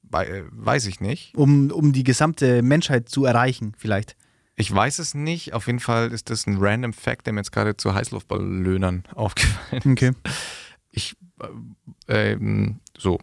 Wei- 0.02 0.26
äh, 0.26 0.44
weiß 0.52 0.86
ich 0.86 1.00
nicht. 1.00 1.34
um, 1.36 1.70
um 1.72 1.92
die 1.92 2.04
gesamte 2.04 2.62
Menschheit 2.62 3.08
zu 3.08 3.24
erreichen, 3.24 3.72
vielleicht. 3.76 4.16
Ich 4.56 4.72
weiß 4.72 4.98
es 4.98 5.14
nicht. 5.14 5.54
Auf 5.54 5.66
jeden 5.66 5.80
Fall 5.80 6.12
ist 6.12 6.30
das 6.30 6.46
ein 6.46 6.58
random 6.58 6.92
Fact, 6.92 7.26
der 7.26 7.32
mir 7.32 7.40
jetzt 7.40 7.52
gerade 7.52 7.76
zu 7.76 7.94
Heißluftballonern 7.94 9.04
aufgefallen 9.14 9.82
ist. 9.82 9.86
Okay. 9.86 10.12
Ich, 10.90 11.16
äh, 12.08 12.32
ähm, 12.32 12.80
so, 12.98 13.18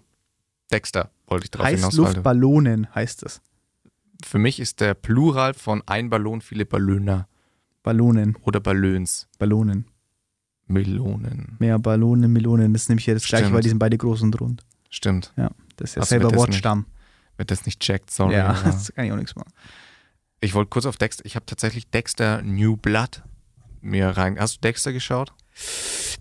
Dexter 0.71 1.11
wollte 1.27 1.45
ich 1.45 1.51
drauf 1.51 1.67
hinaus. 1.67 1.85
Heißluftballonen 1.93 2.93
heißt 2.95 3.23
es. 3.23 3.41
Für 4.25 4.39
mich 4.39 4.59
ist 4.59 4.81
der 4.81 4.95
Plural 4.95 5.53
von 5.53 5.81
ein 5.85 6.09
Ballon 6.09 6.41
viele 6.41 6.65
Ballöner 6.65 7.27
Ballonen, 7.83 8.35
oder 8.41 8.59
Ballons. 8.59 9.27
Ballonen. 9.37 9.85
Melonen. 10.67 11.55
Mehr 11.59 11.79
Ballonen, 11.79 12.31
Melonen. 12.31 12.73
Das 12.73 12.83
ist 12.83 12.89
nämlich 12.89 13.05
ja 13.07 13.13
das 13.13 13.25
gleiche, 13.25 13.51
weil 13.53 13.61
die 13.61 13.69
sind 13.69 13.79
beide 13.79 13.97
groß 13.97 14.21
und 14.21 14.39
rund. 14.39 14.63
Stimmt. 14.89 15.33
Ja. 15.37 15.49
Das 15.77 15.91
ist 15.91 15.95
ja 15.95 16.01
du 16.01 16.07
selber 16.07 16.35
Wortstamm. 16.35 16.85
Wer 17.37 17.45
das 17.45 17.65
nicht 17.65 17.79
checkt, 17.79 18.11
sorry. 18.11 18.35
Ja, 18.35 18.47
aber- 18.49 18.61
das 18.65 18.93
kann 18.93 19.05
ich 19.05 19.11
auch 19.11 19.15
nichts 19.17 19.35
machen. 19.35 19.51
Ich 20.41 20.53
wollte 20.53 20.69
kurz 20.69 20.85
auf 20.85 20.97
Dexter. 20.97 21.25
Ich 21.25 21.35
habe 21.35 21.45
tatsächlich 21.45 21.89
Dexter 21.89 22.41
New 22.41 22.77
Blood 22.77 23.23
mir 23.81 24.09
rein. 24.09 24.39
Hast 24.39 24.57
du 24.57 24.61
Dexter 24.61 24.93
geschaut? 24.93 25.33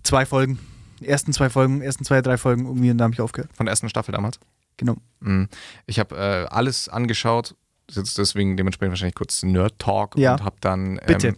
Zwei 0.03 0.27
Folgen. 0.27 0.59
Die 1.01 1.07
ersten 1.07 1.33
zwei 1.33 1.49
Folgen, 1.49 1.81
ersten 1.81 2.05
zwei, 2.05 2.21
drei 2.23 2.37
Folgen 2.37 2.67
irgendwie 2.67 2.91
und 2.91 2.99
da 2.99 3.05
habe 3.05 3.15
ich 3.15 3.21
aufgehört. 3.21 3.51
Von 3.55 3.67
der 3.67 3.71
ersten 3.71 3.89
Staffel 3.89 4.13
damals? 4.13 4.41
Genau. 4.77 4.97
Mhm. 5.21 5.49
Ich 5.87 5.99
habe 6.01 6.17
äh, 6.17 6.47
alles 6.53 6.89
angeschaut. 6.89 7.55
Jetzt 7.91 8.19
deswegen 8.19 8.57
dementsprechend 8.57 8.93
wahrscheinlich 8.93 9.15
kurz 9.15 9.43
Nerd 9.43 9.79
Talk 9.79 10.17
Ja. 10.19 10.33
und 10.33 10.45
habe 10.45 10.57
dann 10.61 10.97
ähm, 10.97 11.07
Bitte. 11.07 11.37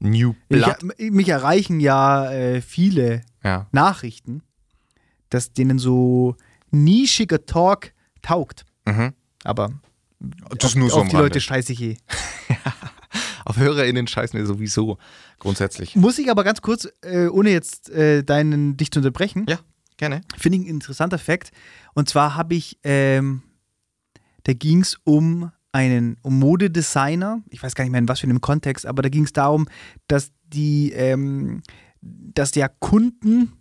New 0.00 0.34
Blood. 0.48 0.76
mich 0.98 1.28
erreichen 1.28 1.80
ja 1.80 2.30
äh, 2.30 2.60
viele 2.60 3.22
ja. 3.42 3.66
Nachrichten, 3.72 4.42
dass 5.30 5.52
denen 5.52 5.78
so 5.78 6.36
nischiger 6.70 7.44
Talk 7.46 7.92
taugt. 8.22 8.64
Mhm. 8.86 9.14
Aber 9.44 9.72
Das 10.20 10.72
auf, 10.72 10.76
nur 10.76 10.90
so 10.90 10.96
auf 10.96 11.08
die 11.08 11.16
Rande. 11.16 11.28
Leute 11.28 11.40
scheiße 11.40 11.72
ich 11.72 11.82
eh. 11.82 11.96
Auf 13.44 13.56
HörerInnen 13.56 14.06
scheißen 14.06 14.38
wir 14.38 14.46
sowieso 14.46 14.98
grundsätzlich. 15.38 15.96
Muss 15.96 16.18
ich 16.18 16.30
aber 16.30 16.44
ganz 16.44 16.60
kurz, 16.60 16.86
äh, 17.02 17.28
ohne 17.28 17.50
jetzt 17.50 17.88
äh, 17.88 18.22
deinen, 18.22 18.76
dich 18.76 18.90
zu 18.90 18.98
unterbrechen, 18.98 19.46
Ja, 19.48 19.58
gerne. 19.96 20.20
finde 20.36 20.58
ich 20.58 20.64
ein 20.64 20.68
interessanter 20.68 21.18
Fakt. 21.18 21.50
Und 21.94 22.10
zwar 22.10 22.34
habe 22.34 22.54
ich, 22.54 22.78
ähm, 22.82 23.42
da 24.44 24.52
ging 24.52 24.82
es 24.82 24.98
um 25.04 25.50
einen 25.72 26.18
um 26.22 26.38
Modedesigner, 26.38 27.42
ich 27.48 27.62
weiß 27.62 27.74
gar 27.74 27.84
nicht 27.84 27.92
mehr 27.92 28.00
in 28.00 28.08
was 28.08 28.20
für 28.20 28.26
einem 28.26 28.42
Kontext, 28.42 28.84
aber 28.84 29.00
da 29.00 29.08
ging 29.08 29.24
es 29.24 29.32
darum, 29.32 29.66
dass 30.08 30.30
die, 30.48 30.92
ähm, 30.92 31.62
dass 32.02 32.54
ja 32.54 32.68
Kunden 32.68 33.52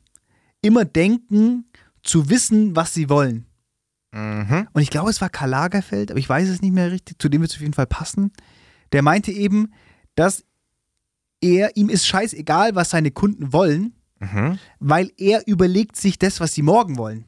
immer 0.62 0.84
denken, 0.84 1.72
zu 2.04 2.30
wissen, 2.30 2.76
was 2.76 2.94
sie 2.94 3.10
wollen. 3.10 3.47
Mhm. 4.18 4.68
Und 4.74 4.82
ich 4.82 4.90
glaube, 4.90 5.10
es 5.12 5.22
war 5.22 5.30
Karl 5.30 5.50
Lagerfeld, 5.52 6.10
aber 6.10 6.20
ich 6.20 6.28
weiß 6.28 6.50
es 6.50 6.62
nicht 6.62 6.74
mehr 6.74 6.92
richtig, 6.92 7.20
zu 7.22 7.30
dem 7.30 7.42
wird 7.42 7.52
es 7.52 7.58
auf 7.58 7.62
jeden 7.62 7.74
Fall 7.74 7.86
passen. 7.88 8.32
Der 8.92 9.04
meinte 9.04 9.32
eben, 9.32 9.72
dass 10.16 10.44
er, 11.40 11.78
ihm 11.78 11.90
ist 11.90 12.08
scheißegal, 12.08 12.74
was 12.76 12.90
seine 12.90 13.12
Kunden 13.12 13.54
wollen, 13.54 13.94
Mhm. 14.20 14.58
weil 14.80 15.12
er 15.18 15.46
überlegt 15.48 15.96
sich 15.96 16.18
das, 16.18 16.40
was 16.40 16.54
sie 16.54 16.64
morgen 16.64 16.98
wollen. 16.98 17.26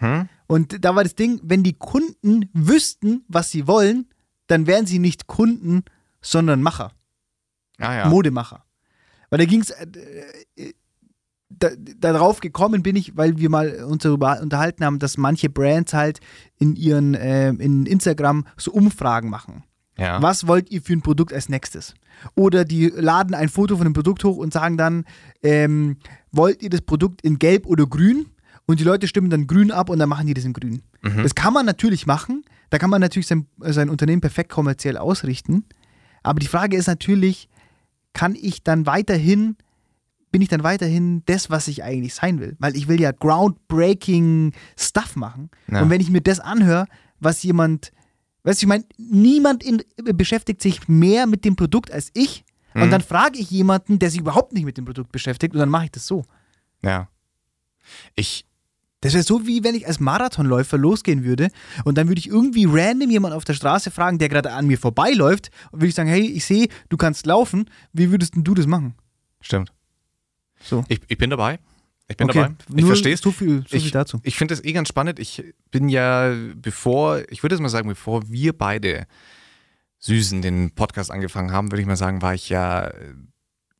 Mhm. 0.00 0.28
Und 0.46 0.84
da 0.84 0.94
war 0.94 1.02
das 1.02 1.14
Ding, 1.14 1.40
wenn 1.42 1.62
die 1.62 1.72
Kunden 1.72 2.50
wüssten, 2.52 3.24
was 3.28 3.50
sie 3.50 3.66
wollen, 3.66 4.10
dann 4.48 4.66
wären 4.66 4.84
sie 4.86 4.98
nicht 4.98 5.26
Kunden, 5.26 5.84
sondern 6.20 6.60
Macher, 6.62 6.92
Ah 7.78 7.94
ja. 7.94 8.08
Modemacher. 8.10 8.66
Weil 9.30 9.38
da 9.38 9.44
ging 9.46 9.62
es, 9.62 9.70
äh, 9.70 10.74
da, 11.58 11.70
darauf 11.98 12.40
gekommen 12.40 12.82
bin 12.82 12.96
ich, 12.96 13.16
weil 13.16 13.38
wir 13.38 13.50
mal 13.50 13.84
uns 13.84 14.02
darüber 14.02 14.40
unterhalten 14.40 14.84
haben, 14.84 14.98
dass 14.98 15.16
manche 15.16 15.48
Brands 15.48 15.94
halt 15.94 16.20
in 16.58 16.76
ihren, 16.76 17.14
äh, 17.14 17.50
in 17.50 17.86
Instagram 17.86 18.44
so 18.56 18.72
Umfragen 18.72 19.30
machen. 19.30 19.64
ja. 19.98 20.20
Was 20.20 20.46
wollt 20.46 20.70
ihr 20.70 20.82
für 20.82 20.92
ein 20.92 21.02
Produkt 21.02 21.32
als 21.32 21.48
nächstes? 21.48 21.94
Oder 22.34 22.64
die 22.64 22.88
laden 22.88 23.34
ein 23.34 23.48
Foto 23.48 23.76
von 23.76 23.84
dem 23.84 23.92
Produkt 23.92 24.24
hoch 24.24 24.36
und 24.36 24.52
sagen 24.52 24.76
dann, 24.76 25.04
ähm, 25.42 25.96
wollt 26.32 26.62
ihr 26.62 26.70
das 26.70 26.80
Produkt 26.82 27.22
in 27.22 27.38
gelb 27.38 27.66
oder 27.66 27.86
grün? 27.86 28.26
Und 28.66 28.80
die 28.80 28.84
Leute 28.84 29.06
stimmen 29.08 29.28
dann 29.28 29.46
grün 29.46 29.70
ab 29.70 29.90
und 29.90 29.98
dann 29.98 30.08
machen 30.08 30.26
die 30.26 30.34
das 30.34 30.44
in 30.44 30.54
grün. 30.54 30.82
Mhm. 31.02 31.22
Das 31.22 31.34
kann 31.34 31.52
man 31.52 31.66
natürlich 31.66 32.06
machen. 32.06 32.44
Da 32.70 32.78
kann 32.78 32.88
man 32.90 33.00
natürlich 33.00 33.26
sein, 33.26 33.46
sein 33.58 33.90
Unternehmen 33.90 34.22
perfekt 34.22 34.50
kommerziell 34.50 34.96
ausrichten. 34.96 35.64
Aber 36.22 36.40
die 36.40 36.46
Frage 36.46 36.76
ist 36.76 36.86
natürlich, 36.86 37.48
kann 38.14 38.34
ich 38.34 38.62
dann 38.62 38.86
weiterhin, 38.86 39.56
bin 40.34 40.42
ich 40.42 40.48
dann 40.48 40.64
weiterhin 40.64 41.22
das, 41.26 41.48
was 41.48 41.68
ich 41.68 41.84
eigentlich 41.84 42.12
sein 42.12 42.40
will? 42.40 42.56
Weil 42.58 42.74
ich 42.74 42.88
will 42.88 43.00
ja 43.00 43.12
groundbreaking 43.12 44.52
Stuff 44.76 45.14
machen. 45.14 45.48
Ja. 45.70 45.80
Und 45.80 45.90
wenn 45.90 46.00
ich 46.00 46.10
mir 46.10 46.22
das 46.22 46.40
anhöre, 46.40 46.86
was 47.20 47.40
jemand, 47.44 47.92
weißt 48.42 48.60
du, 48.60 48.64
ich 48.64 48.68
meine, 48.68 48.84
niemand 48.98 49.62
in, 49.62 49.80
beschäftigt 49.96 50.60
sich 50.60 50.88
mehr 50.88 51.28
mit 51.28 51.44
dem 51.44 51.54
Produkt 51.54 51.92
als 51.92 52.10
ich. 52.14 52.44
Mhm. 52.74 52.82
Und 52.82 52.90
dann 52.90 53.00
frage 53.00 53.38
ich 53.38 53.48
jemanden, 53.48 54.00
der 54.00 54.10
sich 54.10 54.18
überhaupt 54.18 54.54
nicht 54.54 54.64
mit 54.64 54.76
dem 54.76 54.86
Produkt 54.86 55.12
beschäftigt, 55.12 55.54
und 55.54 55.60
dann 55.60 55.68
mache 55.68 55.84
ich 55.84 55.92
das 55.92 56.04
so. 56.04 56.24
ja. 56.82 57.06
Ich, 58.16 58.44
Das 59.02 59.12
wäre 59.12 59.22
so, 59.22 59.46
wie 59.46 59.62
wenn 59.62 59.76
ich 59.76 59.86
als 59.86 60.00
Marathonläufer 60.00 60.78
losgehen 60.78 61.22
würde 61.22 61.50
und 61.84 61.96
dann 61.96 62.08
würde 62.08 62.18
ich 62.18 62.26
irgendwie 62.26 62.64
random 62.68 63.08
jemand 63.08 63.34
auf 63.34 63.44
der 63.44 63.54
Straße 63.54 63.92
fragen, 63.92 64.18
der 64.18 64.28
gerade 64.28 64.50
an 64.50 64.66
mir 64.66 64.78
vorbeiläuft 64.78 65.52
und 65.70 65.80
würde 65.80 65.90
ich 65.90 65.94
sagen, 65.94 66.08
hey, 66.08 66.26
ich 66.26 66.44
sehe, 66.44 66.66
du 66.88 66.96
kannst 66.96 67.24
laufen, 67.24 67.70
wie 67.92 68.10
würdest 68.10 68.34
denn 68.34 68.42
du 68.42 68.54
das 68.54 68.66
machen? 68.66 68.94
stimmt. 69.40 69.70
So. 70.64 70.84
Ich, 70.88 71.00
ich 71.08 71.18
bin 71.18 71.30
dabei. 71.30 71.58
Ich 72.08 72.16
bin 72.16 72.28
Okay, 72.28 72.40
dabei. 72.42 72.54
Ich 72.76 72.84
verstehe 72.84 73.14
es. 73.14 73.20
So 73.20 73.30
viel, 73.32 73.64
so 73.68 73.76
Ich- 73.76 73.82
viel 73.84 73.92
dazu. 73.92 74.20
Ich 74.24 74.36
finde 74.36 74.54
das 74.54 74.64
eh 74.64 74.72
ganz 74.72 74.88
spannend. 74.88 75.18
Ich 75.18 75.42
bin 75.70 75.88
ja, 75.88 76.34
bevor, 76.56 77.22
ich 77.30 77.42
würde 77.42 77.54
jetzt 77.54 77.62
mal 77.62 77.68
sagen, 77.68 77.88
bevor 77.88 78.28
wir 78.30 78.52
beide 78.52 79.06
Süßen 80.00 80.42
den 80.42 80.70
Podcast 80.72 81.10
angefangen 81.10 81.52
haben, 81.52 81.70
würde 81.70 81.80
ich 81.80 81.86
mal 81.86 81.96
sagen, 81.96 82.20
war 82.20 82.34
ich 82.34 82.48
ja, 82.50 82.92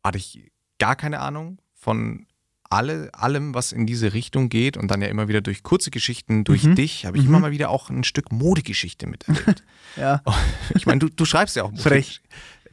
hatte 0.02 0.18
ich 0.18 0.50
gar 0.78 0.96
keine 0.96 1.20
Ahnung 1.20 1.58
von 1.74 2.26
alle, 2.70 3.10
allem, 3.12 3.54
was 3.54 3.72
in 3.72 3.86
diese 3.86 4.14
Richtung 4.14 4.48
geht 4.48 4.76
und 4.78 4.90
dann 4.90 5.02
ja 5.02 5.08
immer 5.08 5.28
wieder 5.28 5.42
durch 5.42 5.62
kurze 5.62 5.90
Geschichten, 5.90 6.44
durch 6.44 6.64
Mhm. 6.64 6.74
dich, 6.76 7.04
habe 7.06 7.18
ich 7.18 7.24
Mhm. 7.24 7.28
immer 7.28 7.40
mal 7.40 7.50
wieder 7.52 7.68
auch 7.68 7.90
ein 7.90 8.04
Stück 8.04 8.32
Modegeschichte 8.32 9.06
miterlebt. 9.06 9.62
Ja, 9.96 10.22
ich 10.74 10.86
meine, 10.86 10.98
du, 10.98 11.08
du 11.08 11.24
schreibst 11.24 11.54
ja 11.54 11.62
auch 11.62 11.72
Frech. 11.76 12.20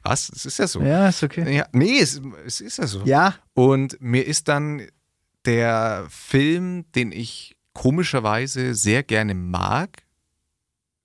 Was? 0.03 0.29
Es 0.29 0.45
ist 0.45 0.59
ja 0.59 0.67
so. 0.67 0.81
ja 0.81 1.09
ist 1.09 1.21
okay. 1.23 1.55
Ja, 1.55 1.65
nee, 1.73 1.99
es, 1.99 2.19
es 2.45 2.61
ist 2.61 2.77
ja 2.77 2.87
so. 2.87 3.03
Ja, 3.05 3.35
Und 3.53 3.97
mir 4.01 4.25
ist 4.25 4.47
dann 4.47 4.81
der 5.45 6.05
Film, 6.09 6.85
den 6.93 7.11
ich 7.11 7.55
komischerweise 7.73 8.73
sehr 8.75 9.03
gerne 9.03 9.33
mag, 9.35 10.03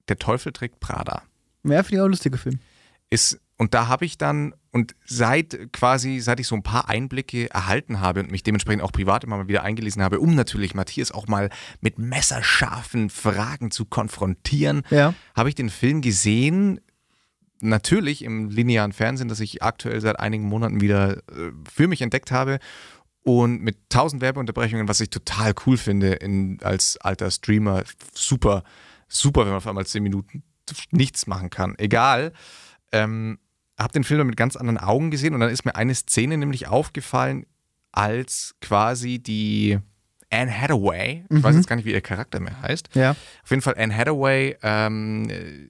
Der 0.09 0.19
Teufel 0.19 0.53
trägt 0.53 0.79
Prada. 0.81 1.23
ja 1.65 1.83
finde 1.83 1.97
ich 1.97 2.01
auch 2.01 2.05
ein 2.07 2.11
lustiger 2.11 2.39
Film. 2.39 2.59
Ist, 3.11 3.41
und 3.57 3.73
da 3.75 3.87
habe 3.89 4.05
ich 4.05 4.19
dann, 4.19 4.53
und 4.73 4.95
seit 5.05 5.73
quasi, 5.73 6.19
seit 6.21 6.39
ich 6.41 6.47
so 6.49 6.55
ein 6.57 6.63
paar 6.63 6.89
Einblicke 6.89 7.49
erhalten 7.51 8.01
habe 8.01 8.21
und 8.21 8.31
mich 8.31 8.43
dementsprechend 8.43 8.83
auch 8.83 8.93
privat 8.93 9.25
immer 9.25 9.37
mal 9.37 9.49
wieder 9.49 9.63
eingelesen 9.63 10.03
habe, 10.03 10.21
um 10.21 10.35
natürlich 10.35 10.75
Matthias 10.75 11.13
auch 11.13 11.27
mal 11.29 11.51
mit 11.81 11.99
messerscharfen 11.99 13.11
Fragen 13.11 13.71
zu 13.71 13.85
konfrontieren, 13.85 14.83
Ja. 14.91 15.15
habe 15.35 15.49
ich 15.49 15.55
den 15.55 15.71
Film 15.71 16.03
gesehen, 16.03 16.81
natürlich 17.69 18.23
im 18.25 18.49
linearen 18.51 18.93
Fernsehen, 18.93 19.29
das 19.29 19.41
ich 19.41 19.63
aktuell 19.63 20.01
seit 20.01 20.19
einigen 20.21 20.45
Monaten 20.45 20.81
wieder 20.81 21.19
äh, 21.19 21.53
für 21.73 21.89
mich 21.89 22.03
entdeckt 22.03 22.31
habe 22.33 22.59
und 23.23 23.61
mit 23.63 23.77
tausend 23.89 24.23
Werbeunterbrechungen, 24.23 24.89
was 24.89 25.01
ich 25.01 25.11
total 25.11 25.55
cool 25.67 25.77
finde 25.77 26.13
in, 26.15 26.59
als 26.63 26.97
alter 26.99 27.31
Streamer. 27.31 27.83
Super, 28.15 28.63
super, 29.09 29.41
wenn 29.43 29.49
man 29.49 29.57
auf 29.59 29.67
einmal 29.67 29.87
zehn 29.87 30.03
Minuten 30.03 30.43
nichts 30.91 31.27
machen 31.27 31.51
kann. 31.51 31.75
Egal. 31.79 32.33
Ähm, 32.93 33.39
habe 33.79 33.93
den 33.93 34.05
Film 34.05 34.27
mit 34.27 34.37
ganz 34.37 34.57
anderen 34.57 34.79
Augen 34.79 35.11
gesehen 35.11 35.35
und 35.35 35.41
dann 35.41 35.51
ist 35.51 35.65
mir 35.65 35.75
eine 35.77 35.95
Szene 35.95 36.39
nämlich 36.39 36.67
aufgefallen, 36.69 37.47
als 37.93 38.55
quasi 38.61 39.19
die 39.19 39.79
Anne 40.31 40.51
Hathaway, 40.61 41.25
ich 41.31 41.43
weiß 41.43 41.53
Mhm. 41.55 41.61
jetzt 41.61 41.69
gar 41.69 41.77
nicht, 41.77 41.85
wie 41.85 41.93
ihr 41.93 42.01
Charakter 42.01 42.41
mehr 42.41 42.61
heißt, 42.63 42.89
Ja. 42.95 43.13
auf 43.13 43.51
jeden 43.51 43.63
Fall 43.63 43.75
Anne 43.79 43.97
Hathaway 43.97 44.57
ähm, 44.63 45.29
äh, 45.31 45.69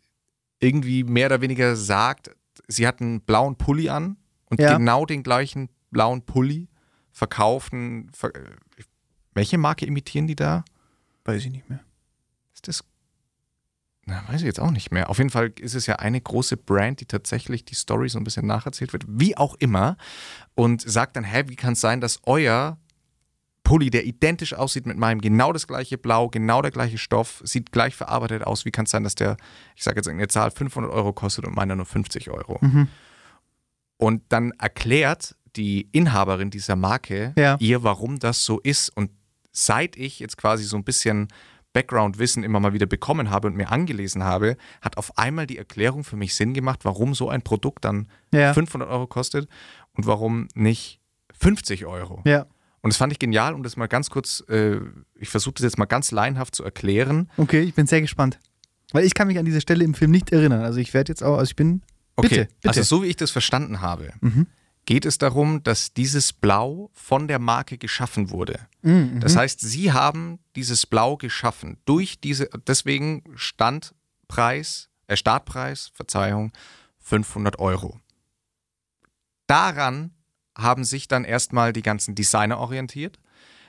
irgendwie 0.67 1.05
mehr 1.05 1.27
oder 1.27 1.41
weniger 1.41 1.77
sagt, 1.77 2.31
sie 2.69 2.87
hat 2.87 3.01
einen 3.01 3.21
blauen 3.21 3.57
Pulli 3.57 3.89
an 3.89 4.17
und 4.51 4.61
Ja. 4.61 4.77
genau 4.77 5.07
den 5.07 5.23
gleichen 5.23 5.69
blauen 5.91 6.23
Pulli 6.23 6.69
verkaufen. 7.13 8.11
Ver 8.15 8.31
welche 9.35 9.59
Marke 9.59 9.85
imitieren 9.87 10.27
die 10.27 10.37
da? 10.37 10.65
Weiß 11.25 11.45
ich 11.45 11.51
nicht 11.51 11.69
mehr. 11.69 11.81
Ist 12.55 12.69
das. 12.69 12.85
Na, 14.07 14.23
weiß 14.29 14.41
ich 14.41 14.47
jetzt 14.47 14.61
auch 14.61 14.71
nicht 14.71 14.93
mehr. 14.93 15.11
Auf 15.11 15.19
jeden 15.19 15.31
Fall 15.31 15.53
ist 15.61 15.75
es 15.75 15.87
ja 15.87 15.97
eine 15.97 16.21
große 16.21 16.57
Brand, 16.57 17.01
die 17.01 17.07
tatsächlich 17.07 17.65
die 17.65 17.75
Story 17.75 18.09
so 18.09 18.19
ein 18.19 18.25
bisschen 18.25 18.47
nacherzählt 18.47 18.93
wird, 18.93 19.05
wie 19.09 19.37
auch 19.37 19.55
immer. 19.59 19.97
Und 20.55 20.81
sagt 20.89 21.17
dann, 21.17 21.25
hä, 21.25 21.45
wie 21.49 21.57
kann 21.57 21.73
es 21.75 21.81
sein, 21.81 22.01
dass 22.01 22.21
euer 22.23 22.79
Pulli, 23.67 23.91
der 23.91 24.07
identisch 24.07 24.55
aussieht 24.55 24.87
mit 24.87 24.97
meinem, 24.97 25.21
genau 25.21 25.53
das 25.53 25.67
gleiche 25.67 25.99
Blau, 25.99 26.29
genau 26.29 26.63
der 26.63 26.71
gleiche 26.71 26.99
Stoff, 26.99 27.43
sieht 27.45 27.73
gleich 27.73 27.97
verarbeitet 27.97 28.45
aus. 28.45 28.65
Wie 28.65 28.71
kann 28.71 28.85
es 28.85 28.93
sein, 28.93 29.03
dass 29.03 29.17
der, 29.17 29.37
ich 29.75 29.83
sage 29.83 29.97
jetzt 29.97 30.07
eine 30.07 30.29
Zahl, 30.29 30.53
500 30.53 30.93
Euro 30.93 31.13
kostet 31.13 31.45
und 31.47 31.57
meiner 31.57 31.75
nur 31.75 31.85
50 31.85 32.31
Euro? 32.31 32.59
Mhm. 32.61 32.87
Und 33.97 34.23
dann 34.29 34.53
erklärt 34.53 35.35
die 35.57 35.89
Inhaberin 35.91 36.51
dieser 36.51 36.77
Marke 36.77 37.35
Ja. 37.37 37.57
ihr, 37.59 37.83
warum 37.83 38.21
das 38.21 38.45
so 38.45 38.61
ist. 38.61 38.89
Und 38.91 39.11
seit 39.51 39.97
ich 39.97 40.21
jetzt 40.21 40.37
quasi 40.37 40.63
so 40.63 40.77
ein 40.77 40.85
bisschen 40.85 41.27
Background-Wissen 41.73 42.45
immer 42.45 42.61
mal 42.61 42.73
wieder 42.73 42.87
bekommen 42.87 43.31
habe 43.31 43.49
und 43.49 43.57
mir 43.57 43.73
angelesen 43.73 44.23
habe, 44.23 44.57
hat 44.81 44.97
auf 44.97 45.19
einmal 45.19 45.49
die 45.49 45.59
Erklärung 45.59 46.05
für 46.05 46.17
mich 46.17 46.37
Sinn 46.37 46.55
gemacht, 46.55 46.85
warum 46.85 47.15
so 47.15 47.29
ein 47.31 47.43
Produkt 47.43 47.85
dann 47.85 48.07
Ja. 48.33 48.55
500 48.55 48.89
Euro 48.89 49.09
kostet 49.09 49.49
und 49.95 50.07
warum 50.07 50.47
nicht 50.55 51.01
50 51.39 51.85
Euro. 51.85 52.23
Ja. 52.25 52.47
Und 52.83 52.93
das 52.93 52.99
fand 52.99 53.13
ich 53.13 53.19
genial, 53.19 53.55
um 53.55 53.63
das 53.63 53.77
mal 53.77 53.87
ganz 53.89 54.11
kurz, 54.11 54.45
äh, 54.49 54.79
ich 55.19 55.29
versuche 55.29 55.55
das 55.55 55.65
jetzt 55.65 55.79
mal 55.79 55.87
ganz 55.87 56.11
laienhaft 56.13 56.55
zu 56.55 56.63
erklären. 56.63 57.31
Okay, 57.37 57.63
ich 57.63 57.75
bin 57.75 57.87
sehr 57.87 58.01
gespannt. 58.01 58.39
Weil 58.93 59.05
ich 59.05 59.15
kann 59.15 59.27
mich 59.27 59.39
an 59.39 59.45
diese 59.45 59.61
Stelle 59.61 59.85
im 59.85 59.95
Film 59.95 60.13
nicht 60.13 60.31
erinnern. 60.31 60.61
Also 60.63 60.79
ich 60.79 60.95
werde 60.95 61.11
jetzt 61.11 61.23
auch, 61.25 61.39
also 61.39 61.51
ich 61.51 61.57
bin. 61.57 61.83
Okay, 62.15 62.29
Bitte, 62.29 62.45
bitte. 62.63 62.69
also 62.69 62.83
so 62.83 63.03
wie 63.03 63.07
ich 63.09 63.17
das 63.17 63.31
verstanden 63.31 63.81
habe, 63.81 64.13
Mhm. 64.21 64.47
geht 64.87 65.05
es 65.05 65.19
darum, 65.19 65.63
dass 65.65 65.93
dieses 65.93 66.33
Blau 66.33 66.91
von 66.95 67.27
der 67.29 67.39
Marke 67.41 67.77
geschaffen 67.77 68.31
wurde. 68.31 68.61
Mhm. 68.83 69.19
Das 69.21 69.37
heißt, 69.37 69.61
sie 69.61 69.93
haben 69.93 70.39
dieses 70.55 70.87
Blau 70.87 71.17
geschaffen 71.17 71.79
durch 71.85 72.21
diese, 72.21 72.49
deswegen 72.67 73.25
Standpreis, 73.35 74.89
äh 75.09 75.17
Startpreis, 75.17 75.91
Verzeihung, 75.95 76.53
500 77.01 77.59
Euro. 77.59 77.99
Daran 79.47 80.13
haben 80.57 80.85
sich 80.85 81.09
dann 81.09 81.25
erstmal 81.25 81.73
die 81.73 81.83
ganzen 81.83 82.15
Designer 82.15 82.59
orientiert. 82.59 83.19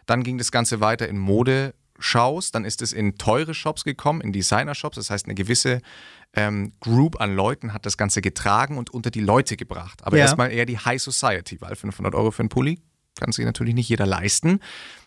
Dann 0.05 0.23
ging 0.23 0.37
das 0.37 0.51
Ganze 0.51 0.79
weiter 0.79 1.07
in 1.09 1.17
Modeshows, 1.17 2.51
dann 2.51 2.63
ist 2.65 2.81
es 2.81 2.93
in 2.93 3.17
teure 3.17 3.53
Shops 3.53 3.83
gekommen, 3.83 4.21
in 4.21 4.31
Designer-Shops. 4.31 4.95
Das 4.95 5.09
heißt, 5.09 5.25
eine 5.25 5.35
gewisse 5.35 5.81
ähm, 6.33 6.71
Group 6.79 7.19
an 7.19 7.35
Leuten 7.35 7.73
hat 7.73 7.85
das 7.85 7.97
Ganze 7.97 8.21
getragen 8.21 8.77
und 8.77 8.89
unter 8.89 9.11
die 9.11 9.21
Leute 9.21 9.57
gebracht. 9.57 9.99
Aber 10.03 10.17
Ja. 10.17 10.23
erstmal 10.23 10.51
eher 10.51 10.65
die 10.65 10.77
High 10.77 11.01
Society, 11.01 11.59
weil 11.61 11.75
500 11.75 12.15
Euro 12.15 12.31
für 12.31 12.41
einen 12.41 12.49
Pulli 12.49 12.79
kann 13.19 13.31
sich 13.31 13.45
natürlich 13.45 13.73
nicht 13.73 13.89
jeder 13.89 14.05
leisten. 14.05 14.59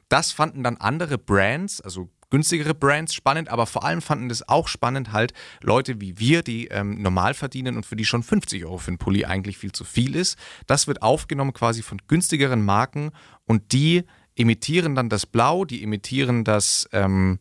Das 0.08 0.32
fanden 0.32 0.62
dann 0.64 0.76
andere 0.78 1.16
Brands, 1.18 1.80
also 1.80 2.10
günstigere 2.30 2.74
Brands 2.74 3.12
spannend, 3.14 3.48
aber 3.48 3.66
vor 3.66 3.84
allem 3.84 4.00
fanden 4.00 4.28
das 4.28 4.48
auch 4.48 4.68
spannend 4.68 5.12
halt 5.12 5.32
Leute 5.62 6.00
wie 6.00 6.18
wir, 6.18 6.42
die 6.42 6.68
ähm, 6.68 7.02
normal 7.02 7.34
verdienen 7.34 7.76
und 7.76 7.84
für 7.84 7.96
die 7.96 8.04
schon 8.04 8.22
50 8.22 8.64
Euro 8.64 8.78
für 8.78 8.88
einen 8.88 8.98
Pulli 8.98 9.24
eigentlich 9.24 9.58
viel 9.58 9.72
zu 9.72 9.84
viel 9.84 10.16
ist. 10.16 10.38
Das 10.66 10.86
wird 10.86 11.02
aufgenommen 11.02 11.52
quasi 11.52 11.82
von 11.82 11.98
günstigeren 12.06 12.64
Marken 12.64 13.10
und 13.44 13.72
die 13.72 14.04
imitieren 14.34 14.94
dann 14.94 15.08
das 15.08 15.26
Blau, 15.26 15.64
die 15.64 15.82
imitieren 15.82 16.44
das, 16.44 16.88
ähm, 16.92 17.38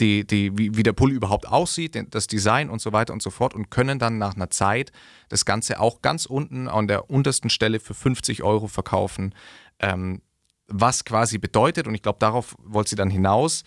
die, 0.00 0.26
die, 0.26 0.56
wie, 0.56 0.76
wie 0.76 0.82
der 0.82 0.92
Pulli 0.92 1.14
überhaupt 1.14 1.48
aussieht, 1.48 1.98
das 2.10 2.26
Design 2.26 2.70
und 2.70 2.80
so 2.80 2.92
weiter 2.92 3.12
und 3.12 3.22
so 3.22 3.30
fort 3.30 3.54
und 3.54 3.70
können 3.70 3.98
dann 3.98 4.18
nach 4.18 4.34
einer 4.34 4.50
Zeit 4.50 4.92
das 5.28 5.44
Ganze 5.44 5.80
auch 5.80 6.02
ganz 6.02 6.26
unten 6.26 6.68
an 6.68 6.88
der 6.88 7.10
untersten 7.10 7.50
Stelle 7.50 7.80
für 7.80 7.94
50 7.94 8.42
Euro 8.42 8.68
verkaufen. 8.68 9.34
Ähm, 9.80 10.22
was 10.68 11.04
quasi 11.04 11.38
bedeutet, 11.38 11.86
und 11.86 11.94
ich 11.94 12.02
glaube, 12.02 12.18
darauf 12.18 12.54
wollte 12.62 12.90
sie 12.90 12.96
dann 12.96 13.10
hinaus, 13.10 13.64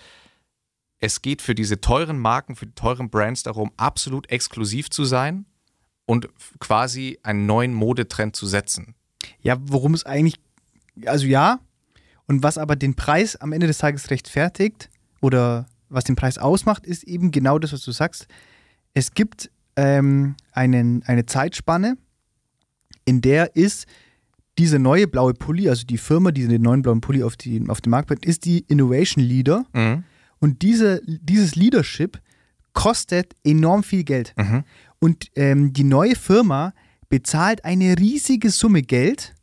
es 0.99 1.21
geht 1.21 1.41
für 1.41 1.55
diese 1.55 1.81
teuren 1.81 2.19
Marken, 2.19 2.55
für 2.55 2.67
die 2.67 2.75
teuren 2.75 3.09
Brands 3.09 3.43
darum, 3.43 3.71
absolut 3.75 4.29
exklusiv 4.29 4.89
zu 4.89 5.03
sein 5.03 5.45
und 6.05 6.29
quasi 6.59 7.19
einen 7.23 7.47
neuen 7.47 7.73
Modetrend 7.73 8.35
zu 8.35 8.45
setzen. 8.45 8.95
Ja, 9.41 9.57
worum 9.59 9.95
es 9.95 10.05
eigentlich, 10.05 10.39
also 11.05 11.25
ja, 11.25 11.59
und 12.27 12.43
was 12.43 12.57
aber 12.57 12.75
den 12.75 12.95
Preis 12.95 13.35
am 13.35 13.51
Ende 13.51 13.67
des 13.67 13.79
Tages 13.79 14.11
rechtfertigt 14.11 14.89
oder 15.21 15.65
was 15.89 16.03
den 16.03 16.15
Preis 16.15 16.37
ausmacht, 16.37 16.85
ist 16.85 17.03
eben 17.03 17.31
genau 17.31 17.59
das, 17.59 17.73
was 17.73 17.81
du 17.81 17.91
sagst. 17.91 18.27
Es 18.93 19.13
gibt 19.13 19.49
ähm, 19.75 20.35
einen, 20.51 21.03
eine 21.03 21.25
Zeitspanne, 21.25 21.97
in 23.05 23.21
der 23.21 23.55
ist 23.55 23.87
diese 24.57 24.79
neue 24.79 25.07
blaue 25.07 25.33
Pulli, 25.33 25.69
also 25.69 25.85
die 25.85 25.97
Firma, 25.97 26.31
die 26.31 26.47
den 26.47 26.61
neuen 26.61 26.81
blauen 26.81 27.01
Pulli 27.01 27.23
auf, 27.23 27.37
die, 27.37 27.63
auf 27.67 27.81
den 27.81 27.91
Markt 27.91 28.07
bringt, 28.07 28.25
ist 28.25 28.45
die 28.45 28.65
Innovation 28.67 29.23
Leader. 29.23 29.65
Und 30.39 30.61
diese, 30.61 31.01
dieses 31.05 31.55
Leadership 31.55 32.19
kostet 32.73 33.35
enorm 33.43 33.83
viel 33.83 34.03
Geld. 34.03 34.33
Mhm. 34.37 34.63
Und 34.99 35.27
ähm, 35.35 35.73
die 35.73 35.83
neue 35.83 36.15
Firma 36.15 36.73
bezahlt 37.09 37.65
eine 37.65 37.97
riesige 37.97 38.49
Summe 38.49 38.81
Geld, 38.81 39.33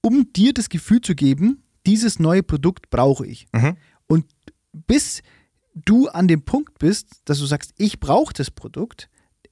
um 0.00 0.32
dir 0.32 0.52
das 0.52 0.68
Gefühl 0.68 1.00
zu 1.00 1.14
geben, 1.14 1.62
dieses 1.86 2.18
neue 2.18 2.42
Produkt 2.42 2.90
brauche 2.90 3.26
ich. 3.26 3.46
Mhm. 3.52 3.76
Und 4.06 4.26
bis 4.86 5.22
du 5.74 6.08
an 6.08 6.28
dem 6.28 6.42
Punkt 6.42 6.78
bist, 6.78 7.22
dass 7.24 7.38
du 7.38 7.46
sagst, 7.46 7.72
ich 7.78 8.00
brauche 8.00 8.32
das 8.32 8.50
Produkt, 8.50 9.08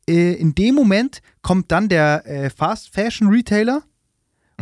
äh, 0.09 0.35
in 0.35 0.55
dem 0.55 0.75
Moment 0.75 1.21
kommt 1.43 1.71
dann 1.73 1.89
der 1.89 2.27
äh, 2.27 2.51
Fast 2.51 2.93
Fashion 2.93 3.29
Retailer 3.29 3.83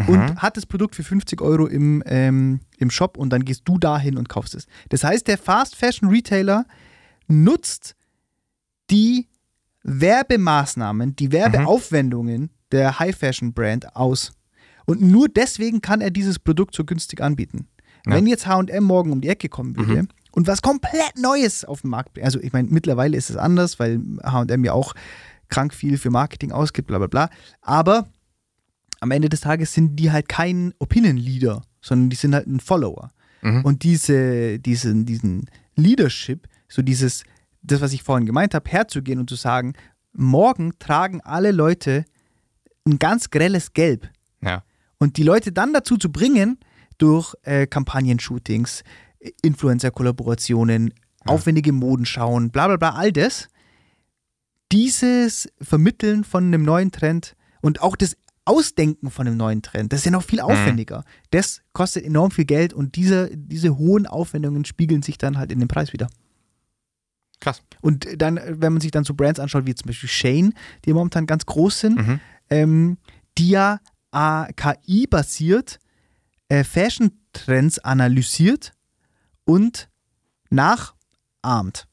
und 0.07 0.43
hat 0.43 0.57
das 0.57 0.67
Produkt 0.67 0.95
für 0.95 1.03
50 1.03 1.41
Euro 1.41 1.67
im, 1.67 2.03
ähm, 2.07 2.61
im 2.79 2.91
Shop 2.91 3.17
und 3.17 3.31
dann 3.31 3.45
gehst 3.45 3.63
du 3.65 3.79
dahin 3.79 4.17
und 4.17 4.29
kaufst 4.29 4.55
es. 4.55 4.67
Das 4.89 5.05
heißt, 5.05 5.27
der 5.29 5.39
Fast 5.39 5.77
Fashion 5.77 6.09
Retailer 6.09 6.65
nutzt 7.29 7.95
die 8.91 9.29
Werbemaßnahmen, 9.83 11.17
die 11.17 11.33
Werbeaufwendungen 11.33 12.51
der 12.73 12.99
High 12.99 13.17
Fashion 13.17 13.53
Brand 13.53 13.97
aus. 13.97 14.33
Und 14.87 15.01
nur 15.01 15.29
deswegen 15.29 15.81
kann 15.81 16.01
er 16.01 16.11
dieses 16.11 16.39
Produkt 16.39 16.75
so 16.75 16.85
günstig 16.85 17.21
anbieten. 17.21 17.69
Ja. 18.07 18.15
Wenn 18.15 18.27
jetzt 18.27 18.47
HM 18.47 18.83
morgen 18.83 19.13
um 19.13 19.21
die 19.21 19.29
Ecke 19.29 19.49
kommen 19.49 19.77
würde 19.77 20.09
und 20.33 20.47
was 20.47 20.63
komplett 20.63 21.19
Neues 21.19 21.65
auf 21.65 21.83
dem 21.83 21.91
Markt 21.91 22.15
bringt, 22.15 22.25
also 22.25 22.41
ich 22.41 22.53
meine, 22.53 22.69
mittlerweile 22.69 23.17
ist 23.17 23.31
es 23.31 23.37
anders, 23.37 23.79
weil 23.79 24.01
HM 24.23 24.65
ja 24.65 24.73
auch 24.73 24.95
krank 25.49 25.75
viel 25.75 25.99
für 25.99 26.11
Marketing 26.11 26.53
ausgibt, 26.53 26.89
bla 26.89 26.99
bla 26.99 27.07
bla. 27.09 27.31
Aber 27.61 28.09
am 29.01 29.11
Ende 29.11 29.29
des 29.29 29.41
Tages 29.41 29.73
sind 29.73 29.97
die 29.97 30.13
halt 30.13 30.29
kein 30.29 30.75
Opinion 30.79 31.17
Leader, 31.17 31.63
sondern 31.81 32.11
die 32.11 32.17
sind 32.17 32.35
halt 32.35 32.47
ein 32.47 32.61
Follower. 32.61 33.11
Mhm. 33.43 33.65
Und 33.65 33.83
diese, 33.83 34.59
diesen, 34.59 35.07
diesen 35.07 35.51
Leadership, 35.75 36.47
so 36.69 36.83
dieses, 36.83 37.25
das, 37.63 37.81
was 37.81 37.93
ich 37.93 38.03
vorhin 38.03 38.27
gemeint 38.27 38.55
habe, 38.55 38.71
herzugehen 38.71 39.19
und 39.19 39.29
zu 39.29 39.37
sagen, 39.37 39.75
morgen 40.13 40.79
tragen 40.79 41.21
alle 41.23 41.51
Leute 41.51 42.05
ein 42.87 42.99
ganz 42.99 43.31
grelles 43.31 43.73
Gelb. 43.73 44.09
Ja. 44.43 44.63
Und 44.99 45.17
die 45.17 45.23
Leute 45.23 45.53
dann 45.53 45.73
dazu 45.73 45.97
zu 45.97 46.13
bringen, 46.13 46.59
durch 46.99 47.35
äh, 47.43 47.67
Kampagnen-Shootings, 47.67 48.85
Influencer-Kollaborationen, 49.43 50.93
aufwendige 51.25 51.73
Modenschauen, 51.73 52.51
bla 52.51 52.67
bla 52.67 52.77
bla, 52.77 52.91
all 52.91 53.13
das, 53.13 53.49
dieses 54.73 55.51
Vermitteln 55.61 56.25
von 56.25 56.45
einem 56.45 56.63
neuen 56.63 56.93
Trend 56.93 57.37
und 57.61 57.81
auch 57.81 57.97
das 57.97 58.17
Ausdenken 58.51 59.11
von 59.11 59.27
einem 59.27 59.37
neuen 59.37 59.63
Trend, 59.63 59.93
das 59.93 60.01
ist 60.01 60.05
ja 60.07 60.11
noch 60.11 60.25
viel 60.25 60.41
aufwendiger. 60.41 61.05
Das 61.31 61.61
kostet 61.73 62.05
enorm 62.05 62.31
viel 62.33 62.45
Geld 62.47 62.73
und 62.73 62.97
diese, 62.97 63.31
diese 63.37 63.77
hohen 63.79 64.07
Aufwendungen 64.07 64.65
spiegeln 64.65 65.03
sich 65.03 65.19
dann 65.19 65.39
halt 65.39 65.53
in 65.53 65.59
den 65.61 65.69
Preis 65.69 65.93
wieder. 65.93 66.09
Krass. 67.41 67.63
Und 67.81 68.07
dann, 68.17 68.39
wenn 68.45 68.73
man 68.75 68.81
sich 68.83 68.91
dann 68.91 69.05
so 69.05 69.15
Brands 69.15 69.41
anschaut, 69.41 69.65
wie 69.67 69.75
zum 69.75 69.87
Beispiel 69.87 70.09
Shane, 70.09 70.53
die 70.85 70.93
momentan 70.93 71.27
ganz 71.27 71.47
groß 71.47 71.81
sind, 71.81 71.97
Mhm. 72.07 72.21
ähm, 72.51 72.99
die 73.39 73.51
ja 73.51 73.81
KI-basiert 74.57 75.79
äh, 76.49 76.65
Fashion-Trends 76.65 77.79
analysiert 77.79 78.73
und 79.45 79.89
nachahmt. 80.51 81.87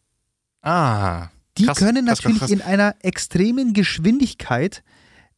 Ah. 0.61 1.29
Die 1.57 1.65
Krass, 1.65 1.77
können 1.77 2.05
krass, 2.07 2.19
krass, 2.19 2.25
natürlich 2.25 2.39
krass. 2.39 2.51
in 2.51 2.61
einer 2.61 2.95
extremen 3.01 3.73
Geschwindigkeit 3.73 4.83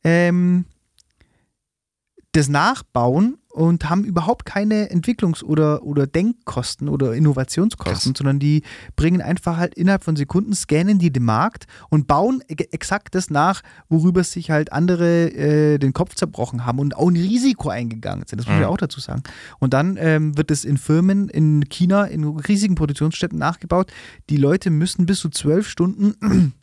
ähm, 0.03 0.65
das 2.33 2.47
nachbauen 2.47 3.37
und 3.51 3.89
haben 3.89 4.03
überhaupt 4.03 4.45
keine 4.45 4.91
Entwicklungs- 4.91 5.43
oder, 5.43 5.81
oder 5.83 6.05
Denkkosten 6.05 6.87
oder 6.87 7.15
Innovationskosten, 7.15 8.13
Krass. 8.13 8.17
sondern 8.19 8.37
die 8.37 8.61
bringen 8.95 9.21
einfach 9.21 9.57
halt 9.57 9.73
innerhalb 9.73 10.03
von 10.03 10.15
Sekunden, 10.15 10.53
scannen 10.53 10.99
die 10.99 11.11
den 11.11 11.23
Markt 11.25 11.65
und 11.89 12.05
bauen 12.05 12.43
e- 12.47 12.53
exakt 12.71 13.15
das 13.15 13.31
nach, 13.31 13.61
worüber 13.89 14.23
sich 14.23 14.51
halt 14.51 14.71
andere 14.71 15.31
äh, 15.33 15.77
den 15.79 15.93
Kopf 15.93 16.13
zerbrochen 16.13 16.65
haben 16.67 16.77
und 16.77 16.95
auch 16.95 17.09
ein 17.09 17.15
Risiko 17.15 17.69
eingegangen 17.69 18.25
sind. 18.27 18.37
Das 18.39 18.45
muss 18.45 18.55
Mhm. 18.55 18.61
ich 18.61 18.67
auch 18.67 18.77
dazu 18.77 18.99
sagen. 18.99 19.23
Und 19.57 19.73
dann 19.73 19.97
ähm, 19.99 20.37
wird 20.37 20.51
es 20.51 20.63
in 20.63 20.77
Firmen 20.77 21.27
in 21.29 21.67
China, 21.69 22.03
in 22.05 22.23
riesigen 22.23 22.75
Produktionsstätten 22.75 23.39
nachgebaut. 23.39 23.91
Die 24.29 24.37
Leute 24.37 24.69
müssen 24.69 25.07
bis 25.07 25.19
zu 25.19 25.29
zwölf 25.29 25.67
Stunden 25.67 26.53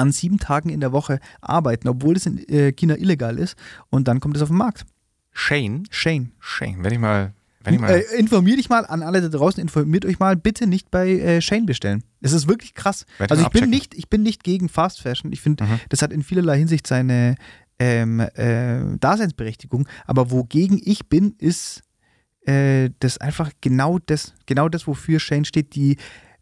an 0.00 0.12
sieben 0.12 0.38
Tagen 0.38 0.70
in 0.70 0.80
der 0.80 0.92
Woche 0.92 1.20
arbeiten, 1.40 1.88
obwohl 1.88 2.16
es 2.16 2.26
in 2.26 2.38
äh, 2.48 2.72
China 2.72 2.96
illegal 2.96 3.38
ist. 3.38 3.56
Und 3.90 4.08
dann 4.08 4.20
kommt 4.20 4.36
es 4.36 4.42
auf 4.42 4.48
den 4.48 4.56
Markt. 4.58 4.84
Shane. 5.32 5.84
Shane. 5.90 6.32
Shane, 6.40 6.82
wenn 6.82 6.92
ich 6.92 6.98
mal. 6.98 7.32
Wenn 7.62 7.74
ich 7.74 7.80
mal 7.80 7.90
Äh, 7.90 8.18
informiert 8.18 8.58
dich 8.58 8.70
mal 8.70 8.86
an 8.86 9.02
alle 9.02 9.20
da 9.20 9.28
draußen, 9.28 9.60
informiert 9.60 10.06
euch 10.06 10.18
mal, 10.18 10.34
bitte 10.34 10.66
nicht 10.66 10.90
bei 10.90 11.10
äh, 11.10 11.40
Shane 11.42 11.66
bestellen. 11.66 12.02
Es 12.22 12.32
ist 12.32 12.48
wirklich 12.48 12.72
krass. 12.74 13.04
Werd 13.18 13.30
Also 13.30 13.44
ich 13.44 13.50
bin 13.50 13.68
nicht, 13.68 13.94
ich 13.94 14.08
bin 14.08 14.22
nicht 14.22 14.42
gegen 14.44 14.68
Fast 14.70 15.02
Fashion. 15.02 15.30
Ich 15.32 15.42
finde, 15.42 15.64
Mhm. 15.64 15.78
das 15.90 16.00
hat 16.00 16.10
in 16.10 16.22
vielerlei 16.22 16.56
Hinsicht 16.58 16.86
seine 16.86 17.36
ähm, 17.78 18.20
äh, 18.20 18.96
Daseinsberechtigung. 18.98 19.86
Aber 20.06 20.30
wogegen 20.30 20.80
ich 20.82 21.08
bin, 21.10 21.34
ist 21.38 21.82
äh, 22.46 22.88
das 23.00 23.18
einfach 23.18 23.50
genau 23.60 23.98
das, 23.98 24.32
genau 24.46 24.68
das, 24.70 24.86
wofür 24.86 25.20
Shane 25.20 25.44
steht. 25.44 25.74
Die 25.74 25.98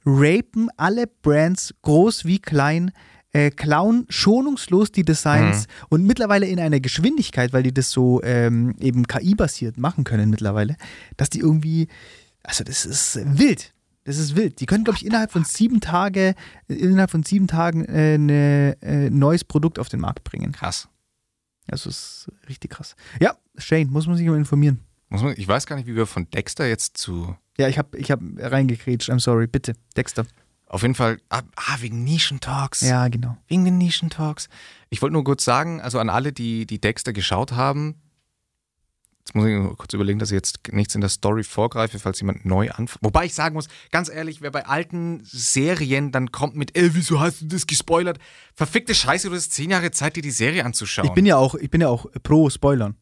rapen 0.06 0.68
alle 0.76 1.06
Brands, 1.08 1.74
groß 1.82 2.24
wie 2.24 2.38
klein, 2.38 2.92
äh, 3.32 3.50
klauen 3.50 4.06
schonungslos 4.08 4.92
die 4.92 5.04
Designs 5.04 5.66
und 5.88 6.04
mittlerweile 6.06 6.46
in 6.46 6.58
einer 6.58 6.80
Geschwindigkeit, 6.80 7.52
weil 7.52 7.62
die 7.62 7.74
das 7.74 7.90
so 7.90 8.22
ähm, 8.22 8.74
eben 8.80 9.06
KI-basiert 9.06 9.78
machen 9.78 10.04
können 10.04 10.30
mittlerweile, 10.30 10.76
dass 11.16 11.28
die 11.30 11.40
irgendwie, 11.40 11.88
also 12.42 12.64
das 12.64 12.86
ist 12.86 13.18
wild. 13.38 13.74
Das 14.04 14.16
ist 14.16 14.36
wild. 14.36 14.60
Die 14.60 14.66
können, 14.66 14.84
glaube 14.84 14.96
ich, 14.96 15.04
innerhalb 15.04 15.30
von 15.30 15.44
sieben 15.44 15.80
Tage, 15.80 16.34
innerhalb 16.66 17.10
von 17.10 17.22
sieben 17.22 17.46
Tagen 17.46 17.84
äh, 17.84 18.14
ein 18.14 18.28
äh, 18.30 19.10
neues 19.10 19.44
Produkt 19.44 19.78
auf 19.78 19.90
den 19.90 20.00
Markt 20.00 20.24
bringen. 20.24 20.52
krass. 20.52 20.88
Also 21.70 21.90
es 21.90 22.26
ist 22.26 22.48
richtig 22.48 22.70
krass. 22.70 22.96
Ja, 23.20 23.36
Shane, 23.58 23.90
muss 23.90 24.06
man 24.06 24.16
sich 24.16 24.26
mal 24.26 24.38
informieren. 24.38 24.80
Muss 25.10 25.22
man, 25.22 25.34
ich 25.36 25.46
weiß 25.46 25.66
gar 25.66 25.76
nicht, 25.76 25.86
wie 25.86 25.96
wir 25.96 26.06
von 26.06 26.30
Dexter 26.30 26.66
jetzt 26.66 26.96
zu. 26.96 27.36
Ja, 27.58 27.68
ich 27.68 27.76
habe 27.76 27.98
ich 27.98 28.10
hab 28.10 28.20
reingekrätscht. 28.38 29.10
I'm 29.10 29.20
sorry. 29.20 29.46
Bitte, 29.46 29.74
Dexter. 29.96 30.24
Auf 30.68 30.82
jeden 30.82 30.94
Fall. 30.94 31.18
Ah, 31.30 31.42
ah 31.56 31.76
wegen 31.80 32.04
Nischentalks. 32.04 32.82
Ja, 32.82 33.08
genau. 33.08 33.36
Wegen 33.46 33.64
den 33.64 33.78
Nischentalks. 33.78 34.48
Ich 34.90 35.00
wollte 35.02 35.14
nur 35.14 35.24
kurz 35.24 35.44
sagen, 35.44 35.80
also 35.80 35.98
an 35.98 36.10
alle, 36.10 36.32
die 36.32 36.66
die 36.66 36.80
Dexter 36.80 37.12
geschaut 37.12 37.52
haben, 37.52 37.96
Jetzt 39.28 39.34
muss 39.34 39.44
ich 39.44 39.58
nur 39.58 39.76
kurz 39.76 39.92
überlegen, 39.92 40.18
dass 40.18 40.30
ich 40.30 40.36
jetzt 40.36 40.72
nichts 40.72 40.94
in 40.94 41.02
der 41.02 41.10
Story 41.10 41.44
vorgreife, 41.44 41.98
falls 41.98 42.18
jemand 42.18 42.46
neu 42.46 42.70
anfängt. 42.70 43.00
Wobei 43.02 43.26
ich 43.26 43.34
sagen 43.34 43.54
muss, 43.54 43.68
ganz 43.90 44.08
ehrlich, 44.08 44.40
wer 44.40 44.50
bei 44.50 44.64
alten 44.64 45.20
Serien 45.22 46.12
dann 46.12 46.32
kommt 46.32 46.56
mit, 46.56 46.74
ey, 46.78 46.94
wieso 46.94 47.20
hast 47.20 47.42
du 47.42 47.46
das 47.46 47.66
gespoilert? 47.66 48.18
Verfickte 48.54 48.94
Scheiße, 48.94 49.28
du 49.28 49.34
hast 49.34 49.52
zehn 49.52 49.70
Jahre 49.70 49.90
Zeit, 49.90 50.16
dir 50.16 50.22
die 50.22 50.30
Serie 50.30 50.64
anzuschauen. 50.64 51.08
Ich 51.08 51.12
bin 51.12 51.26
ja 51.26 51.36
auch, 51.36 51.56
ich 51.56 51.68
bin 51.68 51.82
ja 51.82 51.88
auch 51.88 52.06
pro 52.22 52.48
Spoilern. 52.48 52.96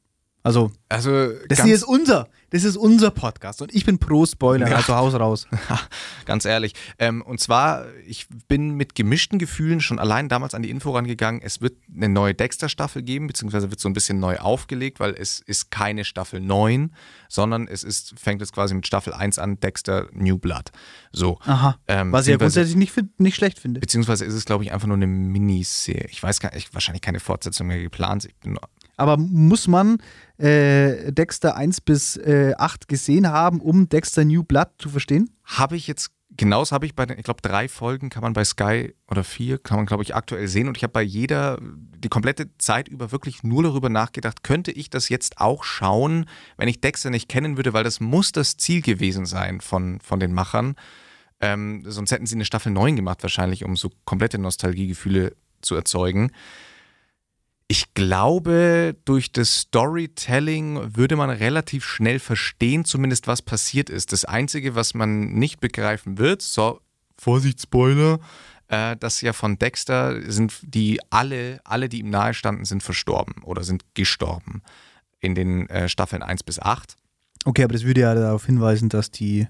Also, 0.46 0.70
also 0.88 1.30
das 1.48 1.64
hier 1.64 1.74
ist 1.74 1.82
unser, 1.82 2.28
das 2.50 2.62
ist 2.62 2.76
unser 2.76 3.10
Podcast 3.10 3.62
und 3.62 3.74
ich 3.74 3.84
bin 3.84 3.98
pro 3.98 4.24
Spoiler, 4.26 4.68
Ja. 4.70 4.76
also 4.76 4.94
Haus 4.94 5.14
raus. 5.14 5.48
Ganz 6.24 6.44
ehrlich. 6.44 6.72
Ähm, 7.00 7.20
und 7.22 7.40
zwar, 7.40 7.86
ich 8.06 8.28
bin 8.46 8.70
mit 8.74 8.94
gemischten 8.94 9.40
Gefühlen 9.40 9.80
schon 9.80 9.98
allein 9.98 10.28
damals 10.28 10.54
an 10.54 10.62
die 10.62 10.70
Info 10.70 10.92
rangegangen, 10.92 11.40
es 11.42 11.60
wird 11.60 11.76
eine 11.92 12.08
neue 12.08 12.32
Dexter-Staffel 12.34 13.02
geben, 13.02 13.26
beziehungsweise 13.26 13.70
wird 13.70 13.80
so 13.80 13.88
ein 13.88 13.92
bisschen 13.92 14.20
neu 14.20 14.36
aufgelegt, 14.36 15.00
weil 15.00 15.14
es 15.18 15.40
ist 15.40 15.72
keine 15.72 16.04
Staffel 16.04 16.38
9, 16.40 16.94
sondern 17.28 17.66
es 17.66 17.82
ist, 17.82 18.14
fängt 18.16 18.40
jetzt 18.40 18.52
quasi 18.52 18.72
mit 18.74 18.86
Staffel 18.86 19.14
1 19.14 19.40
an, 19.40 19.58
Dexter 19.58 20.06
New 20.12 20.38
Blood. 20.38 20.70
So. 21.10 21.40
Aha. 21.44 21.76
Ähm, 21.88 22.12
Was 22.12 22.28
ich 22.28 22.30
ja 22.30 22.36
grundsätzlich 22.36 22.76
nicht, 22.76 22.92
find- 22.92 23.18
nicht 23.18 23.34
schlecht 23.34 23.58
finde. 23.58 23.80
Beziehungsweise 23.80 24.24
ist 24.24 24.34
es, 24.34 24.44
glaube 24.44 24.62
ich, 24.62 24.70
einfach 24.72 24.86
nur 24.86 24.96
eine 24.96 25.08
Miniserie. 25.08 26.06
Ich 26.10 26.22
weiß 26.22 26.38
gar 26.38 26.54
nicht, 26.54 26.72
wahrscheinlich 26.72 27.02
keine 27.02 27.18
Fortsetzung 27.18 27.66
mehr 27.66 27.82
geplant. 27.82 28.24
Ich 28.26 28.34
bin, 28.36 28.56
Aber 28.96 29.16
muss 29.16 29.68
man 29.68 29.98
äh, 30.38 31.12
Dexter 31.12 31.56
1 31.56 31.82
bis 31.82 32.16
äh, 32.16 32.54
8 32.56 32.88
gesehen 32.88 33.28
haben, 33.28 33.60
um 33.60 33.88
Dexter 33.88 34.24
New 34.24 34.42
Blood 34.42 34.68
zu 34.78 34.88
verstehen? 34.88 35.30
habe 35.46 35.76
ich 35.76 35.86
jetzt, 35.86 36.10
genauso 36.36 36.74
habe 36.74 36.86
ich 36.86 36.94
bei 36.94 37.06
den, 37.06 37.18
ich 37.18 37.24
glaube, 37.24 37.40
drei 37.40 37.68
Folgen 37.68 38.10
kann 38.10 38.22
man 38.22 38.32
bei 38.32 38.44
Sky 38.44 38.94
oder 39.08 39.24
vier, 39.24 39.58
kann 39.58 39.78
man, 39.78 39.86
glaube 39.86 40.02
ich, 40.02 40.14
aktuell 40.14 40.48
sehen. 40.48 40.68
Und 40.68 40.76
ich 40.76 40.82
habe 40.82 40.92
bei 40.92 41.02
jeder, 41.02 41.58
die 41.62 42.08
komplette 42.08 42.50
Zeit 42.58 42.88
über 42.88 43.12
wirklich 43.12 43.42
nur 43.42 43.62
darüber 43.62 43.88
nachgedacht, 43.88 44.42
könnte 44.42 44.72
ich 44.72 44.90
das 44.90 45.08
jetzt 45.08 45.38
auch 45.40 45.64
schauen, 45.64 46.26
wenn 46.56 46.68
ich 46.68 46.80
Dexter 46.80 47.10
nicht 47.10 47.28
kennen 47.28 47.56
würde, 47.56 47.72
weil 47.72 47.84
das 47.84 48.00
muss 48.00 48.32
das 48.32 48.56
Ziel 48.56 48.82
gewesen 48.82 49.24
sein 49.24 49.60
von, 49.60 50.00
von 50.00 50.20
den 50.20 50.32
Machern. 50.32 50.74
Ähm, 51.40 51.84
sonst 51.86 52.10
hätten 52.10 52.26
sie 52.26 52.34
eine 52.34 52.44
Staffel 52.44 52.72
9 52.72 52.96
gemacht, 52.96 53.22
wahrscheinlich, 53.22 53.64
um 53.64 53.76
so 53.76 53.90
komplette 54.04 54.38
Nostalgiegefühle 54.38 55.36
zu 55.62 55.74
erzeugen. 55.74 56.32
Ich 57.68 57.94
glaube, 57.94 58.96
durch 59.04 59.32
das 59.32 59.62
Storytelling 59.62 60.96
würde 60.96 61.16
man 61.16 61.30
relativ 61.30 61.84
schnell 61.84 62.20
verstehen, 62.20 62.84
zumindest 62.84 63.26
was 63.26 63.42
passiert 63.42 63.90
ist. 63.90 64.12
Das 64.12 64.24
Einzige, 64.24 64.76
was 64.76 64.94
man 64.94 65.32
nicht 65.32 65.58
begreifen 65.58 66.18
wird, 66.18 66.42
so, 66.42 66.80
Vorsicht, 67.18 67.60
Spoiler, 67.60 68.20
äh, 68.68 68.96
das 68.96 69.20
ja 69.20 69.32
von 69.32 69.58
Dexter 69.58 70.30
sind 70.30 70.54
die 70.62 71.00
alle, 71.10 71.60
alle, 71.64 71.88
die 71.88 72.00
ihm 72.00 72.10
nahe 72.10 72.34
standen, 72.34 72.64
sind 72.64 72.82
verstorben 72.82 73.42
oder 73.42 73.64
sind 73.64 73.84
gestorben 73.94 74.62
in 75.18 75.34
den 75.34 75.68
äh, 75.68 75.88
Staffeln 75.88 76.22
1 76.22 76.44
bis 76.44 76.60
8. 76.60 76.96
Okay, 77.44 77.64
aber 77.64 77.72
das 77.72 77.84
würde 77.84 78.02
ja 78.02 78.14
darauf 78.14 78.46
hinweisen, 78.46 78.88
dass 78.88 79.10
die, 79.10 79.48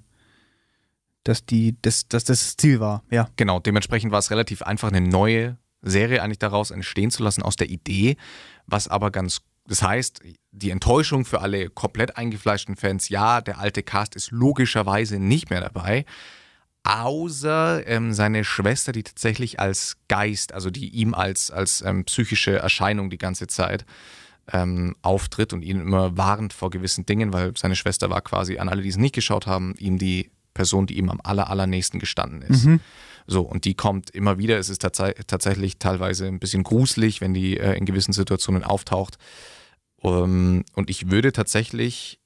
dass 1.24 1.44
die, 1.44 1.76
dass, 1.82 2.08
dass 2.08 2.24
das 2.24 2.40
das 2.40 2.56
Ziel 2.56 2.80
war, 2.80 3.02
ja. 3.10 3.28
Genau, 3.36 3.58
dementsprechend 3.60 4.12
war 4.12 4.18
es 4.18 4.30
relativ 4.30 4.62
einfach, 4.62 4.88
eine 4.88 5.00
neue 5.00 5.58
Serie 5.90 6.22
eigentlich 6.22 6.38
daraus 6.38 6.70
entstehen 6.70 7.10
zu 7.10 7.22
lassen 7.22 7.42
aus 7.42 7.56
der 7.56 7.70
Idee, 7.70 8.16
was 8.66 8.88
aber 8.88 9.10
ganz, 9.10 9.40
das 9.66 9.82
heißt, 9.82 10.20
die 10.52 10.70
Enttäuschung 10.70 11.24
für 11.24 11.40
alle 11.40 11.70
komplett 11.70 12.16
eingefleischten 12.16 12.76
Fans, 12.76 13.08
ja, 13.08 13.40
der 13.40 13.58
alte 13.58 13.82
Cast 13.82 14.14
ist 14.14 14.30
logischerweise 14.30 15.18
nicht 15.18 15.50
mehr 15.50 15.60
dabei, 15.60 16.04
außer 16.84 17.86
ähm, 17.86 18.12
seine 18.12 18.44
Schwester, 18.44 18.92
die 18.92 19.02
tatsächlich 19.02 19.58
als 19.58 19.96
Geist, 20.08 20.52
also 20.52 20.70
die 20.70 20.88
ihm 20.88 21.14
als, 21.14 21.50
als 21.50 21.82
ähm, 21.82 22.04
psychische 22.04 22.56
Erscheinung 22.58 23.10
die 23.10 23.18
ganze 23.18 23.48
Zeit 23.48 23.84
ähm, 24.52 24.94
auftritt 25.02 25.52
und 25.52 25.62
ihn 25.62 25.80
immer 25.80 26.16
warnt 26.16 26.52
vor 26.52 26.70
gewissen 26.70 27.04
Dingen, 27.04 27.32
weil 27.32 27.52
seine 27.56 27.74
Schwester 27.74 28.08
war 28.10 28.20
quasi 28.20 28.58
an 28.58 28.68
alle, 28.68 28.82
die 28.82 28.88
es 28.88 28.96
nicht 28.96 29.14
geschaut 29.16 29.46
haben, 29.48 29.74
ihm 29.78 29.98
die 29.98 30.30
Person, 30.54 30.86
die 30.86 30.96
ihm 30.96 31.10
am 31.10 31.20
aller, 31.22 31.50
allernächsten 31.50 31.98
gestanden 31.98 32.42
ist. 32.42 32.66
So, 33.26 33.42
und 33.42 33.64
die 33.64 33.74
kommt 33.74 34.10
immer 34.10 34.38
wieder. 34.38 34.58
Es 34.58 34.68
ist 34.68 34.82
tats 34.82 35.02
tatsächlich 35.26 35.78
teilweise 35.78 36.26
ein 36.26 36.38
bisschen 36.38 36.62
gruselig, 36.62 37.20
wenn 37.20 37.34
die 37.34 37.58
äh, 37.58 37.76
in 37.76 37.84
gewissen 37.84 38.12
Situationen 38.12 38.62
auftaucht. 38.62 39.16
Ähm, 40.02 40.64
und 40.74 40.90
ich 40.90 41.10
würde 41.10 41.32
tatsächlich, 41.32 42.20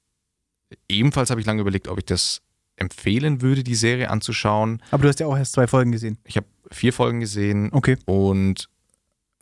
ebenfalls 0.88 1.30
habe 1.30 1.40
ich 1.40 1.46
lange 1.46 1.62
überlegt, 1.62 1.88
ob 1.88 1.98
ich 1.98 2.04
das 2.04 2.42
empfehlen 2.76 3.40
würde, 3.42 3.62
die 3.62 3.74
Serie 3.74 4.10
anzuschauen. 4.10 4.82
Aber 4.90 5.02
du 5.02 5.08
hast 5.08 5.20
ja 5.20 5.26
auch 5.26 5.36
erst 5.36 5.52
zwei 5.52 5.66
Folgen 5.66 5.92
gesehen. 5.92 6.18
Ich 6.24 6.36
habe 6.36 6.46
vier 6.70 6.92
Folgen 6.92 7.20
gesehen 7.20 7.70
Okay. 7.72 7.96
und 8.06 8.68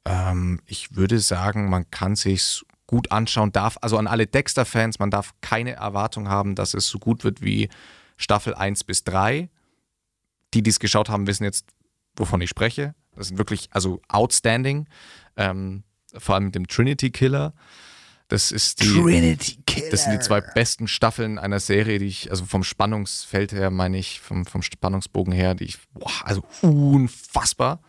ähm, 0.04 0.61
ich 0.66 0.96
würde 0.96 1.18
sagen, 1.20 1.68
man 1.68 1.90
kann 1.90 2.16
sich's 2.16 2.64
gut 2.86 3.12
anschauen, 3.12 3.52
darf, 3.52 3.76
also 3.82 3.98
an 3.98 4.06
alle 4.06 4.26
Dexter-Fans, 4.26 4.98
man 4.98 5.11
darf 5.11 5.34
keine 5.42 5.72
Erwartung 5.72 6.28
haben, 6.28 6.54
dass 6.54 6.72
es 6.74 6.88
so 6.88 6.98
gut 6.98 7.22
wird 7.22 7.42
wie 7.42 7.68
Staffel 8.16 8.54
1 8.54 8.84
bis 8.84 9.04
3. 9.04 9.50
Die, 10.55 10.62
die 10.62 10.70
es 10.70 10.80
geschaut 10.80 11.09
haben, 11.09 11.26
wissen 11.26 11.44
jetzt, 11.44 11.66
wovon 12.16 12.40
ich 12.40 12.51
spreche. 12.51 12.94
Das 13.16 13.28
sind 13.28 13.38
wirklich, 13.38 13.68
also 13.72 14.01
outstanding. 14.09 14.88
Ähm, 15.36 15.84
vor 16.16 16.34
allem 16.34 16.46
mit 16.46 16.55
dem 16.55 16.66
Trinity 16.66 17.11
Killer. 17.11 17.53
Das 18.28 18.53
ist 18.53 18.82
die. 18.82 18.92
Trinity 18.92 19.59
Killer. 19.66 19.90
Das 19.90 20.05
sind 20.05 20.12
die 20.12 20.20
zwei 20.20 20.40
besten 20.40 20.86
Staffeln 20.88 21.38
einer 21.38 21.61
Serie, 21.61 21.99
die 21.99 22.07
ich, 22.07 22.30
also 22.30 22.44
vom 22.44 22.62
Spannungsfeld 22.62 23.53
her, 23.53 23.70
meine 23.70 23.99
ich, 23.99 24.20
vom, 24.20 24.46
vom 24.46 24.62
Spannungsbogen 24.62 25.32
her, 25.32 25.55
die 25.55 25.64
ich, 25.64 25.78
boah, 25.94 26.11
also 26.24 26.44
unfassbar. 26.62 27.80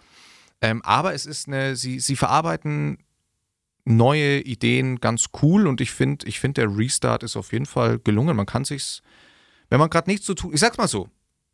Ähm, 0.61 0.81
aber 0.83 1.13
es 1.13 1.25
ist 1.25 1.47
eine, 1.47 1.75
sie, 1.75 1.99
sie 1.99 2.15
verarbeiten 2.15 2.97
neue 3.85 4.41
Ideen 4.41 4.99
ganz 4.99 5.27
cool 5.41 5.67
und 5.67 5.81
ich 5.81 5.91
finde, 5.91 6.27
ich 6.27 6.39
finde, 6.39 6.61
der 6.61 6.77
Restart 6.77 7.23
ist 7.23 7.35
auf 7.35 7.51
jeden 7.51 7.65
Fall 7.65 7.99
gelungen. 7.99 8.35
Man 8.35 8.45
kann 8.45 8.65
sich's, 8.65 9.01
wenn 9.69 9.79
man 9.79 9.89
gerade 9.89 10.09
nichts 10.09 10.25
zu 10.25 10.35
tun, 10.35 10.53
ich 10.53 10.59
sag's 10.59 10.77
mal 10.77 10.87
so, 10.87 11.09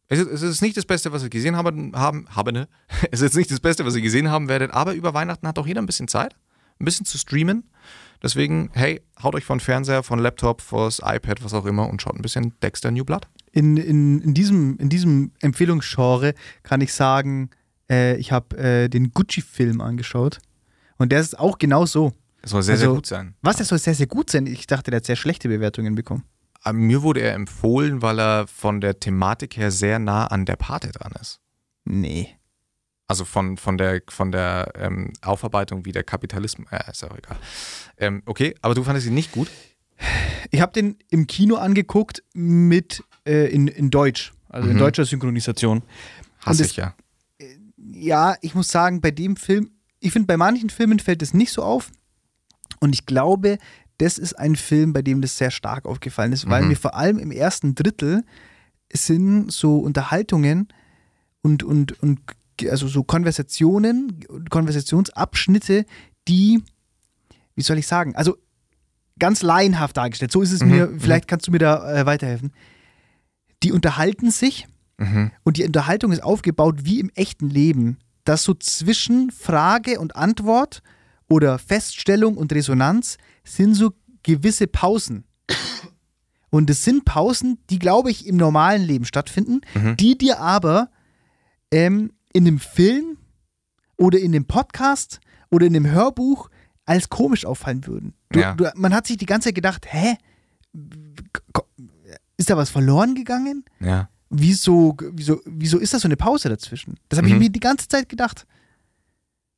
es 0.08 0.20
ist, 0.20 0.28
es 0.32 0.42
ist 0.44 0.62
nicht 0.62 0.78
das 0.78 0.86
Beste, 0.86 1.12
was 1.12 1.24
ihr 1.24 1.30
gesehen 1.30 1.56
haben, 1.56 1.96
haben, 1.96 2.28
habe, 2.36 2.52
ne? 2.54 2.68
Es 3.12 3.22
ist 3.22 3.36
nicht 3.36 3.50
das 3.52 3.60
Beste, 3.60 3.86
was 3.86 3.96
ihr 3.96 4.02
gesehen 4.02 4.30
haben 4.30 4.48
werdet, 4.48 4.72
aber 4.72 4.94
über 4.94 5.14
Weihnachten 5.14 5.48
hat 5.48 5.58
auch 5.60 5.68
jeder 5.68 5.82
ein 5.82 5.86
bisschen 5.88 6.08
Zeit, 6.08 6.36
ein 6.80 6.86
bisschen 6.86 7.06
zu 7.06 7.18
streamen. 7.18 7.64
Deswegen, 8.24 8.70
hey, 8.74 9.02
haut 9.22 9.36
euch 9.36 9.44
von 9.46 9.60
Fernseher, 9.60 10.02
von 10.04 10.20
Laptop, 10.20 10.62
vors 10.62 11.00
iPad, 11.04 11.44
was 11.44 11.54
auch 11.54 11.66
immer 11.66 11.90
und 11.90 12.02
schaut 12.02 12.16
ein 12.16 12.22
bisschen 12.22 12.54
Dexter 12.62 12.90
New 12.92 13.04
Blood. 13.04 13.28
in, 13.52 13.78
in, 13.78 14.22
in, 14.22 14.34
diesem, 14.34 14.78
in 14.78 14.90
diesem 14.90 15.32
Empfehlungsgenre 15.42 16.34
kann 16.64 16.82
ich 16.82 16.94
sagen, 16.94 17.50
äh, 17.90 18.16
ich 18.18 18.32
habe 18.32 18.58
äh, 18.58 18.90
den 18.90 19.12
Gucci-Film 19.12 19.82
angeschaut. 19.82 20.40
Und 20.98 21.12
der 21.12 21.20
ist 21.20 21.38
auch 21.38 21.58
genau 21.58 21.86
so. 21.86 22.14
Das 22.42 22.52
soll 22.52 22.64
sehr, 22.64 22.78
sehr 22.78 22.88
Also- 22.88 22.96
gut 22.96 23.06
sein. 23.06 23.36
Was, 23.42 23.58
der 23.58 23.66
soll 23.66 23.80
sehr, 23.80 23.96
sehr 23.96 24.08
gut 24.08 24.30
sein. 24.30 24.46
Ich 24.48 24.66
dachte, 24.66 24.92
der 24.92 24.98
hat 24.98 25.06
sehr 25.06 25.16
schlechte 25.18 25.50
Bewertungen 25.50 25.94
bekommen. 25.96 26.24
Aber 26.66 26.78
mir 26.78 27.04
wurde 27.04 27.22
er 27.22 27.34
empfohlen, 27.36 28.02
weil 28.02 28.20
er 28.20 28.48
von 28.48 28.82
der 28.82 29.00
Thematik 29.00 29.56
her 29.56 29.70
sehr 29.72 30.00
nah 30.00 30.26
an 30.28 30.46
der 30.46 30.56
Pate 30.56 30.92
dran 30.92 31.14
ist. 31.22 31.40
Nee. 31.86 32.36
Also 33.08 33.24
von, 33.24 33.58
von 33.58 33.78
der, 33.78 34.02
von 34.10 34.32
der 34.32 34.74
ähm, 34.76 35.14
Aufarbeitung, 35.22 35.86
wie 35.86 35.92
der 35.92 36.04
Kapitalismus. 36.04 36.68
Äh, 36.72 36.90
ist 36.90 37.04
auch 37.04 37.16
egal. 37.16 37.38
Ähm, 37.98 38.24
okay, 38.26 38.56
aber 38.64 38.74
du 38.74 38.84
fandest 38.84 39.06
ihn 39.06 39.14
nicht 39.14 39.32
gut? 39.32 39.48
Ich 40.50 40.60
habe 40.60 40.74
den 40.74 40.98
im 41.12 41.28
Kino 41.28 41.56
angeguckt 41.58 42.24
mit 42.34 43.04
äh, 43.28 43.46
in, 43.54 43.68
in 43.68 43.92
Deutsch, 43.92 44.34
also 44.50 44.68
in 44.68 44.76
Mhm. 44.76 44.80
deutscher 44.80 45.06
Synchronisation. 45.06 45.84
Hasse 46.44 46.66
ich 46.66 46.76
ja. 46.78 46.96
Ja, 47.78 48.36
ich 48.42 48.56
muss 48.56 48.70
sagen, 48.70 49.02
bei 49.02 49.12
dem 49.12 49.36
Film, 49.36 49.70
ich 50.00 50.12
finde, 50.12 50.26
bei 50.26 50.38
manchen 50.38 50.72
Filmen 50.72 50.98
fällt 51.00 51.22
es 51.22 51.34
nicht 51.36 51.52
so 51.52 51.62
auf. 51.62 51.92
Und 52.80 52.94
ich 52.94 53.06
glaube, 53.06 53.60
das 53.98 54.18
ist 54.18 54.34
ein 54.38 54.56
Film, 54.56 54.94
bei 54.94 55.02
dem 55.02 55.22
das 55.22 55.38
sehr 55.38 55.52
stark 55.52 55.86
aufgefallen 55.86 56.34
ist, 56.34 56.50
weil 56.50 56.64
Mhm. 56.64 56.68
mir 56.70 56.78
vor 56.78 56.96
allem 56.96 57.18
im 57.20 57.32
ersten 57.32 57.76
Drittel 57.76 58.24
sind 58.94 59.52
so 59.52 59.78
Unterhaltungen 59.80 60.68
und, 61.42 61.64
und, 61.64 62.02
und 62.02 62.20
also 62.70 62.88
so 62.88 63.04
Konversationen, 63.04 64.20
Konversationsabschnitte, 64.50 65.86
die, 66.28 66.62
wie 67.56 67.62
soll 67.62 67.78
ich 67.78 67.88
sagen, 67.88 68.16
also 68.16 68.38
ganz 69.20 69.42
laienhaft 69.42 69.98
dargestellt. 69.98 70.32
So 70.32 70.42
ist 70.42 70.52
es 70.52 70.62
Mhm, 70.64 70.70
mir, 70.72 70.88
mhm. 70.88 71.00
vielleicht 71.00 71.28
kannst 71.28 71.48
du 71.48 71.52
mir 71.52 71.60
da 71.60 71.94
äh, 72.02 72.06
weiterhelfen. 72.06 72.52
Die 73.64 73.72
unterhalten 73.72 74.32
sich 74.32 74.68
Mhm. 74.98 75.32
und 75.44 75.58
die 75.58 75.66
Unterhaltung 75.66 76.14
ist 76.14 76.24
aufgebaut 76.24 76.86
wie 76.86 77.02
im 77.02 77.10
echten 77.16 77.50
Leben, 77.50 77.98
dass 78.24 78.44
so 78.44 78.54
zwischen 78.54 79.30
Frage 79.30 80.00
und 80.00 80.16
Antwort 80.16 80.82
oder 81.28 81.58
Feststellung 81.60 82.38
und 82.38 82.54
Resonanz 82.54 83.18
sind 83.44 83.74
so 83.76 83.94
gewisse 84.24 84.68
Pausen. 84.68 85.24
Und 86.50 86.70
es 86.70 86.84
sind 86.84 87.04
Pausen, 87.06 87.58
die, 87.70 87.80
glaube 87.80 88.12
ich, 88.12 88.28
im 88.28 88.38
normalen 88.38 88.84
Leben 88.84 89.06
stattfinden, 89.06 89.62
Mhm. 89.74 89.98
die 89.98 90.18
dir 90.18 90.40
aber 90.40 90.90
ähm, 91.72 92.12
in 92.34 92.48
einem 92.48 92.60
Film 92.60 93.18
oder 93.98 94.20
in 94.20 94.34
einem 94.34 94.46
Podcast 94.46 95.20
oder 95.52 95.66
in 95.66 95.76
einem 95.76 95.92
Hörbuch 95.92 96.50
als 96.86 97.10
komisch 97.10 97.46
auffallen 97.46 97.86
würden. 97.88 98.14
Du, 98.30 98.40
Ja. 98.40 98.54
du, 98.54 98.72
man 98.76 98.94
hat 98.94 99.08
sich 99.08 99.18
die 99.18 99.26
ganze 99.26 99.50
Zeit 99.50 99.56
gedacht, 99.56 99.86
hä? 99.90 100.16
Ist 102.38 102.50
da 102.50 102.58
was 102.58 102.70
verloren 102.70 103.16
gegangen? 103.16 103.64
Ja. 103.80 104.10
wieso, 104.30 104.98
wieso, 105.14 105.40
wieso 105.46 105.78
ist 105.78 105.94
da 105.94 106.00
so 106.00 106.08
eine 106.08 106.18
Pause 106.18 106.50
dazwischen? 106.50 106.96
Das 107.10 107.18
habe 107.18 107.28
ich 107.28 107.34
Mhm. 107.34 107.40
mir 107.40 107.50
die 107.50 107.60
ganze 107.62 107.88
Zeit 107.88 108.10
gedacht. 108.10 108.46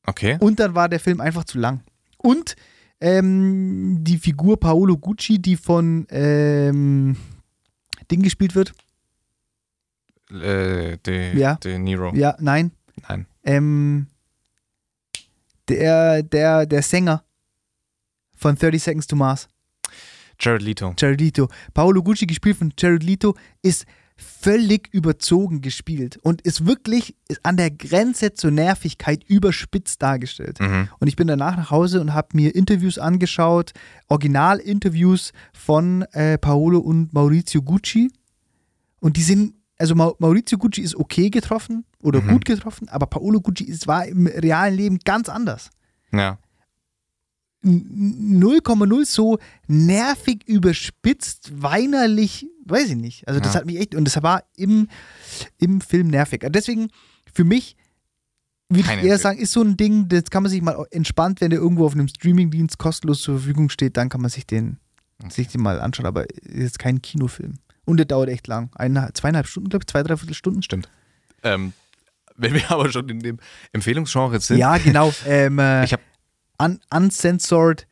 Okay. 0.08 0.38
Und 0.40 0.58
dann 0.58 0.74
war 0.74 0.88
der 0.88 1.00
Film 1.00 1.20
einfach 1.20 1.44
zu 1.44 1.58
lang. 1.58 1.82
Und 2.16 2.56
ähm, 3.00 3.98
die 4.00 4.16
Figur 4.16 4.58
Paolo 4.58 4.96
Gucci, 4.96 5.38
die 5.38 5.56
von 5.56 6.06
ähm, 6.10 7.16
Ding 8.10 8.22
gespielt 8.22 8.54
wird. 8.54 8.72
Äh, 10.30 10.96
De, 10.98 11.36
Ja. 11.38 11.56
De 11.56 11.78
Niro. 11.78 12.14
Ja, 12.14 12.36
nein. 12.40 12.72
Nein. 13.06 13.26
Ähm, 13.44 14.06
der, 15.68 16.22
der, 16.22 16.64
der 16.64 16.82
Sänger 16.82 17.22
von 18.34 18.56
30 18.56 18.82
Seconds 18.82 19.06
to 19.06 19.14
Mars, 19.16 19.48
Jared 20.40 20.62
Leto. 20.62 20.94
Jared 20.96 21.20
Leto. 21.20 21.48
Paolo 21.74 22.02
Gucci, 22.02 22.26
gespielt 22.26 22.56
von 22.56 22.72
Jared 22.78 23.02
Leto, 23.02 23.34
ist 23.60 23.84
völlig 24.20 24.88
überzogen 24.92 25.60
gespielt 25.60 26.18
und 26.22 26.42
ist 26.42 26.66
wirklich 26.66 27.14
ist 27.28 27.44
an 27.44 27.56
der 27.56 27.70
Grenze 27.70 28.34
zur 28.34 28.50
Nervigkeit 28.50 29.22
überspitzt 29.24 30.02
dargestellt. 30.02 30.58
Mhm. 30.60 30.88
Und 30.98 31.06
ich 31.08 31.14
bin 31.16 31.28
danach 31.28 31.56
nach 31.56 31.70
Hause 31.70 32.00
und 32.00 32.12
habe 32.14 32.28
mir 32.36 32.54
Interviews 32.54 32.98
angeschaut, 32.98 33.72
Original-Interviews 34.08 35.32
von 35.52 36.02
äh, 36.12 36.36
Paolo 36.38 36.78
und 36.80 37.12
Maurizio 37.12 37.62
Gucci. 37.62 38.10
Und 39.00 39.16
die 39.16 39.22
sind, 39.22 39.54
also 39.78 39.94
Ma 39.94 40.12
Maurizio 40.18 40.58
Gucci 40.58 40.80
ist 40.82 40.96
okay 40.96 41.30
getroffen 41.30 41.84
oder 42.00 42.20
Mhm. 42.20 42.28
gut 42.28 42.44
getroffen, 42.44 42.88
aber 42.88 43.06
Paolo 43.06 43.40
Gucci 43.40 43.64
ist, 43.64 43.86
war 43.86 44.04
im 44.06 44.26
realen 44.26 44.74
Leben 44.74 44.98
ganz 45.04 45.28
anders. 45.28 45.70
Ja. 46.12 46.38
N- 47.64 48.40
0,0 48.42 49.04
so 49.04 49.38
nervig, 49.66 50.42
überspitzt, 50.46 51.50
weinerlich, 51.62 52.46
weiß 52.70 52.90
ich 52.90 52.96
nicht. 52.96 53.26
Also 53.28 53.40
das 53.40 53.54
Ja. 53.54 53.60
hat 53.60 53.66
mich 53.66 53.78
echt, 53.78 53.94
und 53.94 54.04
das 54.04 54.22
war 54.22 54.44
im, 54.56 54.88
im 55.58 55.80
Film 55.80 56.08
nervig. 56.08 56.44
Deswegen, 56.50 56.88
für 57.32 57.44
mich, 57.44 57.76
würde 58.68 58.80
ich 58.82 58.86
eher 58.88 58.94
Empfehlung. 58.94 59.18
sagen, 59.18 59.38
ist 59.38 59.52
so 59.52 59.62
ein 59.62 59.76
Ding, 59.76 60.08
das 60.08 60.24
kann 60.24 60.42
man 60.42 60.50
sich 60.50 60.60
mal 60.60 60.84
entspannt, 60.90 61.40
wenn 61.40 61.50
der 61.50 61.58
irgendwo 61.58 61.86
auf 61.86 61.92
einem 61.94 62.08
Streamingdienst 62.08 62.78
kostenlos 62.78 63.22
zur 63.22 63.38
Verfügung 63.38 63.70
steht, 63.70 63.96
dann 63.96 64.08
kann 64.10 64.20
man 64.20 64.30
sich 64.30 64.46
den, 64.46 64.78
sich 65.30 65.48
den 65.48 65.62
mal 65.62 65.80
anschauen. 65.80 66.06
Aber 66.06 66.28
ist 66.28 66.42
jetzt 66.44 66.78
kein 66.78 67.00
Kinofilm. 67.00 67.54
Und 67.86 67.96
der 67.96 68.06
dauert 68.06 68.28
echt 68.28 68.46
lang. 68.46 68.70
Eine, 68.74 69.10
zweieinhalb 69.14 69.46
Stunden, 69.46 69.70
glaube 69.70 69.84
ich, 69.84 69.86
zwei, 69.86 70.02
dreiviertel 70.02 70.34
Stunden. 70.34 70.62
Stimmt. 70.62 70.88
Ähm, 71.42 71.72
wenn 72.36 72.52
wir 72.52 72.70
aber 72.70 72.92
schon 72.92 73.08
in 73.08 73.20
dem 73.20 73.38
Empfehlungsgenre 73.72 74.38
sind. 74.40 74.58
Ja, 74.58 74.76
genau. 74.76 75.12
ähm, 75.26 75.58
äh, 75.58 75.84
Ich 75.84 75.92
habe 75.94 76.02
un 76.60 76.78
uncensored 76.94 77.86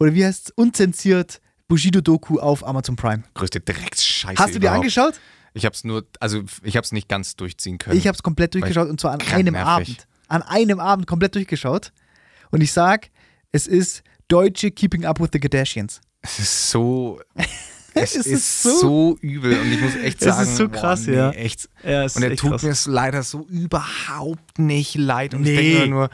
oder 0.00 0.14
wie 0.14 0.24
heißt 0.24 0.46
es? 0.46 0.50
Unzensiert 0.56 1.40
Bushido-Doku 1.72 2.38
auf 2.38 2.66
Amazon 2.66 2.96
Prime. 2.96 3.22
größte 3.32 3.60
Drecksscheiße. 3.60 4.38
Hast 4.38 4.48
du 4.54 4.58
dir 4.58 4.66
überhaupt. 4.66 4.80
angeschaut? 4.80 5.14
Ich 5.54 5.64
habe 5.64 5.74
es 5.74 5.84
nur, 5.84 6.04
also 6.20 6.42
ich 6.62 6.76
habe 6.76 6.84
es 6.84 6.92
nicht 6.92 7.08
ganz 7.08 7.34
durchziehen 7.34 7.78
können. 7.78 7.96
Ich 7.96 8.06
habe 8.06 8.14
es 8.14 8.22
komplett 8.22 8.52
durchgeschaut 8.52 8.90
und 8.90 9.00
zwar 9.00 9.12
an 9.12 9.20
einem 9.32 9.54
nervig. 9.54 9.66
Abend. 9.66 10.06
An 10.28 10.42
einem 10.42 10.80
Abend 10.80 11.06
komplett 11.06 11.34
durchgeschaut. 11.34 11.92
Und 12.50 12.60
ich 12.60 12.72
sag, 12.72 13.08
es 13.52 13.66
ist 13.66 14.02
deutsche 14.28 14.70
Keeping 14.70 15.06
Up 15.06 15.18
with 15.18 15.30
the 15.32 15.40
Kardashians. 15.40 16.02
es 16.20 16.38
ist 16.40 16.70
so. 16.70 17.20
Es, 17.94 18.16
Es 18.16 18.24
ist, 18.24 18.26
ist 18.26 18.62
so, 18.62 18.78
so- 18.80 19.18
übel 19.20 19.52
und 19.60 19.70
ich 19.70 19.78
muss 19.78 19.94
echt 19.96 20.22
Es 20.22 20.34
sagen, 20.34 20.42
ist 20.48 20.56
so 20.56 20.66
krass, 20.70 21.04
boah, 21.04 21.10
nee, 21.10 21.16
ja. 21.18 21.30
Echt. 21.32 21.68
Ja, 21.84 22.04
Und 22.04 22.22
er 22.22 22.36
tut 22.36 22.62
mir 22.62 22.70
es 22.70 22.86
leider 22.86 23.22
so 23.22 23.46
überhaupt 23.48 24.58
nicht 24.58 24.94
leid. 24.94 25.34
Und 25.34 25.42
ich 25.46 25.50
Nee. 25.54 25.56
denke 25.72 25.78
mir 25.80 25.86
nur, 25.88 26.10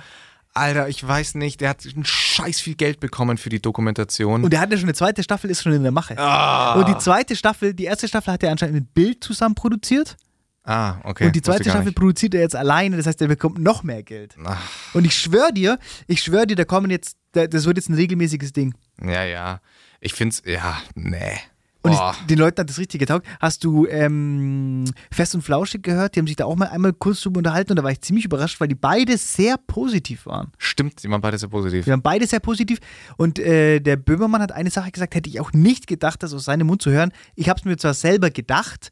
Alter, 0.55 0.89
ich 0.89 1.07
weiß 1.07 1.35
nicht, 1.37 1.61
der 1.61 1.69
hat 1.71 1.85
ein 1.85 2.05
scheiß 2.05 2.61
viel 2.61 2.75
Geld 2.75 3.01
bekommen 3.01 3.39
für 3.39 3.49
die 3.49 3.61
Dokumentation. 3.63 4.43
Und 4.45 4.53
er 4.53 4.61
hat 4.61 4.71
ja 4.73 4.77
schon 4.77 4.87
eine 4.87 4.95
zweite 4.95 5.23
Staffel, 5.23 5.51
ist 5.51 5.63
schon 5.63 5.73
in 5.73 5.83
der 5.83 5.93
Mache. 5.93 6.19
ah, 6.19 6.75
Und 6.75 6.89
die 6.89 6.99
zweite 6.99 7.37
Staffel, 7.37 7.75
die 7.75 7.85
erste 7.85 8.09
Staffel 8.09 8.33
hat 8.33 8.43
er 8.43 8.51
anscheinend 8.51 8.75
mit 8.75 8.95
Bild 8.95 9.23
zusammen 9.23 9.55
produziert. 9.55 10.17
ah, 10.65 10.97
okay. 11.05 11.27
und 11.27 11.37
die 11.37 11.43
zweite 11.43 11.65
Staffel 11.65 11.87
nicht. 11.87 11.97
produziert 11.97 12.35
er 12.35 12.41
jetzt 12.41 12.57
alleine. 12.57 12.97
Das 12.97 13.07
heißt, 13.07 13.21
er 13.23 13.29
bekommt 13.29 13.59
noch 13.59 13.83
mehr 13.85 14.03
Geld. 14.03 14.37
Ach, 14.45 14.61
Und 14.95 15.05
ich 15.05 15.15
schwöre 15.17 15.53
dir, 15.53 15.79
ich 16.07 16.23
schwöre 16.23 16.47
dir, 16.47 16.57
da 16.57 16.65
kommen 16.65 16.91
jetzt, 16.91 17.17
da- 17.33 17.47
das 17.47 17.65
wird 17.67 17.77
jetzt 17.77 17.89
ein 17.89 17.95
regelmäßiges 17.95 18.53
Ding. 18.53 18.75
ja, 19.03 19.25
ja. 19.25 19.61
Ich 20.01 20.15
find's, 20.15 20.43
ja, 20.47 20.79
nee. 20.95 21.39
Und 21.83 21.93
ich, 21.93 22.27
den 22.27 22.39
Leuten 22.39 22.61
hat 22.61 22.69
das 22.69 22.79
richtig 22.79 22.99
getaugt. 22.99 23.25
Hast 23.41 23.63
du 23.63 23.87
ähm, 23.87 24.85
Fest 25.13 25.35
und 25.37 25.43
Flauschig 25.43 25.83
gehört? 25.85 26.17
Die 26.17 26.21
haben 26.21 26.27
sich 26.27 26.35
da 26.37 26.45
auch 26.45 26.57
mal 26.57 26.67
einmal 26.69 26.93
kurz 26.93 27.21
drüber 27.23 27.39
unterhalten 27.39 27.71
und 27.73 27.77
da 27.77 27.85
war 27.85 27.93
ich 27.93 28.01
ziemlich 28.01 28.25
überrascht, 28.25 28.61
weil 28.61 28.67
die 28.69 28.75
beide 28.75 29.17
sehr 29.17 29.57
positiv 29.59 30.27
waren. 30.27 30.51
Stimmt, 30.59 31.03
die 31.05 31.09
waren 31.09 31.21
beide 31.21 31.39
sehr 31.39 31.49
positiv. 31.49 31.87
Wir 31.87 31.93
waren 31.93 32.03
beide 32.03 32.27
sehr 32.27 32.41
positiv 32.41 32.79
und 33.17 33.39
äh, 33.39 33.79
der 33.81 33.97
Böhmermann 33.97 34.43
hat 34.43 34.51
eine 34.53 34.71
Sache 34.71 34.91
gesagt, 34.91 35.15
hätte 35.15 35.31
ich 35.31 35.39
auch 35.41 35.53
nicht 35.53 35.87
gedacht, 35.87 36.23
das 36.23 36.35
aus 36.35 36.45
seinem 36.47 36.67
Mund 36.67 36.83
zu 36.83 36.91
hören. 36.91 37.13
Ich 37.37 37.49
habe 37.49 37.59
es 37.61 37.65
mir 37.65 37.77
zwar 37.77 37.95
selber 37.95 38.31
gedacht, 38.31 38.91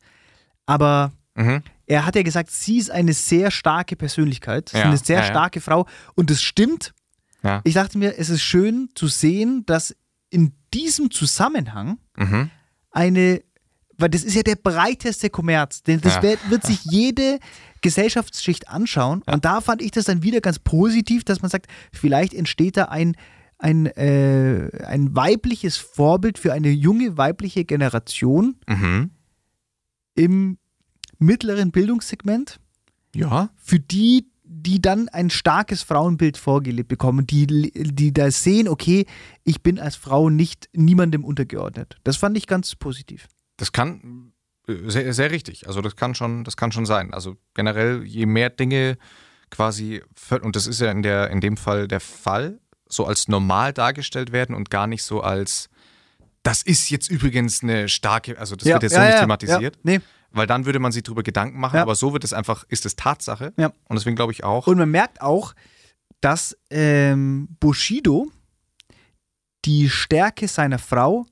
aber 0.67 1.13
Mhm. 1.39 1.63
er 1.87 2.07
hat 2.07 2.17
ja 2.17 2.23
gesagt, 2.23 2.51
sie 2.51 2.79
ist 2.79 2.91
eine 2.91 3.13
sehr 3.13 3.51
starke 3.51 3.95
Persönlichkeit, 3.95 4.71
sie 4.71 4.77
ist 4.77 4.83
Ja, 4.83 4.89
eine 4.89 4.97
sehr 4.97 5.17
ja, 5.19 5.23
ja. 5.25 5.29
starke 5.29 5.61
Frau 5.61 5.87
und 6.15 6.31
das 6.31 6.41
stimmt. 6.43 6.95
Ja. 7.43 7.61
Ich 7.65 7.75
dachte 7.75 7.99
mir, 7.99 8.19
es 8.19 8.31
ist 8.31 8.41
schön 8.43 8.89
zu 8.95 9.07
sehen, 9.09 9.65
dass 9.67 9.95
in 10.31 10.53
diesem 10.73 11.11
Zusammenhang 11.11 11.99
Mhm. 12.17 12.51
Eine, 12.97 13.43
weil 13.99 14.09
das 14.11 14.25
ist 14.25 14.35
ja 14.35 14.43
der 14.43 14.57
breiteste 14.57 15.31
Kommerz, 15.31 15.83
denn 15.83 16.01
das 16.01 16.17
Ja. 16.17 16.23
wird, 16.23 16.51
wird 16.51 16.65
sich 16.65 16.85
jede 16.85 17.39
Gesellschaftsschicht 17.83 18.69
anschauen 18.69 19.23
und 19.27 19.45
da 19.45 19.61
fand 19.61 19.81
ich 19.83 19.91
das 19.93 20.07
dann 20.07 20.23
wieder 20.23 20.41
ganz 20.41 20.59
positiv, 20.59 21.23
dass 21.25 21.43
man 21.43 21.51
sagt, 21.51 21.67
vielleicht 21.93 22.35
entsteht 22.35 22.77
da 22.77 22.87
ein, 22.87 23.17
ein, 23.59 23.87
äh, 23.87 24.71
ein 24.87 25.15
weibliches 25.15 25.77
Vorbild 25.77 26.39
für 26.39 26.53
eine 26.53 26.71
junge 26.71 27.17
weibliche 27.17 27.65
Generation 27.65 28.57
Mhm. 28.69 29.11
im 30.15 30.59
mittleren 31.19 31.71
Bildungssegment, 31.71 32.59
Ja. 33.15 33.51
für 33.57 33.79
die, 33.81 34.27
die 34.67 34.83
dann 34.83 35.09
ein 35.09 35.31
starkes 35.31 35.85
Frauenbild 35.85 36.37
vorgelebt 36.37 36.89
bekommen, 36.89 37.25
die, 37.25 37.47
die 37.47 38.13
da 38.13 38.33
sehen, 38.33 38.67
okay, 38.67 39.07
ich 39.45 39.63
bin 39.63 39.79
als 39.79 39.95
Frau 39.95 40.29
nicht 40.29 40.69
niemandem 40.73 41.25
untergeordnet. 41.25 41.97
Das 42.03 42.17
fand 42.17 42.37
ich 42.37 42.49
ganz 42.49 42.75
positiv. 42.75 43.29
Das 43.59 43.71
kann 43.71 44.33
äh, 44.67 44.75
sehr, 44.91 45.15
sehr 45.15 45.31
richtig. 45.31 45.69
Also 45.69 45.83
das 45.83 45.95
kann 45.95 46.17
schon, 46.17 46.43
das 46.43 46.57
kann 46.57 46.73
schon 46.73 46.85
sein. 46.85 47.15
Also 47.15 47.37
generell, 47.55 48.03
je 48.03 48.27
mehr 48.27 48.51
Dinge 48.51 48.99
quasi, 49.51 50.03
und 50.43 50.57
das 50.57 50.67
ist 50.67 50.81
ja 50.81 50.91
in, 50.91 51.03
der, 51.03 51.31
in 51.31 51.41
dem 51.41 51.57
Fall 51.57 51.87
der 51.87 52.01
Fall, 52.01 52.59
so 52.89 53.07
als 53.07 53.29
normal 53.29 53.73
dargestellt 53.73 54.33
werden 54.33 54.57
und 54.57 54.69
gar 54.69 54.89
nicht 54.89 55.05
so 55.05 55.21
als, 55.21 55.69
das 56.43 56.63
ist 56.63 56.91
jetzt 56.91 57.09
übrigens 57.09 57.63
eine 57.63 57.89
starke, 57.89 58.37
also 58.37 58.57
das 58.57 58.67
wird 58.67 58.83
jetzt 58.83 58.95
so 58.97 59.01
nicht 59.01 59.19
thematisiert, 59.19 59.77
Ja, 59.77 59.81
nee. 59.85 60.01
Weil 60.37 60.47
dann 60.47 60.67
würde 60.67 60.79
man 60.79 60.93
sich 60.93 61.03
drüber 61.03 61.23
Gedanken 61.23 61.59
machen, 61.59 61.77
Ja. 61.77 61.83
aber 61.83 61.95
so 61.95 62.13
wird 62.13 62.25
es 62.25 62.33
einfach, 62.33 62.65
ist 62.69 62.87
es 62.87 62.97
Tatsache. 62.97 63.53
Ja. 63.57 63.69
Und 63.89 63.97
deswegen 63.99 64.17
glaube 64.17 64.33
ich 64.33 64.45
auch, 64.45 64.67
Und 64.67 64.79
man 64.79 64.91
merkt 64.91 65.21
auch, 65.21 65.55
dass 66.21 66.57
ähm, 66.71 67.49
Bushido 67.61 68.29
die 69.65 69.89
Stärke 69.91 70.49
seiner 70.49 70.79
Frau 70.79 71.27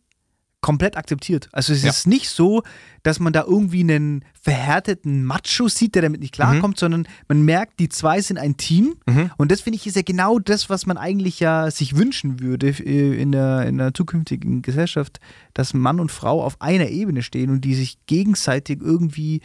komplett 0.64 0.96
akzeptiert. 0.96 1.50
Also 1.52 1.74
es 1.74 1.82
Ja. 1.82 1.90
ist 1.90 2.06
nicht 2.06 2.30
so, 2.30 2.62
dass 3.02 3.20
man 3.20 3.34
da 3.34 3.44
irgendwie 3.46 3.80
einen 3.80 4.24
verhärteten 4.40 5.22
Macho 5.22 5.68
sieht, 5.68 5.94
der 5.94 6.00
damit 6.00 6.22
nicht 6.22 6.32
klarkommt, 6.32 6.78
sondern 6.78 7.06
man 7.28 7.42
merkt, 7.42 7.80
die 7.80 7.90
zwei 7.90 8.22
sind 8.22 8.38
ein 8.38 8.56
Team. 8.56 8.94
Mhm. 9.04 9.30
Und 9.36 9.52
das 9.52 9.60
finde 9.60 9.76
ich 9.76 9.86
ist 9.86 9.94
ja 9.96 10.00
genau 10.00 10.38
das, 10.38 10.70
was 10.70 10.86
man 10.86 10.96
eigentlich 10.96 11.38
ja 11.38 11.70
sich 11.70 11.96
wünschen 11.98 12.40
würde 12.40 12.68
äh, 12.68 13.20
in 13.20 13.30
der, 13.32 13.66
in 13.66 13.76
der 13.76 13.92
zukünftigen 13.92 14.62
Gesellschaft, 14.62 15.20
dass 15.52 15.74
Mann 15.74 16.00
und 16.00 16.10
Frau 16.10 16.42
auf 16.42 16.58
einer 16.62 16.88
Ebene 16.88 17.22
stehen 17.22 17.50
und 17.50 17.60
die 17.60 17.74
sich 17.74 17.98
gegenseitig 18.06 18.80
irgendwie 18.80 19.42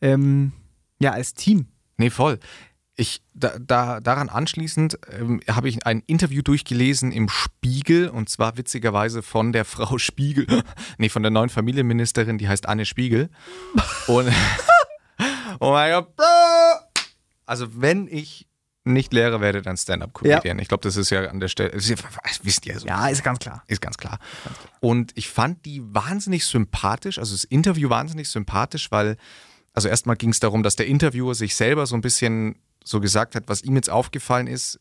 ähm, 0.00 0.52
ja 0.98 1.12
als 1.12 1.34
Team 1.34 1.66
Nee, 1.98 2.10
voll. 2.10 2.38
Ich, 2.96 3.22
da, 3.32 3.58
da, 3.58 4.00
daran 4.00 4.28
anschließend 4.28 4.98
ähm, 5.10 5.40
habe 5.50 5.68
ich 5.68 5.84
ein 5.84 6.02
Interview 6.06 6.42
durchgelesen 6.42 7.10
im 7.10 7.28
Spiegel 7.28 8.08
und 8.08 8.28
zwar 8.28 8.56
witzigerweise 8.56 9.22
von 9.22 9.52
der 9.52 9.64
Frau 9.64 9.98
Spiegel, 9.98 10.62
nee, 10.98 11.08
von 11.08 11.22
der 11.22 11.30
neuen 11.30 11.48
Familienministerin, 11.48 12.38
die 12.38 12.48
heißt 12.48 12.68
Anne 12.68 12.84
Spiegel. 12.84 13.30
Und, 14.06 14.32
oh 15.60 15.72
mein 15.72 15.92
Gott! 15.92 16.14
Also, 17.46 17.80
wenn 17.80 18.06
ich 18.08 18.46
nicht 18.84 19.12
Lehrer 19.12 19.40
werde, 19.40 19.62
dann 19.62 19.76
Stand-Up-Comedian. 19.76 20.58
Ich 20.58 20.68
glaube, 20.68 20.82
das 20.82 20.96
ist 20.96 21.10
ja 21.10 21.26
an 21.28 21.40
der 21.40 21.48
Stelle, 21.48 21.70
das 21.70 21.84
ist 21.84 21.88
ja, 21.88 22.08
das 22.22 22.44
wisst 22.44 22.66
ihr 22.66 22.78
so. 22.78 22.86
Ja, 22.86 23.08
ist 23.08 23.24
ganz 23.24 23.38
klar. 23.38 23.64
Ist 23.66 23.80
ganz 23.80 23.96
klar. 23.96 24.18
Und 24.80 25.12
ich 25.14 25.28
fand 25.28 25.64
die 25.64 25.82
wahnsinnig 25.82 26.44
sympathisch, 26.44 27.18
also 27.18 27.34
das 27.34 27.44
Interview 27.44 27.88
wahnsinnig 27.88 28.28
sympathisch, 28.28 28.90
weil, 28.90 29.16
also 29.72 29.88
erstmal 29.88 30.16
ging 30.16 30.30
es 30.30 30.40
darum, 30.40 30.62
dass 30.62 30.76
der 30.76 30.86
Interviewer 30.86 31.34
sich 31.34 31.56
selber 31.56 31.86
so 31.86 31.94
ein 31.94 32.02
bisschen 32.02 32.56
so 32.84 33.00
gesagt 33.00 33.34
hat, 33.34 33.44
was 33.48 33.62
ihm 33.62 33.74
jetzt 33.74 33.90
aufgefallen 33.90 34.46
ist. 34.46 34.78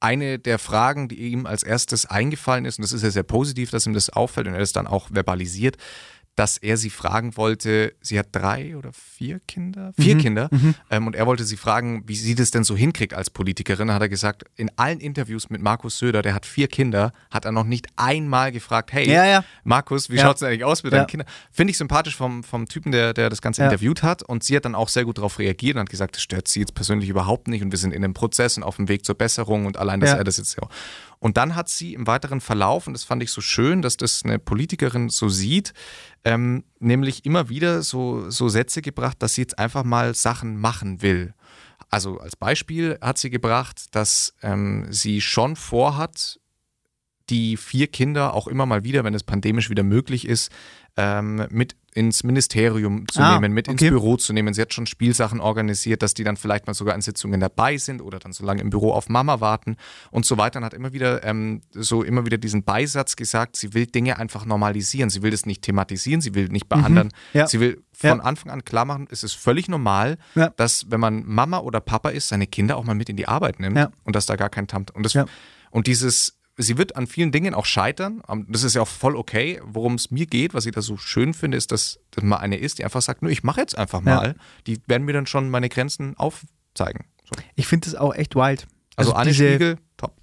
Eine 0.00 0.38
der 0.38 0.60
Fragen, 0.60 1.08
die 1.08 1.16
ihm 1.32 1.44
als 1.44 1.64
erstes 1.64 2.06
eingefallen 2.06 2.64
ist, 2.64 2.78
und 2.78 2.82
das 2.82 2.92
ist 2.92 3.02
ja 3.02 3.10
sehr 3.10 3.24
positiv, 3.24 3.70
dass 3.70 3.84
ihm 3.84 3.94
das 3.94 4.10
auffällt 4.10 4.46
und 4.46 4.54
er 4.54 4.60
das 4.60 4.72
dann 4.72 4.86
auch 4.86 5.08
verbalisiert, 5.10 5.76
dass 6.38 6.56
er 6.56 6.76
sie 6.76 6.90
fragen 6.90 7.36
wollte, 7.36 7.94
sie 8.00 8.18
hat 8.18 8.28
drei 8.32 8.76
oder 8.76 8.90
vier 8.92 9.40
Kinder? 9.48 9.92
Vier 9.98 10.16
Kinder. 10.18 10.48
Ähm, 10.88 11.06
und 11.08 11.16
er 11.16 11.26
wollte 11.26 11.42
sie 11.44 11.56
fragen, 11.56 12.04
wie 12.06 12.14
sie 12.14 12.34
das 12.36 12.52
denn 12.52 12.62
so 12.62 12.76
hinkriegt 12.76 13.12
als 13.12 13.28
Politikerin. 13.30 13.88
Da 13.88 13.94
hat 13.94 14.02
er 14.02 14.08
gesagt, 14.08 14.44
in 14.54 14.70
allen 14.76 15.00
Interviews 15.00 15.50
mit 15.50 15.60
Markus 15.60 15.98
Söder, 15.98 16.22
der 16.22 16.34
hat 16.34 16.46
vier 16.46 16.68
Kinder, 16.68 17.12
hat 17.30 17.44
er 17.44 17.50
noch 17.52 17.64
nicht 17.64 17.86
einmal 17.96 18.52
gefragt, 18.52 18.92
hey, 18.92 19.10
Ja, 19.10 19.26
ja. 19.26 19.44
Markus, 19.64 20.10
wie 20.10 20.16
Ja. 20.16 20.22
schaut 20.22 20.36
es 20.36 20.42
eigentlich 20.44 20.64
aus 20.64 20.82
mit 20.84 20.92
deinen 20.92 21.06
Kindern? 21.08 21.28
Finde 21.50 21.72
ich 21.72 21.78
sympathisch 21.78 22.14
vom, 22.16 22.44
vom 22.44 22.68
Typen, 22.68 22.92
der, 22.92 23.14
der 23.14 23.30
das 23.30 23.42
Ganze 23.42 23.62
interviewt 23.64 24.02
hat. 24.04 24.22
Und 24.22 24.44
sie 24.44 24.54
hat 24.54 24.64
dann 24.64 24.76
auch 24.76 24.88
sehr 24.88 25.04
gut 25.04 25.18
darauf 25.18 25.38
reagiert 25.40 25.74
und 25.74 25.80
hat 25.82 25.90
gesagt, 25.90 26.14
das 26.14 26.22
stört 26.22 26.46
sie 26.46 26.60
jetzt 26.60 26.74
persönlich 26.74 27.08
überhaupt 27.08 27.48
nicht 27.48 27.62
und 27.62 27.72
wir 27.72 27.78
sind 27.78 27.92
in 27.92 28.02
dem 28.02 28.14
Prozess 28.14 28.56
und 28.56 28.62
auf 28.62 28.76
dem 28.76 28.88
Weg 28.88 29.04
zur 29.04 29.16
Besserung 29.16 29.66
und 29.66 29.76
allein, 29.76 29.98
dass 30.00 30.10
er 30.12 30.24
das 30.24 30.36
jetzt 30.36 30.56
ja. 30.60 30.68
Und 31.20 31.36
dann 31.36 31.56
hat 31.56 31.68
sie 31.68 31.94
im 31.94 32.06
weiteren 32.06 32.40
Verlauf, 32.40 32.86
und 32.86 32.92
das 32.92 33.04
fand 33.04 33.22
ich 33.22 33.32
so 33.32 33.40
schön, 33.40 33.82
dass 33.82 33.96
das 33.96 34.24
eine 34.24 34.38
Politikerin 34.38 35.08
so 35.08 35.28
sieht, 35.28 35.72
ähm, 36.24 36.64
nämlich 36.78 37.24
immer 37.24 37.48
wieder 37.48 37.82
so, 37.82 38.30
so 38.30 38.48
Sätze 38.48 38.82
gebracht, 38.82 39.16
dass 39.20 39.34
sie 39.34 39.42
jetzt 39.42 39.58
einfach 39.58 39.84
mal 39.84 40.14
Sachen 40.14 40.60
machen 40.60 41.02
will. 41.02 41.34
Also 41.90 42.18
als 42.18 42.36
Beispiel 42.36 42.98
hat 43.00 43.18
sie 43.18 43.30
gebracht, 43.30 43.94
dass 43.94 44.34
ähm, 44.42 44.86
sie 44.90 45.20
schon 45.20 45.56
vorhat, 45.56 46.38
die 47.30 47.56
vier 47.56 47.88
Kinder 47.88 48.34
auch 48.34 48.46
immer 48.46 48.66
mal 48.66 48.84
wieder, 48.84 49.04
wenn 49.04 49.14
es 49.14 49.22
pandemisch 49.22 49.70
wieder 49.70 49.82
möglich 49.82 50.26
ist, 50.26 50.50
ähm, 50.96 51.46
mit 51.50 51.76
ins 51.98 52.22
Ministerium 52.22 53.06
zu 53.08 53.20
Ah, 53.20 53.34
nehmen, 53.34 53.52
mit 53.52 53.68
okay. 53.68 53.72
ins 53.86 53.90
Büro 53.90 54.16
zu 54.16 54.32
nehmen. 54.32 54.54
Sie 54.54 54.62
hat 54.62 54.72
schon 54.72 54.86
Spielsachen 54.86 55.40
organisiert, 55.40 56.02
dass 56.02 56.14
die 56.14 56.22
dann 56.22 56.36
vielleicht 56.36 56.66
mal 56.68 56.74
sogar 56.74 56.94
an 56.94 57.00
Sitzungen 57.00 57.40
dabei 57.40 57.76
sind 57.76 58.00
oder 58.00 58.20
dann 58.20 58.32
so 58.32 58.44
lange 58.44 58.60
im 58.62 58.70
Büro 58.70 58.92
auf 58.92 59.08
Mama 59.08 59.40
warten 59.40 59.76
und 60.12 60.24
so 60.24 60.38
weiter. 60.38 60.60
Und 60.60 60.64
hat 60.64 60.74
immer 60.74 60.92
wieder 60.92 61.24
ähm, 61.24 61.60
so 61.72 62.02
immer 62.04 62.24
wieder 62.24 62.38
diesen 62.38 62.62
Beisatz 62.62 63.16
gesagt, 63.16 63.56
sie 63.56 63.74
will 63.74 63.86
Dinge 63.86 64.18
einfach 64.18 64.46
normalisieren. 64.46 65.10
Sie 65.10 65.22
will 65.22 65.32
das 65.32 65.44
nicht 65.44 65.62
thematisieren, 65.62 66.20
sie 66.20 66.34
will 66.34 66.48
nicht 66.48 66.68
bei 66.68 66.76
anderen. 66.76 67.08
Mhm. 67.08 67.38
ja. 67.38 67.46
Sie 67.48 67.58
will 67.58 67.82
von 67.92 68.18
Ja. 68.18 68.24
Anfang 68.24 68.52
an 68.52 68.64
klar 68.64 68.84
machen, 68.84 69.08
es 69.10 69.24
ist 69.24 69.34
völlig 69.34 69.68
normal, 69.68 70.18
Ja. 70.36 70.50
dass 70.50 70.86
wenn 70.90 71.00
man 71.00 71.24
Mama 71.26 71.58
oder 71.58 71.80
Papa 71.80 72.10
ist, 72.10 72.28
seine 72.28 72.46
Kinder 72.46 72.76
auch 72.76 72.84
mal 72.84 72.94
mit 72.94 73.08
in 73.08 73.16
die 73.16 73.26
Arbeit 73.26 73.58
nimmt 73.58 73.76
und 74.04 74.14
dass 74.14 74.26
da 74.26 74.36
gar 74.36 74.50
kein 74.50 74.68
Tamt. 74.68 74.92
Und, 74.92 75.04
das, 75.04 75.18
und 75.72 75.86
dieses, 75.88 76.37
sie 76.58 76.76
wird 76.76 76.96
an 76.96 77.06
vielen 77.06 77.32
Dingen 77.32 77.54
auch 77.54 77.64
scheitern. 77.64 78.20
Ähm, 78.28 78.46
Das 78.48 78.64
ist 78.64 78.74
ja 78.74 78.82
auch 78.82 78.88
voll 78.88 79.16
okay. 79.16 79.60
Worum 79.64 79.94
es 79.94 80.10
mir 80.10 80.26
geht, 80.26 80.52
was 80.54 80.66
ich 80.66 80.72
da 80.72 80.82
so 80.82 80.96
schön 80.96 81.32
finde, 81.32 81.56
ist, 81.56 81.72
dass 81.72 81.98
das 82.10 82.22
mal 82.24 82.36
eine 82.36 82.56
ist, 82.56 82.78
die 82.78 82.84
einfach 82.84 83.00
sagt, 83.02 83.22
nö, 83.22 83.30
ich 83.30 83.42
mache 83.44 83.60
jetzt 83.60 83.78
einfach 83.78 84.00
Ja. 84.04 84.14
mal. 84.16 84.34
Die 84.66 84.78
werden 84.86 85.04
mir 85.04 85.12
dann 85.12 85.26
schon 85.26 85.48
meine 85.50 85.68
Grenzen 85.68 86.16
aufzeigen. 86.16 87.06
So. 87.24 87.32
Ich 87.54 87.66
finde 87.66 87.86
das 87.86 87.94
auch 87.94 88.14
echt 88.14 88.34
wild. 88.34 88.66
Also, 88.96 89.12
Anne 89.12 89.30
diese, 89.30 89.48
Spiegel, 89.48 89.76
top. 89.96 90.14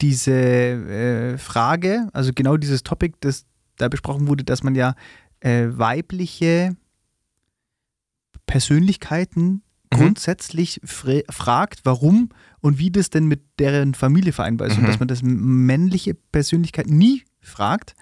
diese 0.00 0.32
äh, 0.32 1.38
Frage, 1.38 2.08
also 2.12 2.32
genau 2.34 2.56
dieses 2.56 2.82
Topic, 2.82 3.14
das 3.20 3.44
da 3.76 3.88
besprochen 3.88 4.26
wurde, 4.28 4.44
dass 4.44 4.62
man 4.62 4.74
ja 4.74 4.94
äh, 5.40 5.66
weibliche 5.70 6.74
Persönlichkeiten 8.46 9.62
Mhm. 9.92 9.98
grundsätzlich 9.98 10.80
fra 10.84 11.20
fragt, 11.30 11.80
warum 11.84 12.30
und 12.64 12.78
wie 12.78 12.90
das 12.90 13.10
denn 13.10 13.26
mit 13.26 13.42
deren 13.58 13.92
Familie 13.92 14.32
vereinbar 14.32 14.68
ist. 14.68 14.78
Mhm. 14.78 14.84
Und 14.84 14.88
dass 14.88 14.98
man 14.98 15.08
das 15.08 15.20
männliche 15.22 16.14
Persönlichkeit 16.14 16.86
nie 16.88 17.22
fragt. 17.42 17.94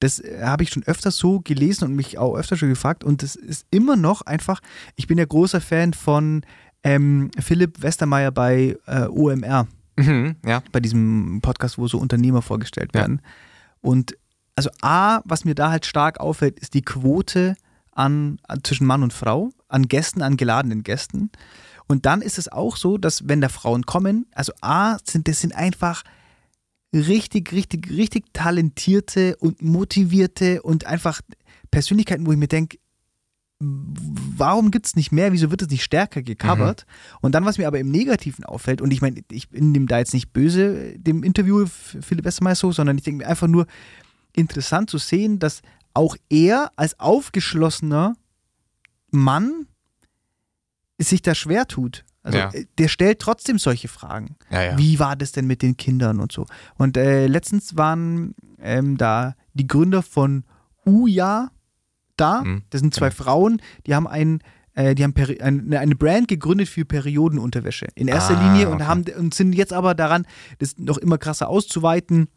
Das 0.00 0.18
äh, 0.18 0.40
habe 0.42 0.62
ich 0.62 0.70
schon 0.70 0.82
öfters 0.84 1.18
so 1.18 1.40
gelesen 1.40 1.84
und 1.84 1.94
mich 1.94 2.16
auch 2.16 2.34
öfter 2.34 2.56
schon 2.56 2.70
gefragt. 2.70 3.04
Und 3.04 3.22
das 3.22 3.36
ist 3.36 3.66
immer 3.70 3.96
noch 3.96 4.22
einfach, 4.22 4.60
ich 4.96 5.08
bin 5.08 5.18
ja 5.18 5.26
großer 5.26 5.60
Fan 5.60 5.92
von 5.92 6.40
ähm, 6.84 7.30
Philipp 7.38 7.82
Westermeier 7.82 8.30
bei 8.32 8.78
äh, 8.86 9.02
OMR 9.08 9.66
Mhm, 9.98 10.36
ja. 10.46 10.62
bei 10.72 10.80
diesem 10.80 11.40
Podcast, 11.42 11.76
wo 11.76 11.86
so 11.86 11.98
Unternehmer 11.98 12.40
vorgestellt 12.40 12.92
Ja. 12.94 13.02
werden. 13.02 13.20
Und 13.82 14.16
also 14.56 14.70
A, 14.80 15.20
was 15.26 15.44
mir 15.44 15.54
da 15.54 15.70
halt 15.70 15.84
stark 15.84 16.18
auffällt, 16.18 16.58
ist 16.60 16.72
die 16.72 16.80
Quote 16.82 17.56
an, 17.92 18.38
an 18.48 18.60
zwischen 18.64 18.86
Mann 18.86 19.02
und 19.02 19.12
Frau, 19.12 19.50
an 19.68 19.86
Gästen, 19.86 20.22
an 20.22 20.38
geladenen 20.38 20.82
Gästen. 20.82 21.30
Und 21.92 22.06
dann 22.06 22.22
ist 22.22 22.38
es 22.38 22.50
auch 22.50 22.78
so, 22.78 22.96
dass 22.96 23.28
wenn 23.28 23.42
da 23.42 23.50
Frauen 23.50 23.84
kommen, 23.84 24.24
also 24.32 24.54
A, 24.62 24.96
sind 25.06 25.28
das 25.28 25.42
sind 25.42 25.54
einfach 25.54 26.04
richtig, 26.94 27.52
richtig, 27.52 27.90
richtig 27.90 28.32
talentierte 28.32 29.36
und 29.36 29.60
motivierte 29.60 30.62
und 30.62 30.86
einfach 30.86 31.20
Persönlichkeiten, 31.70 32.24
wo 32.24 32.32
ich 32.32 32.38
mir 32.38 32.48
denke, 32.48 32.78
warum 33.60 34.70
gibt 34.70 34.86
es 34.86 34.96
nicht 34.96 35.12
mehr, 35.12 35.32
wieso 35.32 35.50
wird 35.50 35.60
es 35.60 35.68
nicht 35.68 35.84
stärker 35.84 36.22
gecovert? 36.22 36.86
Und 37.20 37.34
dann, 37.34 37.44
was 37.44 37.58
mir 37.58 37.66
aber 37.66 37.78
im 37.78 37.90
Negativen 37.90 38.46
auffällt, 38.46 38.80
und 38.80 38.90
ich 38.90 39.02
meine, 39.02 39.20
ich 39.30 39.50
bin 39.50 39.74
dem 39.74 39.86
da 39.86 39.98
jetzt 39.98 40.14
nicht 40.14 40.32
böse, 40.32 40.98
dem 40.98 41.22
Interview 41.22 41.66
Philipp 41.66 42.24
Westermeier 42.24 42.54
so, 42.54 42.72
sondern 42.72 42.96
ich 42.96 43.04
denke 43.04 43.22
mir 43.22 43.28
einfach 43.28 43.48
nur 43.48 43.66
interessant 44.34 44.88
zu 44.88 44.96
sehen, 44.96 45.38
dass 45.38 45.60
auch 45.92 46.16
er 46.30 46.72
als 46.76 46.98
aufgeschlossener 46.98 48.16
Mann 49.10 49.66
sich 51.00 51.22
da 51.22 51.34
schwer 51.34 51.66
tut. 51.66 52.04
Also 52.22 52.38
Ja. 52.38 52.50
äh, 52.52 52.66
der 52.78 52.88
stellt 52.88 53.18
trotzdem 53.18 53.58
solche 53.58 53.88
Fragen. 53.88 54.36
Ja, 54.50 54.62
ja. 54.62 54.78
Wie 54.78 54.98
war 54.98 55.16
das 55.16 55.32
denn 55.32 55.46
mit 55.46 55.62
den 55.62 55.76
Kindern 55.76 56.20
und 56.20 56.30
so? 56.32 56.46
Und 56.76 56.96
äh, 56.96 57.26
letztens 57.26 57.76
waren 57.76 58.34
ähm, 58.60 58.96
da 58.96 59.34
die 59.54 59.66
Gründer 59.66 60.02
von 60.02 60.44
Uja 60.86 61.50
da. 62.16 62.42
Mhm, 62.44 62.62
Das 62.70 62.80
sind 62.80 62.94
zwei 62.94 63.10
Frauen, 63.10 63.60
die 63.86 63.94
haben 63.94 64.06
ein 64.06 64.40
äh, 64.74 64.94
die 64.94 65.04
haben 65.04 65.14
eine, 65.40 65.80
eine 65.80 65.94
Brand 65.96 66.28
gegründet 66.28 66.66
für 66.68 66.84
Periodenunterwäsche 66.86 67.88
in 67.94 68.08
erster 68.08 68.38
Ah, 68.38 68.52
Linie 68.52 68.68
und 68.70 68.76
okay. 68.76 68.84
haben 68.84 69.04
und 69.18 69.34
sind 69.34 69.52
jetzt 69.54 69.72
aber 69.74 69.94
daran, 69.94 70.26
das 70.60 70.78
noch 70.78 70.96
immer 70.98 71.18
krasser 71.18 71.48
auszuweiten 71.48 72.28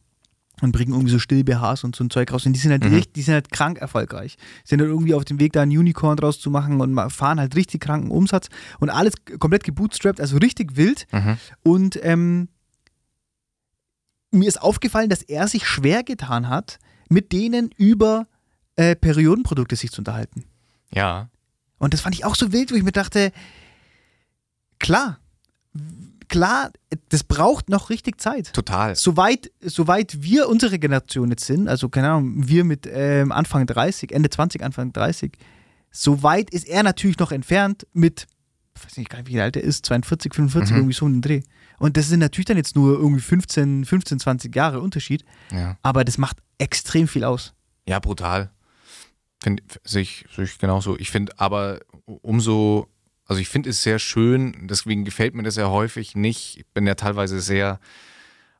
und 0.61 0.71
bringen 0.71 0.91
irgendwie 0.93 1.11
so 1.11 1.19
Still-BHs 1.19 1.83
und 1.83 1.95
so 1.95 2.03
ein 2.03 2.09
Zeug 2.09 2.31
raus. 2.31 2.45
Und 2.45 2.53
die 2.53 2.59
sind 2.59 2.71
halt 2.71 2.83
Mhm. 2.83 2.93
richtig, 2.93 3.13
die 3.13 3.21
sind 3.21 3.33
halt 3.33 3.51
krank 3.51 3.77
erfolgreich. 3.79 4.37
Sind 4.63 4.79
halt 4.81 4.89
irgendwie 4.89 5.13
auf 5.13 5.25
dem 5.25 5.39
Weg, 5.39 5.53
da 5.53 5.61
ein 5.61 5.69
Unicorn 5.69 6.17
draus 6.17 6.39
zu 6.39 6.49
machen 6.49 6.79
und 6.81 7.11
fahren 7.11 7.39
halt 7.39 7.55
richtig 7.55 7.81
kranken 7.81 8.11
Umsatz 8.11 8.47
und 8.79 8.89
alles 8.89 9.13
komplett 9.39 9.63
gebootstrapped, 9.63 10.21
also 10.21 10.37
richtig 10.37 10.75
wild. 10.77 11.07
Mhm. 11.11 11.37
Und 11.63 11.99
ähm, 12.03 12.47
mir 14.31 14.47
ist 14.47 14.61
aufgefallen, 14.61 15.09
dass 15.09 15.21
er 15.21 15.47
sich 15.47 15.65
schwer 15.67 16.03
getan 16.03 16.49
hat, 16.49 16.79
mit 17.09 17.31
denen 17.31 17.69
über 17.77 18.27
äh, 18.75 18.95
Periodenprodukte 18.95 19.75
sich 19.75 19.91
zu 19.91 20.01
unterhalten. 20.01 20.43
Ja. 20.93 21.29
Und 21.77 21.93
das 21.93 22.01
fand 22.01 22.15
ich 22.15 22.25
auch 22.25 22.35
so 22.35 22.51
wild, 22.51 22.71
wo 22.71 22.75
ich 22.75 22.83
mir 22.83 22.91
dachte, 22.91 23.31
klar, 24.79 25.19
klar, 26.27 26.71
das 27.09 27.23
braucht 27.23 27.69
noch 27.69 27.89
richtig 27.89 28.19
Zeit. 28.21 28.53
Total. 28.53 28.95
Soweit, 28.95 29.51
soweit 29.61 30.21
wir 30.21 30.47
unsere 30.49 30.79
Generation 30.79 31.29
jetzt 31.29 31.45
sind, 31.45 31.67
also 31.67 31.89
keine 31.89 32.09
Ahnung, 32.11 32.47
wir 32.47 32.63
mit 32.63 32.87
ähm, 32.91 33.31
Anfang 33.31 33.65
30, 33.67 34.11
Ende 34.11 34.29
20, 34.29 34.63
Anfang 34.63 34.91
30, 34.93 35.33
soweit 35.91 36.49
ist 36.49 36.67
er 36.67 36.83
natürlich 36.83 37.19
noch 37.19 37.31
entfernt 37.31 37.85
mit, 37.93 38.27
ich 38.77 38.85
weiß 38.85 38.97
nicht 38.97 39.09
gar 39.09 39.19
nicht, 39.19 39.27
wie 39.29 39.39
alt 39.39 39.55
er 39.55 39.63
ist, 39.63 39.85
42, 39.85 40.33
45, 40.33 40.71
Mhm. 40.71 40.77
irgendwie 40.77 40.93
so 40.93 41.07
den 41.07 41.21
Dreh. 41.21 41.41
Und 41.79 41.97
das 41.97 42.07
sind 42.07 42.19
natürlich 42.19 42.45
dann 42.45 42.57
jetzt 42.57 42.75
nur 42.75 42.97
irgendwie 42.97 43.21
15, 43.21 43.85
15, 43.85 44.19
20 44.19 44.55
Jahre 44.55 44.79
Unterschied, 44.81 45.25
Ja. 45.51 45.77
aber 45.81 46.03
das 46.03 46.17
macht 46.17 46.37
extrem 46.57 47.07
viel 47.07 47.23
aus. 47.23 47.53
Ja, 47.87 47.99
brutal. 47.99 48.51
Find, 49.43 49.61
sehe 49.83 50.01
ich, 50.01 50.25
sehe 50.35 50.45
ich 50.45 50.57
genauso. 50.57 50.97
Ich 50.97 51.11
finde 51.11 51.33
aber 51.37 51.79
umso, 52.21 52.87
also 53.27 53.41
ich 53.41 53.49
finde 53.49 53.69
es 53.71 53.81
sehr 53.81 53.99
schön, 53.99 54.67
deswegen 54.67 55.03
gefällt 55.05 55.33
mir 55.35 55.43
das 55.43 55.55
ja 55.55 55.67
häufig 55.69 56.15
nicht. 56.15 56.57
Ich 56.57 56.65
bin 56.73 56.85
ja 56.87 56.95
teilweise 56.95 57.39
sehr, 57.41 57.79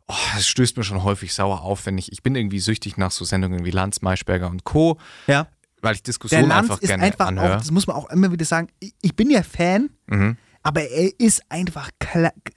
oh, 0.07 0.13
es 0.37 0.47
stößt 0.47 0.77
mir 0.77 0.83
schon 0.83 1.03
häufig 1.03 1.33
sauer 1.33 1.61
auf, 1.61 1.85
wenn 1.85 1.97
ich, 1.97 2.11
ich 2.11 2.23
bin 2.23 2.35
irgendwie 2.35 2.59
süchtig 2.59 2.97
nach 2.97 3.11
so 3.11 3.25
Sendungen 3.25 3.65
wie 3.65 3.71
Lanz, 3.71 4.01
Maischberger 4.01 4.49
und 4.49 4.63
Co., 4.63 4.97
Ja. 5.27 5.47
weil 5.81 5.95
ich 5.95 6.03
Diskussionen 6.03 6.51
einfach 6.51 6.81
ist 6.81 6.87
gerne 6.89 7.03
einfach 7.03 7.27
anhöre. 7.27 7.55
auch, 7.55 7.59
das 7.59 7.71
muss 7.71 7.85
man 7.87 7.95
auch 7.95 8.09
immer 8.09 8.31
wieder 8.31 8.45
sagen, 8.45 8.69
ich, 8.79 8.93
ich 9.01 9.15
bin 9.15 9.29
ja 9.29 9.43
Fan, 9.43 9.89
Mhm. 10.07 10.37
aber 10.63 10.81
er 10.81 11.11
ist 11.19 11.43
einfach 11.49 11.91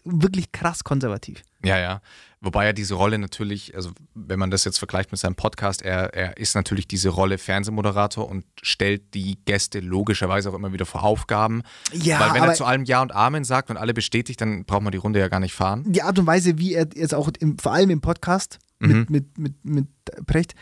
wirklich 0.05 0.51
krass 0.53 0.85
konservativ. 0.85 1.43
Ja, 1.65 1.79
ja. 1.79 2.01
Wobei 2.41 2.67
er 2.67 2.73
diese 2.73 2.95
Rolle 2.95 3.19
natürlich, 3.19 3.75
also 3.75 3.91
wenn 4.15 4.39
man 4.39 4.51
das 4.53 4.65
jetzt 4.65 4.79
vergleicht 4.79 5.11
mit 5.11 5.19
seinem 5.21 5.35
Podcast, 5.35 5.83
er, 5.83 6.15
er 6.15 6.37
ist 6.37 6.55
natürlich 6.55 6.87
diese 6.87 7.09
Rolle 7.09 7.37
Fernsehmoderator 7.37 8.29
und 8.29 8.45
stellt 8.63 9.13
die 9.15 9.39
Gäste 9.45 9.81
logischerweise 9.81 10.51
auch 10.51 10.55
immer 10.55 10.73
wieder 10.73 10.87
vor 10.87 11.03
Aufgaben. 11.03 11.63
Ja, 11.93 12.21
Weil 12.21 12.35
wenn 12.35 12.49
er 12.49 12.55
zu 12.55 12.65
allem 12.65 12.85
Ja 12.85 13.03
und 13.03 13.13
Amen 13.13 13.43
sagt 13.43 13.71
und 13.71 13.77
alle 13.77 13.93
bestätigt, 13.93 14.41
dann 14.41 14.65
braucht 14.67 14.83
man 14.83 14.93
die 14.93 14.99
Runde 14.99 15.19
ja 15.19 15.27
gar 15.27 15.41
nicht 15.41 15.53
fahren. 15.55 15.83
die 15.91 16.03
Art 16.03 16.17
und 16.19 16.27
Weise, 16.29 16.59
wie 16.59 16.75
er 16.75 16.87
jetzt 16.95 17.13
auch 17.13 17.29
im, 17.41 17.59
vor 17.59 17.73
allem 17.73 17.91
im 17.91 18.01
Podcast 18.01 18.59
Mhm. 18.81 19.07
mit, 19.09 19.11
mit, 19.11 19.39
mit, 19.39 19.65
mit 19.65 20.27
Precht, 20.29 20.55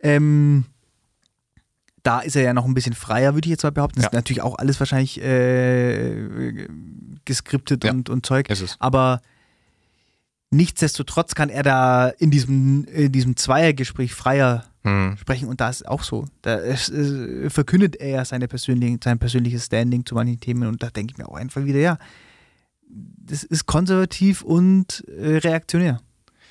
ähm, 0.00 0.66
da 2.02 2.20
ist 2.20 2.36
er 2.36 2.42
ja 2.42 2.52
noch 2.52 2.66
ein 2.66 2.74
bisschen 2.74 2.92
freier, 2.92 3.32
würde 3.32 3.46
ich 3.46 3.50
jetzt 3.50 3.62
mal 3.62 3.70
behaupten. 3.72 3.96
Das 3.96 4.04
Ja. 4.04 4.08
ist 4.10 4.14
natürlich 4.14 4.42
auch 4.42 4.58
alles 4.58 4.78
wahrscheinlich 4.78 5.18
äh, 5.22 6.68
geskriptet 7.24 7.84
Ja. 7.84 7.92
und, 7.92 8.10
und 8.10 8.26
Zeug. 8.26 8.48
Aber 8.78 9.22
nichtsdestotrotz 10.54 11.34
kann 11.34 11.50
er 11.50 11.62
da 11.62 12.08
in 12.08 12.30
diesem, 12.30 12.84
in 12.84 13.12
diesem 13.12 13.36
Zweiergespräch 13.36 14.14
freier 14.14 14.64
Hm. 14.86 15.16
sprechen 15.18 15.48
und 15.48 15.62
da 15.62 15.70
ist 15.70 15.88
auch 15.88 16.02
so. 16.02 16.26
Da 16.42 16.56
ist, 16.56 16.90
äh, 16.90 17.48
verkündet 17.48 17.96
er 17.96 18.08
ja 18.08 18.24
seine 18.26 18.48
persönlichen, 18.48 19.00
sein 19.02 19.18
persönliches 19.18 19.64
Standing 19.64 20.04
zu 20.04 20.14
manchen 20.14 20.40
Themen 20.40 20.68
und 20.68 20.82
da 20.82 20.90
denke 20.90 21.12
ich 21.12 21.18
mir 21.18 21.26
auch 21.26 21.36
einfach 21.36 21.64
wieder, 21.64 21.78
ja, 21.78 21.96
das 22.86 23.44
ist 23.44 23.64
konservativ 23.64 24.42
und 24.42 25.02
äh, 25.08 25.38
reaktionär. 25.38 26.02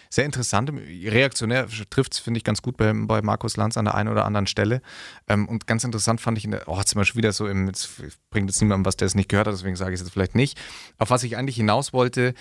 Sehr 0.09 0.25
interessant. 0.25 0.71
Reaktionär 0.71 1.67
trifft 1.89 2.13
es, 2.13 2.19
finde 2.19 2.39
ich, 2.39 2.43
ganz 2.43 2.61
gut 2.61 2.77
bei, 2.77 2.91
bei 2.93 3.21
Markus 3.21 3.57
Lanz 3.57 3.77
an 3.77 3.85
der 3.85 3.95
einen 3.95 4.09
oder 4.09 4.25
anderen 4.25 4.45
Stelle. 4.45 4.81
Ähm, 5.27 5.47
und 5.47 5.65
ganz 5.65 5.83
interessant 5.83 6.21
fand 6.21 6.37
ich, 6.37 6.45
in 6.45 6.51
der, 6.51 6.67
oh, 6.67 6.81
zum 6.83 6.99
Beispiel 6.99 7.19
wieder 7.19 7.33
so 7.33 7.47
im, 7.47 7.67
jetzt 7.67 7.89
bringt 8.29 8.49
jetzt 8.49 8.61
niemandem 8.61 8.85
was, 8.85 8.95
der 8.95 9.07
es 9.07 9.15
nicht 9.15 9.29
gehört 9.29 9.47
hat, 9.47 9.53
deswegen 9.53 9.75
sage 9.75 9.91
ich 9.91 9.99
es 9.99 10.05
jetzt 10.05 10.13
vielleicht 10.13 10.35
nicht. 10.35 10.59
Auf 10.97 11.09
was 11.09 11.23
ich 11.23 11.37
eigentlich 11.37 11.55
hinaus 11.55 11.93
wollte, 11.93 12.33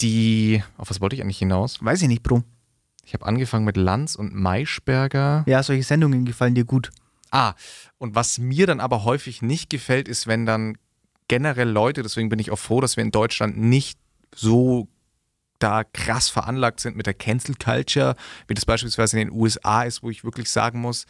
die, 0.00 0.62
auf 0.76 0.90
was 0.90 1.00
wollte 1.00 1.16
ich 1.16 1.22
eigentlich 1.22 1.38
hinaus? 1.38 1.82
Weiß 1.82 2.02
ich 2.02 2.08
nicht, 2.08 2.22
Bro. 2.22 2.42
Ich 3.04 3.14
habe 3.14 3.24
angefangen 3.24 3.64
mit 3.64 3.76
Lanz 3.76 4.16
und 4.16 4.34
Maischberger. 4.34 5.44
Ja, 5.46 5.62
solche 5.62 5.84
Sendungen 5.84 6.24
gefallen 6.24 6.54
dir 6.54 6.64
gut. 6.64 6.90
Ah, 7.30 7.54
und 7.98 8.14
was 8.14 8.38
mir 8.38 8.66
dann 8.66 8.80
aber 8.80 9.04
häufig 9.04 9.42
nicht 9.42 9.70
gefällt, 9.70 10.08
ist, 10.08 10.26
wenn 10.26 10.46
dann 10.46 10.78
generell 11.28 11.68
Leute, 11.68 12.02
deswegen 12.02 12.28
bin 12.28 12.38
ich 12.38 12.50
auch 12.50 12.58
froh, 12.58 12.80
dass 12.80 12.96
wir 12.96 13.04
in 13.04 13.10
Deutschland 13.10 13.56
nicht 13.56 13.98
so 14.34 14.88
da 15.58 15.84
krass 15.84 16.28
veranlagt 16.28 16.80
sind 16.80 16.96
mit 16.96 17.06
der 17.06 17.14
Cancel 17.14 17.54
Culture, 17.54 18.14
wie 18.46 18.54
das 18.54 18.66
beispielsweise 18.66 19.18
in 19.18 19.28
den 19.28 19.36
USA 19.36 19.82
ist, 19.82 20.02
wo 20.02 20.10
ich 20.10 20.24
wirklich 20.24 20.50
sagen 20.50 20.80
muss, 20.80 21.06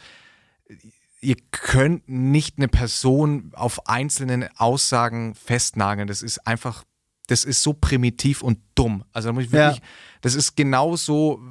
ihr 1.19 1.35
könnt 1.51 2.07
nicht 2.07 2.57
eine 2.57 2.67
Person 2.67 3.51
auf 3.53 3.87
einzelnen 3.87 4.47
Aussagen 4.57 5.35
festnageln. 5.35 6.07
Das 6.07 6.21
ist 6.21 6.45
einfach, 6.47 6.83
das 7.27 7.43
ist 7.43 7.61
so 7.61 7.73
primitiv 7.73 8.41
und 8.41 8.59
dumm. 8.75 9.03
Also 9.13 9.29
da 9.29 9.33
muss 9.33 9.45
ich 9.45 9.51
wirklich, 9.51 9.77
ja. 9.77 9.83
das 10.21 10.35
ist 10.35 10.55
genauso, 10.55 11.41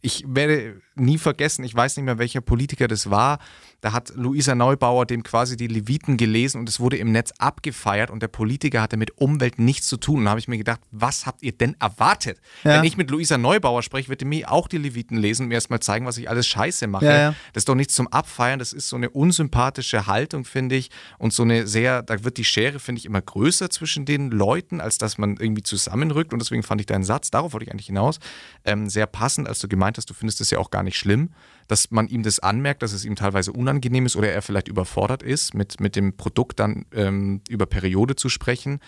ich 0.00 0.24
werde 0.26 0.80
nie 1.00 1.18
vergessen, 1.18 1.64
ich 1.64 1.74
weiß 1.74 1.96
nicht 1.96 2.04
mehr, 2.04 2.18
welcher 2.18 2.40
Politiker 2.40 2.88
das 2.88 3.10
war, 3.10 3.38
da 3.80 3.92
hat 3.92 4.12
Luisa 4.14 4.54
Neubauer 4.54 5.06
dem 5.06 5.22
quasi 5.22 5.56
die 5.56 5.66
Leviten 5.66 6.16
gelesen 6.16 6.60
und 6.60 6.68
es 6.68 6.80
wurde 6.80 6.98
im 6.98 7.12
Netz 7.12 7.32
abgefeiert 7.38 8.10
und 8.10 8.22
der 8.22 8.28
Politiker 8.28 8.82
hatte 8.82 8.96
mit 8.96 9.18
Umwelt 9.18 9.58
nichts 9.58 9.86
zu 9.86 9.96
tun. 9.96 10.18
Und 10.18 10.24
da 10.24 10.30
habe 10.30 10.40
ich 10.40 10.48
mir 10.48 10.58
gedacht, 10.58 10.80
was 10.90 11.26
habt 11.26 11.42
ihr 11.42 11.52
denn 11.52 11.76
erwartet? 11.80 12.38
Ja. 12.62 12.76
Wenn 12.76 12.84
ich 12.84 12.96
mit 12.96 13.10
Luisa 13.10 13.38
Neubauer 13.38 13.82
spreche, 13.82 14.08
wird 14.08 14.24
mir 14.24 14.52
auch 14.52 14.68
die 14.68 14.78
Leviten 14.78 15.16
lesen 15.16 15.44
und 15.44 15.48
mir 15.48 15.54
erstmal 15.54 15.80
zeigen, 15.80 16.04
was 16.04 16.18
ich 16.18 16.28
alles 16.28 16.46
scheiße 16.46 16.86
mache. 16.86 17.06
Ja, 17.06 17.18
ja. 17.18 17.34
Das 17.52 17.62
ist 17.62 17.68
doch 17.68 17.74
nichts 17.74 17.94
zum 17.94 18.08
Abfeiern, 18.08 18.58
das 18.58 18.72
ist 18.72 18.88
so 18.88 18.96
eine 18.96 19.08
unsympathische 19.08 20.06
Haltung, 20.06 20.44
finde 20.44 20.76
ich. 20.76 20.90
Und 21.18 21.32
so 21.32 21.42
eine 21.42 21.66
sehr, 21.66 22.02
da 22.02 22.22
wird 22.22 22.36
die 22.36 22.44
Schere, 22.44 22.80
finde 22.80 22.98
ich, 22.98 23.06
immer 23.06 23.22
größer 23.22 23.70
zwischen 23.70 24.04
den 24.04 24.30
Leuten, 24.30 24.80
als 24.80 24.98
dass 24.98 25.16
man 25.16 25.36
irgendwie 25.38 25.62
zusammenrückt. 25.62 26.32
Und 26.34 26.40
deswegen 26.40 26.62
fand 26.62 26.82
ich 26.82 26.86
deinen 26.86 27.04
Satz, 27.04 27.30
darauf 27.30 27.54
wollte 27.54 27.64
ich 27.64 27.72
eigentlich 27.72 27.86
hinaus, 27.86 28.18
ähm, 28.64 28.90
sehr 28.90 29.06
passend, 29.06 29.48
als 29.48 29.58
du 29.60 29.68
gemeint 29.68 29.96
hast, 29.96 30.10
du 30.10 30.14
findest 30.14 30.40
das 30.40 30.50
ja 30.50 30.58
auch 30.58 30.70
gar 30.70 30.82
nicht 30.82 30.89
schlimm 30.98 31.30
dass 31.70 31.92
man 31.92 32.08
ihm 32.08 32.24
das 32.24 32.40
anmerkt, 32.40 32.82
dass 32.82 32.92
es 32.92 33.04
ihm 33.04 33.14
teilweise 33.14 33.52
unangenehm 33.52 34.04
ist 34.04 34.16
oder 34.16 34.32
er 34.32 34.42
vielleicht 34.42 34.66
überfordert 34.66 35.22
ist, 35.22 35.54
mit, 35.54 35.78
mit 35.78 35.94
dem 35.94 36.16
Produkt 36.16 36.58
dann 36.58 36.84
ähm, 36.92 37.42
über 37.48 37.66
Periode 37.66 38.16
zu 38.16 38.28
sprechen. 38.28 38.80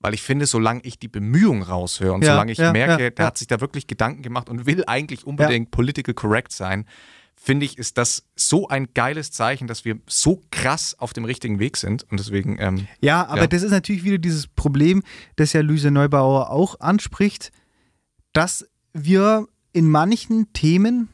Weil 0.00 0.14
ich 0.14 0.22
finde, 0.22 0.46
solange 0.46 0.80
ich 0.82 0.98
die 0.98 1.06
Bemühung 1.06 1.62
raushöre 1.62 2.12
und 2.12 2.24
ja, 2.24 2.32
solange 2.32 2.50
ich 2.50 2.58
ja, 2.58 2.72
merke, 2.72 3.04
ja, 3.04 3.10
der 3.10 3.26
hat 3.26 3.38
sich 3.38 3.46
da 3.46 3.60
wirklich 3.60 3.86
Gedanken 3.86 4.22
gemacht 4.22 4.50
und 4.50 4.66
will 4.66 4.82
eigentlich 4.86 5.24
unbedingt 5.24 5.70
political 5.70 6.12
correct 6.12 6.50
sein, 6.50 6.86
finde 7.36 7.66
ich, 7.66 7.78
ist 7.78 7.98
das 7.98 8.26
so 8.34 8.66
ein 8.66 8.88
geiles 8.94 9.30
Zeichen, 9.30 9.68
dass 9.68 9.84
wir 9.84 10.00
so 10.08 10.42
krass 10.50 10.96
auf 10.98 11.12
dem 11.12 11.24
richtigen 11.24 11.60
Weg 11.60 11.76
sind. 11.76 12.02
Und 12.10 12.18
deswegen. 12.18 12.58
Ähm, 12.58 12.88
ja, 13.00 13.24
aber 13.26 13.46
das 13.46 13.62
ist 13.62 13.70
natürlich 13.70 14.02
wieder 14.02 14.18
dieses 14.18 14.48
Problem, 14.48 15.04
das 15.36 15.52
ja 15.52 15.60
Luise 15.60 15.92
Neubauer 15.92 16.50
auch 16.50 16.80
anspricht, 16.80 17.52
dass 18.32 18.68
wir 18.92 19.46
in 19.72 19.88
manchen 19.88 20.52
Themen 20.52 21.08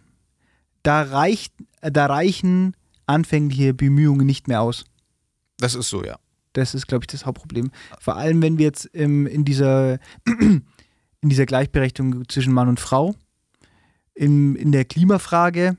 da, 0.83 1.03
reicht, 1.03 1.53
da 1.81 2.07
reichen 2.07 2.75
anfängliche 3.07 3.75
Bemühungen 3.75 4.27
nicht 4.27 4.49
mehr 4.49 4.63
aus. 4.63 4.85
Das 5.59 5.75
ist 5.75 5.89
so, 5.89 6.05
ja. 6.05 6.19
Das 6.53 6.75
ist, 6.75 6.89
glaube 6.89 7.05
ich, 7.05 7.07
das 7.07 7.27
Hauptproblem. 7.27 7.71
Vor 8.01 8.17
allem, 8.17 8.43
wenn 8.43 8.59
wir 8.59 8.67
jetzt 8.67 8.91
ähm, 8.93 9.27
in, 9.27 9.45
dieser, 9.45 9.99
in 10.27 10.65
dieser 11.23 11.47
Gleichberechtigung 11.47 12.29
zwischen 12.29 12.53
Mann 12.53 12.69
und 12.69 12.81
Frau, 12.81 13.15
in, 14.15 14.57
in 14.57 14.73
der 14.73 14.85
Klimafrage, 14.85 15.77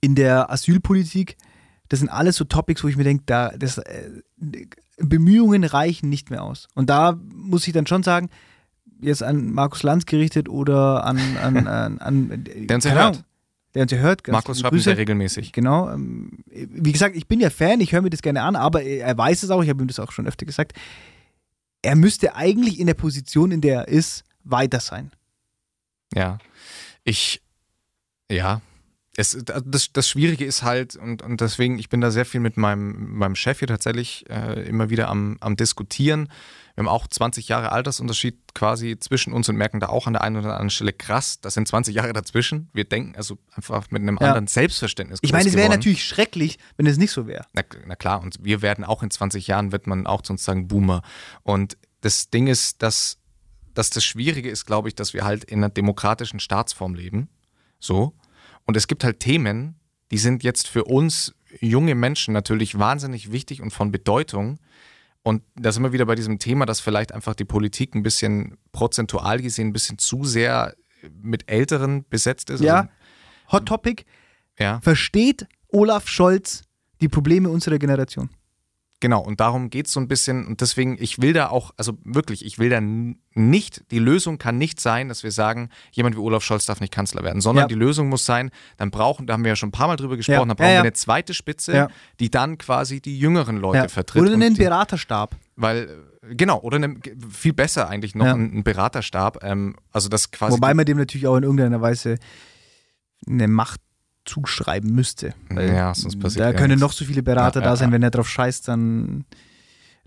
in 0.00 0.14
der 0.14 0.50
Asylpolitik, 0.50 1.36
das 1.88 2.00
sind 2.00 2.08
alles 2.08 2.36
so 2.36 2.44
Topics, 2.44 2.84
wo 2.84 2.88
ich 2.88 2.96
mir 2.96 3.04
denke, 3.04 3.24
da, 3.26 3.50
das, 3.56 3.78
äh, 3.78 4.10
Bemühungen 4.98 5.64
reichen 5.64 6.08
nicht 6.08 6.30
mehr 6.30 6.42
aus. 6.42 6.68
Und 6.74 6.88
da 6.88 7.18
muss 7.32 7.66
ich 7.66 7.72
dann 7.72 7.86
schon 7.86 8.02
sagen, 8.02 8.30
jetzt 9.00 9.22
an 9.22 9.52
Markus 9.52 9.82
Lanz 9.82 10.06
gerichtet 10.06 10.48
oder 10.48 11.04
an, 11.04 11.18
an, 11.42 11.66
an, 11.66 11.98
an 11.98 12.44
der 12.44 12.76
uns 12.76 12.88
hört 12.88 13.24
der 13.76 13.82
uns 13.82 13.92
ja 13.92 13.98
hört. 13.98 14.26
Markus 14.28 14.60
schreibt 14.60 14.74
uns 14.74 14.84
ja 14.84 14.94
regelmäßig. 14.94 15.52
Genau. 15.52 15.90
Ähm, 15.90 16.38
wie 16.46 16.92
gesagt, 16.92 17.14
ich 17.14 17.26
bin 17.26 17.40
ja 17.40 17.50
Fan, 17.50 17.80
ich 17.80 17.92
höre 17.92 18.02
mir 18.02 18.10
das 18.10 18.22
gerne 18.22 18.42
an, 18.42 18.56
aber 18.56 18.82
er 18.82 19.16
weiß 19.16 19.42
es 19.42 19.50
auch, 19.50 19.62
ich 19.62 19.68
habe 19.68 19.82
ihm 19.82 19.88
das 19.88 20.00
auch 20.00 20.12
schon 20.12 20.26
öfter 20.26 20.46
gesagt. 20.46 20.72
Er 21.82 21.94
müsste 21.94 22.34
eigentlich 22.34 22.80
in 22.80 22.86
der 22.86 22.94
Position, 22.94 23.52
in 23.52 23.60
der 23.60 23.82
er 23.82 23.88
ist, 23.88 24.24
weiter 24.42 24.80
sein. 24.80 25.12
Ja. 26.14 26.38
Ich, 27.04 27.42
ja, 28.30 28.60
es, 29.16 29.36
das, 29.44 29.92
das 29.92 30.08
Schwierige 30.08 30.44
ist 30.44 30.62
halt, 30.62 30.94
und, 30.96 31.22
und 31.22 31.40
deswegen, 31.40 31.78
ich 31.78 31.88
bin 31.88 32.02
da 32.02 32.10
sehr 32.10 32.26
viel 32.26 32.40
mit 32.40 32.56
meinem, 32.56 33.16
meinem 33.16 33.34
Chef 33.34 33.60
hier 33.60 33.68
tatsächlich 33.68 34.28
äh, 34.28 34.68
immer 34.68 34.90
wieder 34.90 35.08
am, 35.08 35.38
am 35.40 35.56
Diskutieren. 35.56 36.28
Wir 36.74 36.84
haben 36.84 36.88
auch 36.88 37.06
20 37.06 37.48
Jahre 37.48 37.72
Altersunterschied 37.72 38.54
quasi 38.54 38.98
zwischen 38.98 39.32
uns 39.32 39.48
und 39.48 39.56
merken 39.56 39.80
da 39.80 39.88
auch 39.88 40.06
an 40.06 40.12
der 40.12 40.22
einen 40.22 40.36
oder 40.36 40.50
anderen 40.50 40.68
Stelle 40.68 40.92
krass, 40.92 41.40
das 41.40 41.54
sind 41.54 41.66
20 41.66 41.94
Jahre 41.94 42.12
dazwischen. 42.12 42.68
Wir 42.74 42.84
denken 42.84 43.16
also 43.16 43.38
einfach 43.54 43.90
mit 43.90 44.02
einem 44.02 44.18
ja. 44.20 44.26
anderen 44.26 44.46
Selbstverständnis. 44.46 45.20
Ich 45.22 45.32
meine, 45.32 45.48
es 45.48 45.56
wäre 45.56 45.70
natürlich 45.70 46.04
schrecklich, 46.04 46.58
wenn 46.76 46.86
es 46.86 46.98
nicht 46.98 47.12
so 47.12 47.26
wäre. 47.26 47.46
Na, 47.54 47.62
na, 47.86 47.96
klar, 47.96 48.20
und 48.20 48.44
wir 48.44 48.60
werden 48.60 48.84
auch 48.84 49.02
in 49.02 49.10
20 49.10 49.46
Jahren, 49.46 49.72
wird 49.72 49.86
man 49.86 50.06
auch 50.06 50.22
sozusagen 50.22 50.68
Boomer. 50.68 51.00
Und 51.42 51.78
das 52.02 52.28
Ding 52.28 52.48
ist, 52.48 52.82
dass, 52.82 53.16
dass 53.72 53.88
das 53.88 54.04
Schwierige 54.04 54.50
ist, 54.50 54.66
glaube 54.66 54.88
ich, 54.88 54.94
dass 54.94 55.14
wir 55.14 55.24
halt 55.24 55.44
in 55.44 55.60
einer 55.60 55.70
demokratischen 55.70 56.38
Staatsform 56.38 56.94
leben. 56.94 57.30
So. 57.80 58.12
Und 58.66 58.76
es 58.76 58.86
gibt 58.86 59.04
halt 59.04 59.20
Themen, 59.20 59.76
die 60.10 60.18
sind 60.18 60.42
jetzt 60.42 60.68
für 60.68 60.84
uns 60.84 61.34
junge 61.60 61.94
Menschen 61.94 62.34
natürlich 62.34 62.78
wahnsinnig 62.78 63.32
wichtig 63.32 63.62
und 63.62 63.70
von 63.70 63.90
Bedeutung. 63.90 64.58
Und 65.22 65.42
da 65.56 65.72
sind 65.72 65.82
wir 65.82 65.92
wieder 65.92 66.06
bei 66.06 66.14
diesem 66.14 66.38
Thema, 66.38 66.66
dass 66.66 66.80
vielleicht 66.80 67.12
einfach 67.12 67.34
die 67.34 67.44
Politik 67.44 67.94
ein 67.94 68.02
bisschen 68.02 68.58
prozentual 68.72 69.40
gesehen 69.40 69.68
ein 69.68 69.72
bisschen 69.72 69.98
zu 69.98 70.24
sehr 70.24 70.74
mit 71.22 71.50
Älteren 71.50 72.04
besetzt 72.08 72.50
ist. 72.50 72.60
Ja, 72.60 72.80
also, 72.80 72.90
Hot 73.52 73.66
Topic. 73.66 74.04
Ja. 74.58 74.80
Versteht 74.80 75.46
Olaf 75.68 76.08
Scholz 76.08 76.62
die 77.00 77.08
Probleme 77.08 77.48
unserer 77.48 77.78
Generation? 77.78 78.30
Genau, 79.00 79.20
und 79.20 79.40
darum 79.40 79.68
geht 79.68 79.86
es 79.86 79.92
so 79.92 80.00
ein 80.00 80.08
bisschen. 80.08 80.46
Und 80.46 80.62
deswegen, 80.62 80.96
ich 80.98 81.20
will 81.20 81.34
da 81.34 81.48
auch, 81.48 81.72
also 81.76 81.98
wirklich, 82.02 82.44
ich 82.44 82.58
will 82.58 82.70
da 82.70 82.80
nicht, 82.80 83.90
die 83.90 83.98
Lösung 83.98 84.38
kann 84.38 84.56
nicht 84.56 84.80
sein, 84.80 85.08
dass 85.08 85.22
wir 85.22 85.32
sagen, 85.32 85.68
jemand 85.92 86.16
wie 86.16 86.20
Olaf 86.20 86.42
Scholz 86.42 86.64
darf 86.64 86.80
nicht 86.80 86.94
Kanzler 86.94 87.22
werden, 87.22 87.42
sondern 87.42 87.64
ja. 87.64 87.68
die 87.68 87.74
Lösung 87.74 88.08
muss 88.08 88.24
sein, 88.24 88.50
dann 88.78 88.90
brauchen, 88.90 89.26
da 89.26 89.34
haben 89.34 89.44
wir 89.44 89.50
ja 89.50 89.56
schon 89.56 89.68
ein 89.68 89.72
paar 89.72 89.88
Mal 89.88 89.96
drüber 89.96 90.16
gesprochen, 90.16 90.38
ja. 90.38 90.44
dann 90.46 90.56
brauchen 90.56 90.68
ja, 90.68 90.76
wir 90.76 90.80
eine 90.80 90.94
zweite 90.94 91.34
Spitze, 91.34 91.88
die 92.20 92.30
dann 92.30 92.56
quasi 92.56 93.02
die 93.02 93.18
jüngeren 93.18 93.58
Leute 93.58 93.90
vertritt. 93.90 94.22
Oder 94.22 94.32
einen 94.32 94.56
Beraterstab. 94.56 95.36
Weil, 95.56 95.88
genau, 96.22 96.60
oder 96.60 96.76
eine, 96.76 96.96
viel 97.30 97.52
besser 97.52 97.88
eigentlich 97.88 98.14
noch 98.14 98.26
ein, 98.26 98.58
ein, 98.58 98.64
Beraterstab. 98.64 99.42
Ähm, 99.42 99.76
also 99.92 100.08
das 100.08 100.30
quasi. 100.30 100.54
Wobei 100.54 100.72
man 100.72 100.86
dem 100.86 100.96
natürlich 100.96 101.26
auch 101.26 101.36
in 101.36 101.42
irgendeiner 101.42 101.80
Weise 101.82 102.18
eine 103.26 103.48
Macht 103.48 103.80
zuschreiben 104.26 104.94
müsste. 104.94 105.34
ja, 105.50 105.94
sonst 105.94 106.18
passiert 106.20 106.44
Da 106.44 106.52
können 106.52 106.78
noch 106.78 106.92
so 106.92 107.04
viele 107.04 107.22
Berater 107.22 107.60
ja, 107.60 107.66
da 107.66 107.76
sein, 107.76 107.88
ja. 107.88 107.94
wenn 107.94 108.02
er 108.02 108.10
drauf 108.10 108.28
scheißt, 108.28 108.68
dann. 108.68 109.24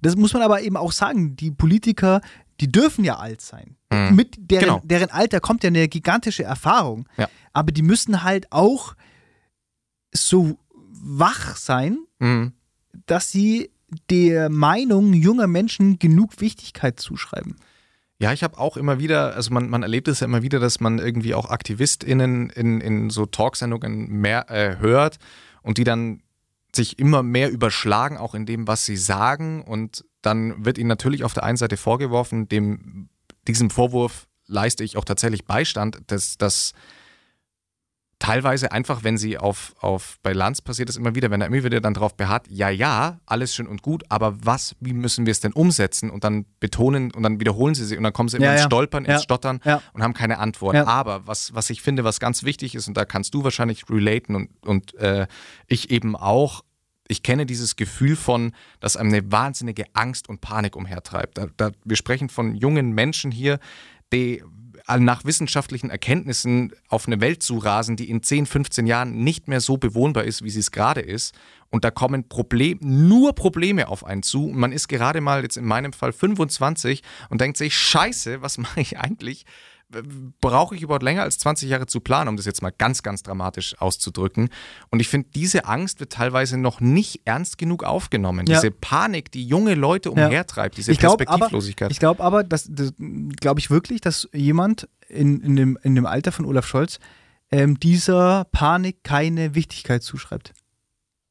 Das 0.01 0.15
muss 0.15 0.33
man 0.33 0.41
aber 0.43 0.61
eben 0.61 0.77
auch 0.77 0.91
sagen. 0.91 1.35
Die 1.35 1.51
Politiker, 1.51 2.21
die 2.61 2.71
dürfen 2.71 3.03
ja 3.03 3.17
alt 3.17 3.41
sein. 3.41 3.75
Mhm. 3.91 4.15
Mit 4.15 4.35
deren, 4.37 4.63
genau. 4.63 4.81
deren 4.83 5.09
Alter 5.09 5.39
kommt 5.39 5.63
ja 5.63 5.69
eine 5.69 5.87
gigantische 5.87 6.43
Erfahrung. 6.43 7.07
Ja. 7.17 7.27
Aber 7.53 7.71
die 7.71 7.81
müssen 7.81 8.23
halt 8.23 8.51
auch 8.51 8.95
so 10.11 10.57
wach 10.91 11.55
sein, 11.55 11.99
mhm. 12.19 12.53
dass 13.05 13.31
sie 13.31 13.71
der 14.09 14.49
Meinung 14.49 15.13
junger 15.13 15.47
Menschen 15.47 15.99
genug 15.99 16.39
Wichtigkeit 16.41 16.99
zuschreiben. 16.99 17.55
Ja, 18.21 18.33
ich 18.33 18.43
habe 18.43 18.57
auch 18.57 18.75
immer 18.75 18.99
wieder, 18.99 19.35
also 19.35 19.53
man, 19.53 19.69
man 19.69 19.81
erlebt 19.81 20.09
es 20.09 20.19
ja 20.19 20.25
immer 20.25 20.41
wieder, 20.41 20.59
dass 20.59 20.81
man 20.81 20.99
irgendwie 20.99 21.33
auch 21.33 21.49
AktivistInnen 21.49 22.49
in, 22.49 22.81
in 22.81 23.09
so 23.09 23.25
Talksendungen 23.25 24.09
mehr 24.09 24.49
äh, 24.49 24.77
hört 24.77 25.19
und 25.61 25.77
die 25.77 25.85
dann 25.85 26.21
sich 26.75 26.99
immer 26.99 27.23
mehr 27.23 27.49
überschlagen, 27.49 28.17
auch 28.17 28.35
in 28.35 28.45
dem, 28.45 28.67
was 28.67 28.85
sie 28.85 28.97
sagen. 28.97 29.63
Und 29.63 30.03
dann 30.21 30.65
wird 30.65 30.77
ihnen 30.77 30.89
natürlich 30.89 31.23
auf 31.23 31.33
der 31.33 31.43
einen 31.43 31.57
Seite 31.57 31.77
vorgeworfen, 31.77 32.49
dem, 32.49 33.07
diesem 33.47 33.69
Vorwurf 33.69 34.27
leiste 34.47 34.83
ich 34.83 34.97
auch 34.97 35.05
tatsächlich 35.05 35.45
Beistand, 35.45 35.99
dass, 36.07 36.37
dass 36.37 36.73
teilweise 38.19 38.71
einfach, 38.73 39.03
wenn 39.03 39.17
sie 39.17 39.37
auf, 39.37 39.73
auf 39.79 40.19
bei 40.21 40.33
Lanz 40.33 40.61
passiert 40.61 40.89
es 40.89 40.97
immer 40.97 41.15
wieder, 41.15 41.31
wenn 41.31 41.41
er 41.41 41.47
immer 41.47 41.63
wieder 41.63 41.79
dann 41.79 41.93
darauf 41.93 42.15
beharrt, 42.15 42.45
ja, 42.49 42.69
ja, 42.69 43.19
alles 43.25 43.55
schön 43.55 43.65
und 43.65 43.81
gut, 43.81 44.03
aber 44.09 44.35
was, 44.43 44.75
wie 44.81 44.93
müssen 44.93 45.25
wir 45.25 45.31
es 45.31 45.39
denn 45.39 45.53
umsetzen? 45.53 46.09
Und 46.09 46.25
dann 46.25 46.45
betonen 46.59 47.11
und 47.11 47.23
dann 47.23 47.39
wiederholen 47.39 47.75
sie 47.75 47.85
sie 47.85 47.97
und 47.97 48.03
dann 48.03 48.13
kommen 48.13 48.29
sie 48.29 48.37
immer 48.37 48.47
ja, 48.47 48.53
ins 48.53 48.63
Stolpern, 48.63 49.05
ja. 49.05 49.13
ins 49.13 49.23
Stottern 49.23 49.61
ja. 49.63 49.81
und 49.93 50.03
haben 50.03 50.13
keine 50.13 50.37
Antwort. 50.37 50.75
Aber 50.75 51.25
was, 51.27 51.53
was 51.55 51.69
ich 51.69 51.81
finde, 51.81 52.03
was 52.03 52.19
ganz 52.19 52.43
wichtig 52.43 52.75
ist, 52.75 52.87
und 52.87 52.97
da 52.97 53.05
kannst 53.05 53.33
du 53.33 53.43
wahrscheinlich 53.43 53.89
relaten 53.89 54.35
und, 54.35 54.49
und 54.65 54.95
äh, 54.95 55.25
ich 55.67 55.89
eben 55.89 56.15
auch, 56.15 56.63
ich 57.07 57.23
kenne 57.23 57.45
dieses 57.45 57.77
Gefühl 57.77 58.15
von, 58.15 58.51
dass 58.81 58.97
einem 58.97 59.13
eine 59.13 59.31
wahnsinnige 59.31 59.85
Angst 59.93 60.29
und 60.29 60.41
Panik 60.41 60.75
umhertreibt. 60.75 61.37
Da, 61.37 61.47
da, 61.57 61.71
wir 61.83 61.95
sprechen 61.95 62.29
von 62.29 62.53
jungen 62.55 62.91
Menschen 62.91 63.31
hier, 63.31 63.59
die 64.13 64.43
nach 64.97 65.23
wissenschaftlichen 65.23 65.89
Erkenntnissen 65.89 66.73
auf 66.87 67.07
eine 67.07 67.21
Welt 67.21 67.43
zu 67.43 67.57
rasen, 67.57 67.95
die 67.95 68.09
in 68.09 68.23
10, 68.23 68.47
15 68.47 68.87
Jahren 68.87 69.23
nicht 69.23 69.47
mehr 69.47 69.61
so 69.61 69.77
bewohnbar 69.77 70.23
ist, 70.23 70.43
wie 70.43 70.49
sie 70.49 70.59
es 70.59 70.71
gerade 70.71 71.01
ist. 71.01 71.35
Und 71.69 71.83
da 71.83 71.91
kommen 71.91 72.27
Problem, 72.27 72.79
nur 72.81 73.35
Probleme 73.35 73.87
auf 73.87 74.03
einen 74.03 74.23
zu. 74.23 74.47
Und 74.47 74.57
man 74.57 74.71
ist 74.71 74.87
gerade 74.87 75.21
mal 75.21 75.43
jetzt 75.43 75.57
in 75.57 75.65
meinem 75.65 75.93
Fall 75.93 76.11
25 76.11 77.03
und 77.29 77.41
denkt 77.41 77.57
sich, 77.57 77.77
scheiße, 77.77 78.41
was 78.41 78.57
mache 78.57 78.81
ich 78.81 78.97
eigentlich? 78.97 79.45
Brauche 80.41 80.75
ich 80.75 80.81
überhaupt 80.83 81.03
länger 81.03 81.23
als 81.23 81.37
20 81.39 81.69
Jahre 81.69 81.87
zu 81.87 81.99
planen, 81.99 82.27
um 82.29 82.37
das 82.37 82.45
jetzt 82.45 82.61
mal 82.61 82.71
ganz, 82.77 83.01
ganz 83.01 83.23
dramatisch 83.23 83.75
auszudrücken. 83.81 84.49
Und 84.91 84.99
ich 84.99 85.07
finde, 85.07 85.29
diese 85.33 85.65
Angst 85.65 85.99
wird 85.99 86.11
teilweise 86.13 86.57
noch 86.57 86.79
nicht 86.79 87.21
ernst 87.25 87.57
genug 87.57 87.83
aufgenommen. 87.83 88.45
Ja. 88.47 88.55
Diese 88.59 88.71
Panik, 88.71 89.31
die 89.31 89.43
junge 89.45 89.73
Leute 89.73 90.11
umhertreibt, 90.11 90.77
diese 90.77 90.91
Ich 90.91 90.99
glaube 90.99 91.13
aber, 91.23 91.25
Perspektivlosigkeit. 91.25 91.91
ich 91.91 91.99
glaub 91.99 92.21
aber 92.21 92.43
das, 92.43 92.67
das 92.69 92.93
glaube 93.39 93.59
ich 93.59 93.69
wirklich, 93.71 93.99
dass 94.01 94.29
jemand 94.33 94.87
in, 95.07 95.41
in, 95.41 95.55
dem, 95.55 95.77
in 95.81 95.95
dem 95.95 96.05
Alter 96.05 96.31
von 96.31 96.45
Olaf 96.45 96.67
Scholz 96.67 96.99
ähm, 97.51 97.79
dieser 97.79 98.45
Panik 98.51 99.03
keine 99.03 99.55
Wichtigkeit 99.55 100.03
zuschreibt. 100.03 100.53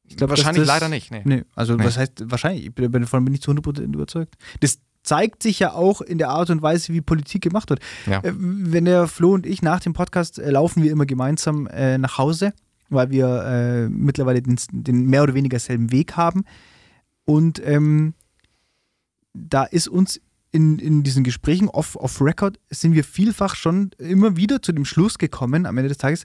Ich 0.03 0.17
glaub, 0.17 0.29
dass 0.31 0.39
Wahrscheinlich 0.39 0.61
das- 0.65 0.67
leider 0.67 0.89
nicht. 0.89 1.11
Nee. 1.11 1.21
Nee, 1.23 1.43
also 1.55 1.75
Nee. 1.75 1.85
was 1.85 1.97
heißt 1.97 2.23
wahrscheinlich, 2.25 2.65
ich 2.65 2.73
bin, 2.75 2.91
davon 2.91 3.23
bin 3.23 3.33
ich 3.33 3.41
zu 3.41 3.51
100% 3.51 3.83
überzeugt. 3.93 4.35
Das 4.59 4.79
zeigt 5.03 5.43
sich 5.43 5.59
ja 5.59 5.73
auch 5.73 6.01
in 6.01 6.17
der 6.17 6.29
Art 6.29 6.49
und 6.49 6.61
Weise, 6.61 6.93
wie 6.93 7.01
Politik 7.01 7.41
gemacht 7.41 7.69
wird. 7.69 7.79
Ja. 8.05 8.19
Äh, 8.19 8.33
Wenn 8.35 8.85
der 8.85 9.07
Flo 9.07 9.33
und 9.33 9.45
ich 9.45 9.61
nach 9.61 9.79
dem 9.79 9.93
Podcast 9.93 10.39
äh, 10.39 10.49
laufen 10.51 10.83
wir 10.83 10.91
immer 10.91 11.05
gemeinsam 11.05 11.67
äh, 11.67 11.97
nach 11.97 12.17
Hause, 12.17 12.53
weil 12.89 13.09
wir 13.11 13.43
äh, 13.45 13.89
mittlerweile 13.89 14.41
den, 14.41 14.59
den 14.71 15.05
mehr 15.05 15.23
oder 15.23 15.33
weniger 15.33 15.59
selben 15.59 15.91
Weg 15.91 16.17
haben. 16.17 16.43
Und 17.25 17.61
ähm, 17.65 18.13
da 19.33 19.63
ist 19.63 19.87
uns 19.87 20.19
in, 20.51 20.79
in 20.79 21.03
diesen 21.03 21.23
Gesprächen 21.23 21.69
off, 21.69 21.95
off 21.95 22.21
Record 22.21 22.59
sind 22.69 22.93
wir 22.93 23.03
vielfach 23.03 23.55
schon 23.55 23.91
immer 23.99 24.35
wieder 24.35 24.61
zu 24.61 24.71
dem 24.71 24.85
Schluss 24.85 25.17
gekommen 25.17 25.65
am 25.65 25.77
Ende 25.77 25.89
des 25.89 25.99
Tages, 25.99 26.23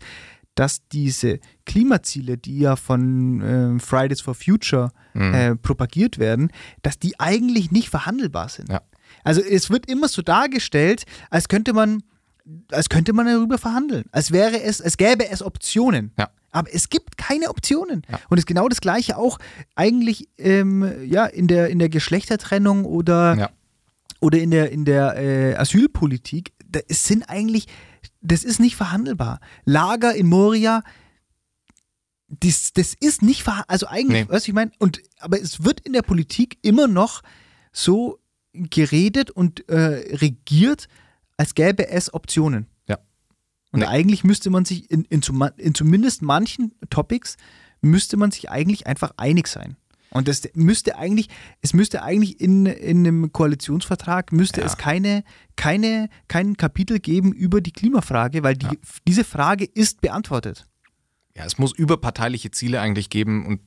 dass 0.54 0.86
diese 0.88 1.40
Klimaziele, 1.66 2.38
die 2.38 2.60
ja 2.60 2.76
von 2.76 3.40
ähm, 3.44 3.80
Fridays 3.80 4.20
for 4.20 4.34
Future 4.34 4.90
Mhm. 5.16 5.34
äh, 5.34 5.54
propagiert 5.54 6.18
werden, 6.18 6.50
dass 6.82 6.98
die 6.98 7.20
eigentlich 7.20 7.70
nicht 7.70 7.88
verhandelbar 7.88 8.48
sind. 8.48 8.68
Ja. 8.68 8.80
Also 9.22 9.40
es 9.40 9.70
wird 9.70 9.88
immer 9.88 10.08
so 10.08 10.22
dargestellt, 10.22 11.04
als 11.30 11.46
könnte 11.46 11.72
man, 11.72 12.02
als 12.72 12.88
könnte 12.88 13.12
man 13.12 13.26
darüber 13.26 13.56
verhandeln, 13.58 14.06
als 14.10 14.32
wäre 14.32 14.60
es, 14.62 14.82
als 14.82 14.96
gäbe 14.96 15.28
es 15.30 15.40
Optionen. 15.40 16.10
Ja. 16.18 16.30
Aber 16.50 16.68
es 16.72 16.88
gibt 16.88 17.16
keine 17.16 17.48
Optionen. 17.48 18.02
Ja. 18.10 18.18
Und 18.28 18.38
es 18.38 18.42
ist 18.42 18.46
genau 18.46 18.68
das 18.68 18.80
Gleiche 18.80 19.16
auch 19.16 19.38
eigentlich 19.76 20.28
ähm, 20.36 20.84
ja, 21.04 21.26
in, 21.26 21.46
der, 21.46 21.68
in 21.68 21.78
der 21.78 21.88
Geschlechtertrennung 21.88 22.84
oder, 22.84 23.36
oder 24.20 24.38
in 24.38 24.50
der, 24.50 24.72
in 24.72 24.84
der 24.84 25.16
äh, 25.16 25.54
Asylpolitik. 25.54 26.52
Da, 26.68 26.80
es 26.88 27.04
sind 27.04 27.22
eigentlich, 27.28 27.66
das 28.20 28.44
ist 28.44 28.60
nicht 28.60 28.76
verhandelbar. 28.76 29.40
Lager 29.64 30.14
in 30.14 30.26
Moria, 30.28 30.82
das, 32.28 32.72
das 32.72 32.94
ist 32.94 33.22
nicht 33.22 33.42
verhandelbar. 33.42 33.70
Also 33.72 33.86
eigentlich, 33.86 34.26
Nee. 34.26 34.32
weißt 34.32 34.46
du, 34.46 34.50
ich 34.50 34.54
meine, 34.54 34.72
und 34.78 35.00
aber 35.20 35.40
es 35.40 35.64
wird 35.64 35.80
in 35.80 35.92
der 35.92 36.02
Politik 36.02 36.58
immer 36.62 36.86
noch 36.88 37.22
so 37.72 38.18
geredet 38.52 39.30
und 39.30 39.68
äh, 39.68 40.16
regiert, 40.16 40.88
als 41.36 41.54
gäbe 41.54 41.88
es 41.88 42.12
Optionen. 42.14 42.66
Ja. 42.88 42.98
Und 43.72 43.80
Nee. 43.80 43.86
eigentlich 43.86 44.24
müsste 44.24 44.50
man 44.50 44.64
sich 44.64 44.90
in, 44.90 45.04
in, 45.06 45.22
in 45.56 45.74
zumindest 45.74 46.22
manchen 46.22 46.72
Topics 46.90 47.36
müsste 47.80 48.16
man 48.16 48.30
sich 48.30 48.50
eigentlich 48.50 48.86
einfach 48.86 49.12
einig 49.16 49.46
sein. 49.48 49.76
Und 50.14 50.28
das 50.28 50.42
müsste 50.54 50.96
eigentlich, 50.96 51.28
es 51.60 51.74
müsste 51.74 52.02
eigentlich 52.02 52.40
in, 52.40 52.64
in 52.66 52.98
einem 53.06 53.32
Koalitionsvertrag 53.32 54.32
müsste 54.32 54.60
Ja. 54.60 54.66
es 54.66 54.76
keine, 54.78 55.24
keine, 55.56 56.08
kein 56.28 56.56
Kapitel 56.56 57.00
geben 57.00 57.32
über 57.32 57.60
die 57.60 57.72
Klimafrage, 57.72 58.42
weil 58.42 58.56
die, 58.56 58.78
diese 59.06 59.24
Frage 59.24 59.64
ist 59.64 60.00
beantwortet. 60.00 60.66
Ja, 61.36 61.44
es 61.44 61.58
muss 61.58 61.72
überparteiliche 61.72 62.50
Ziele 62.52 62.80
eigentlich 62.80 63.10
geben 63.10 63.44
und 63.44 63.60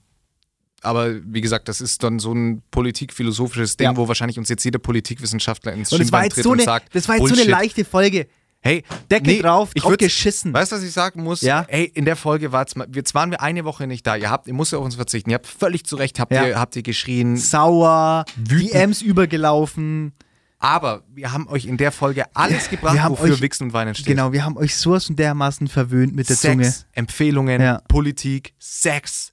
aber 0.83 1.15
wie 1.25 1.41
gesagt, 1.41 1.67
das 1.69 1.81
ist 1.81 2.03
dann 2.03 2.19
so 2.19 2.31
ein 2.33 2.61
politikphilosophisches 2.69 3.77
Ding, 3.77 3.85
Ja. 3.85 3.97
wo 3.97 4.07
wahrscheinlich 4.07 4.37
uns 4.37 4.47
jetzt 4.47 4.63
jeder 4.63 4.77
Politikwissenschaftler 4.79 5.73
ins 5.73 5.91
Und 5.91 5.97
Schienbein 5.99 6.29
tritt 6.29 6.43
so 6.43 6.51
und 6.51 6.57
eine, 6.59 6.65
sagt, 6.65 6.93
das 6.95 7.07
war 7.07 7.15
jetzt 7.15 7.23
so 7.27 7.33
eine 7.33 7.35
Bullshit. 7.37 7.51
leichte 7.51 7.83
Folge. 7.83 8.27
Hey, 8.67 8.83
Deckel 9.09 9.39
drauf, 9.41 9.69
ich 9.73 9.83
würd's- 9.83 9.97
geschissen. 9.99 10.53
Weißt 10.53 10.71
du, 10.71 10.75
was 10.75 10.83
ich 10.83 10.91
sagen 10.91 11.23
muss? 11.23 11.41
Ja. 11.41 11.65
Hey, 11.69 11.85
in 11.93 12.03
der 12.05 12.15
Folge 12.17 12.51
war 12.51 12.61
jetzt, 12.61 12.75
mal- 12.75 12.87
jetzt 12.93 13.15
waren 13.15 13.31
wir 13.31 13.41
eine 13.41 13.63
Woche 13.65 13.87
nicht 13.87 14.05
da. 14.05 14.15
Ihr 14.15 14.29
habt, 14.29 14.47
ihr 14.47 14.53
müsst 14.53 14.73
auf 14.73 14.83
uns 14.83 14.95
verzichten. 14.95 15.29
Ihr 15.29 15.35
habt 15.35 15.47
völlig 15.47 15.85
zu 15.85 15.95
Recht, 15.95 16.19
habt, 16.19 16.31
Ja. 16.33 16.45
ihr, 16.45 16.59
habt 16.59 16.75
ihr 16.75 16.83
geschrien. 16.83 17.37
Sauer, 17.37 18.25
Wütend. 18.35 18.73
DMs 18.73 19.01
übergelaufen. 19.01 20.13
Aber 20.59 21.03
wir 21.13 21.31
haben 21.31 21.47
euch 21.47 21.65
in 21.65 21.77
der 21.77 21.91
Folge 21.91 22.25
alles 22.33 22.69
gebracht, 22.69 22.95
wir 22.95 23.03
haben 23.03 23.11
wofür 23.11 23.35
euch- 23.35 23.41
Wichsen 23.41 23.65
und 23.67 23.73
Weinen 23.73 23.93
steht. 23.93 24.07
Genau, 24.07 24.31
wir 24.33 24.43
haben 24.43 24.57
euch 24.57 24.75
sowas 24.75 25.07
und 25.09 25.17
dermaßen 25.19 25.67
verwöhnt 25.67 26.15
mit 26.15 26.27
der 26.29 26.35
Zunge. 26.35 26.65
Sex, 26.65 26.85
Empfehlungen, 26.93 27.61
Ja. 27.61 27.81
Politik, 27.87 28.53
Sex. 28.59 29.31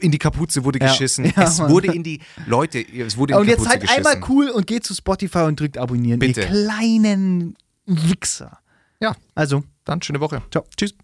In 0.00 0.10
die 0.10 0.18
Kapuze 0.18 0.64
wurde 0.64 0.78
Ja. 0.80 0.88
geschissen. 0.88 1.24
Ja, 1.36 1.44
es 1.44 1.58
Mann. 1.58 1.70
wurde 1.70 1.92
in 1.94 2.02
die 2.02 2.20
Leute, 2.46 2.80
es 2.80 3.16
wurde 3.16 3.32
in 3.32 3.38
Und 3.40 3.46
die 3.46 3.50
jetzt 3.52 3.58
Kapuze 3.64 3.70
seid 3.70 3.80
geschissen. 3.80 4.06
einmal 4.06 4.28
cool 4.28 4.48
und 4.50 4.66
geht 4.66 4.84
zu 4.84 4.94
Spotify 4.94 5.38
und 5.38 5.58
drückt 5.58 5.78
abonnieren. 5.78 6.18
Bitte. 6.18 6.42
Ihr 6.42 6.46
kleinen 6.48 7.56
Wichser. 7.86 8.58
Ja. 9.00 9.14
Also, 9.34 9.62
Dann 9.84 10.02
schöne 10.02 10.20
Woche. 10.20 10.42
Ciao. 10.50 10.64
Tschüss. 10.76 10.94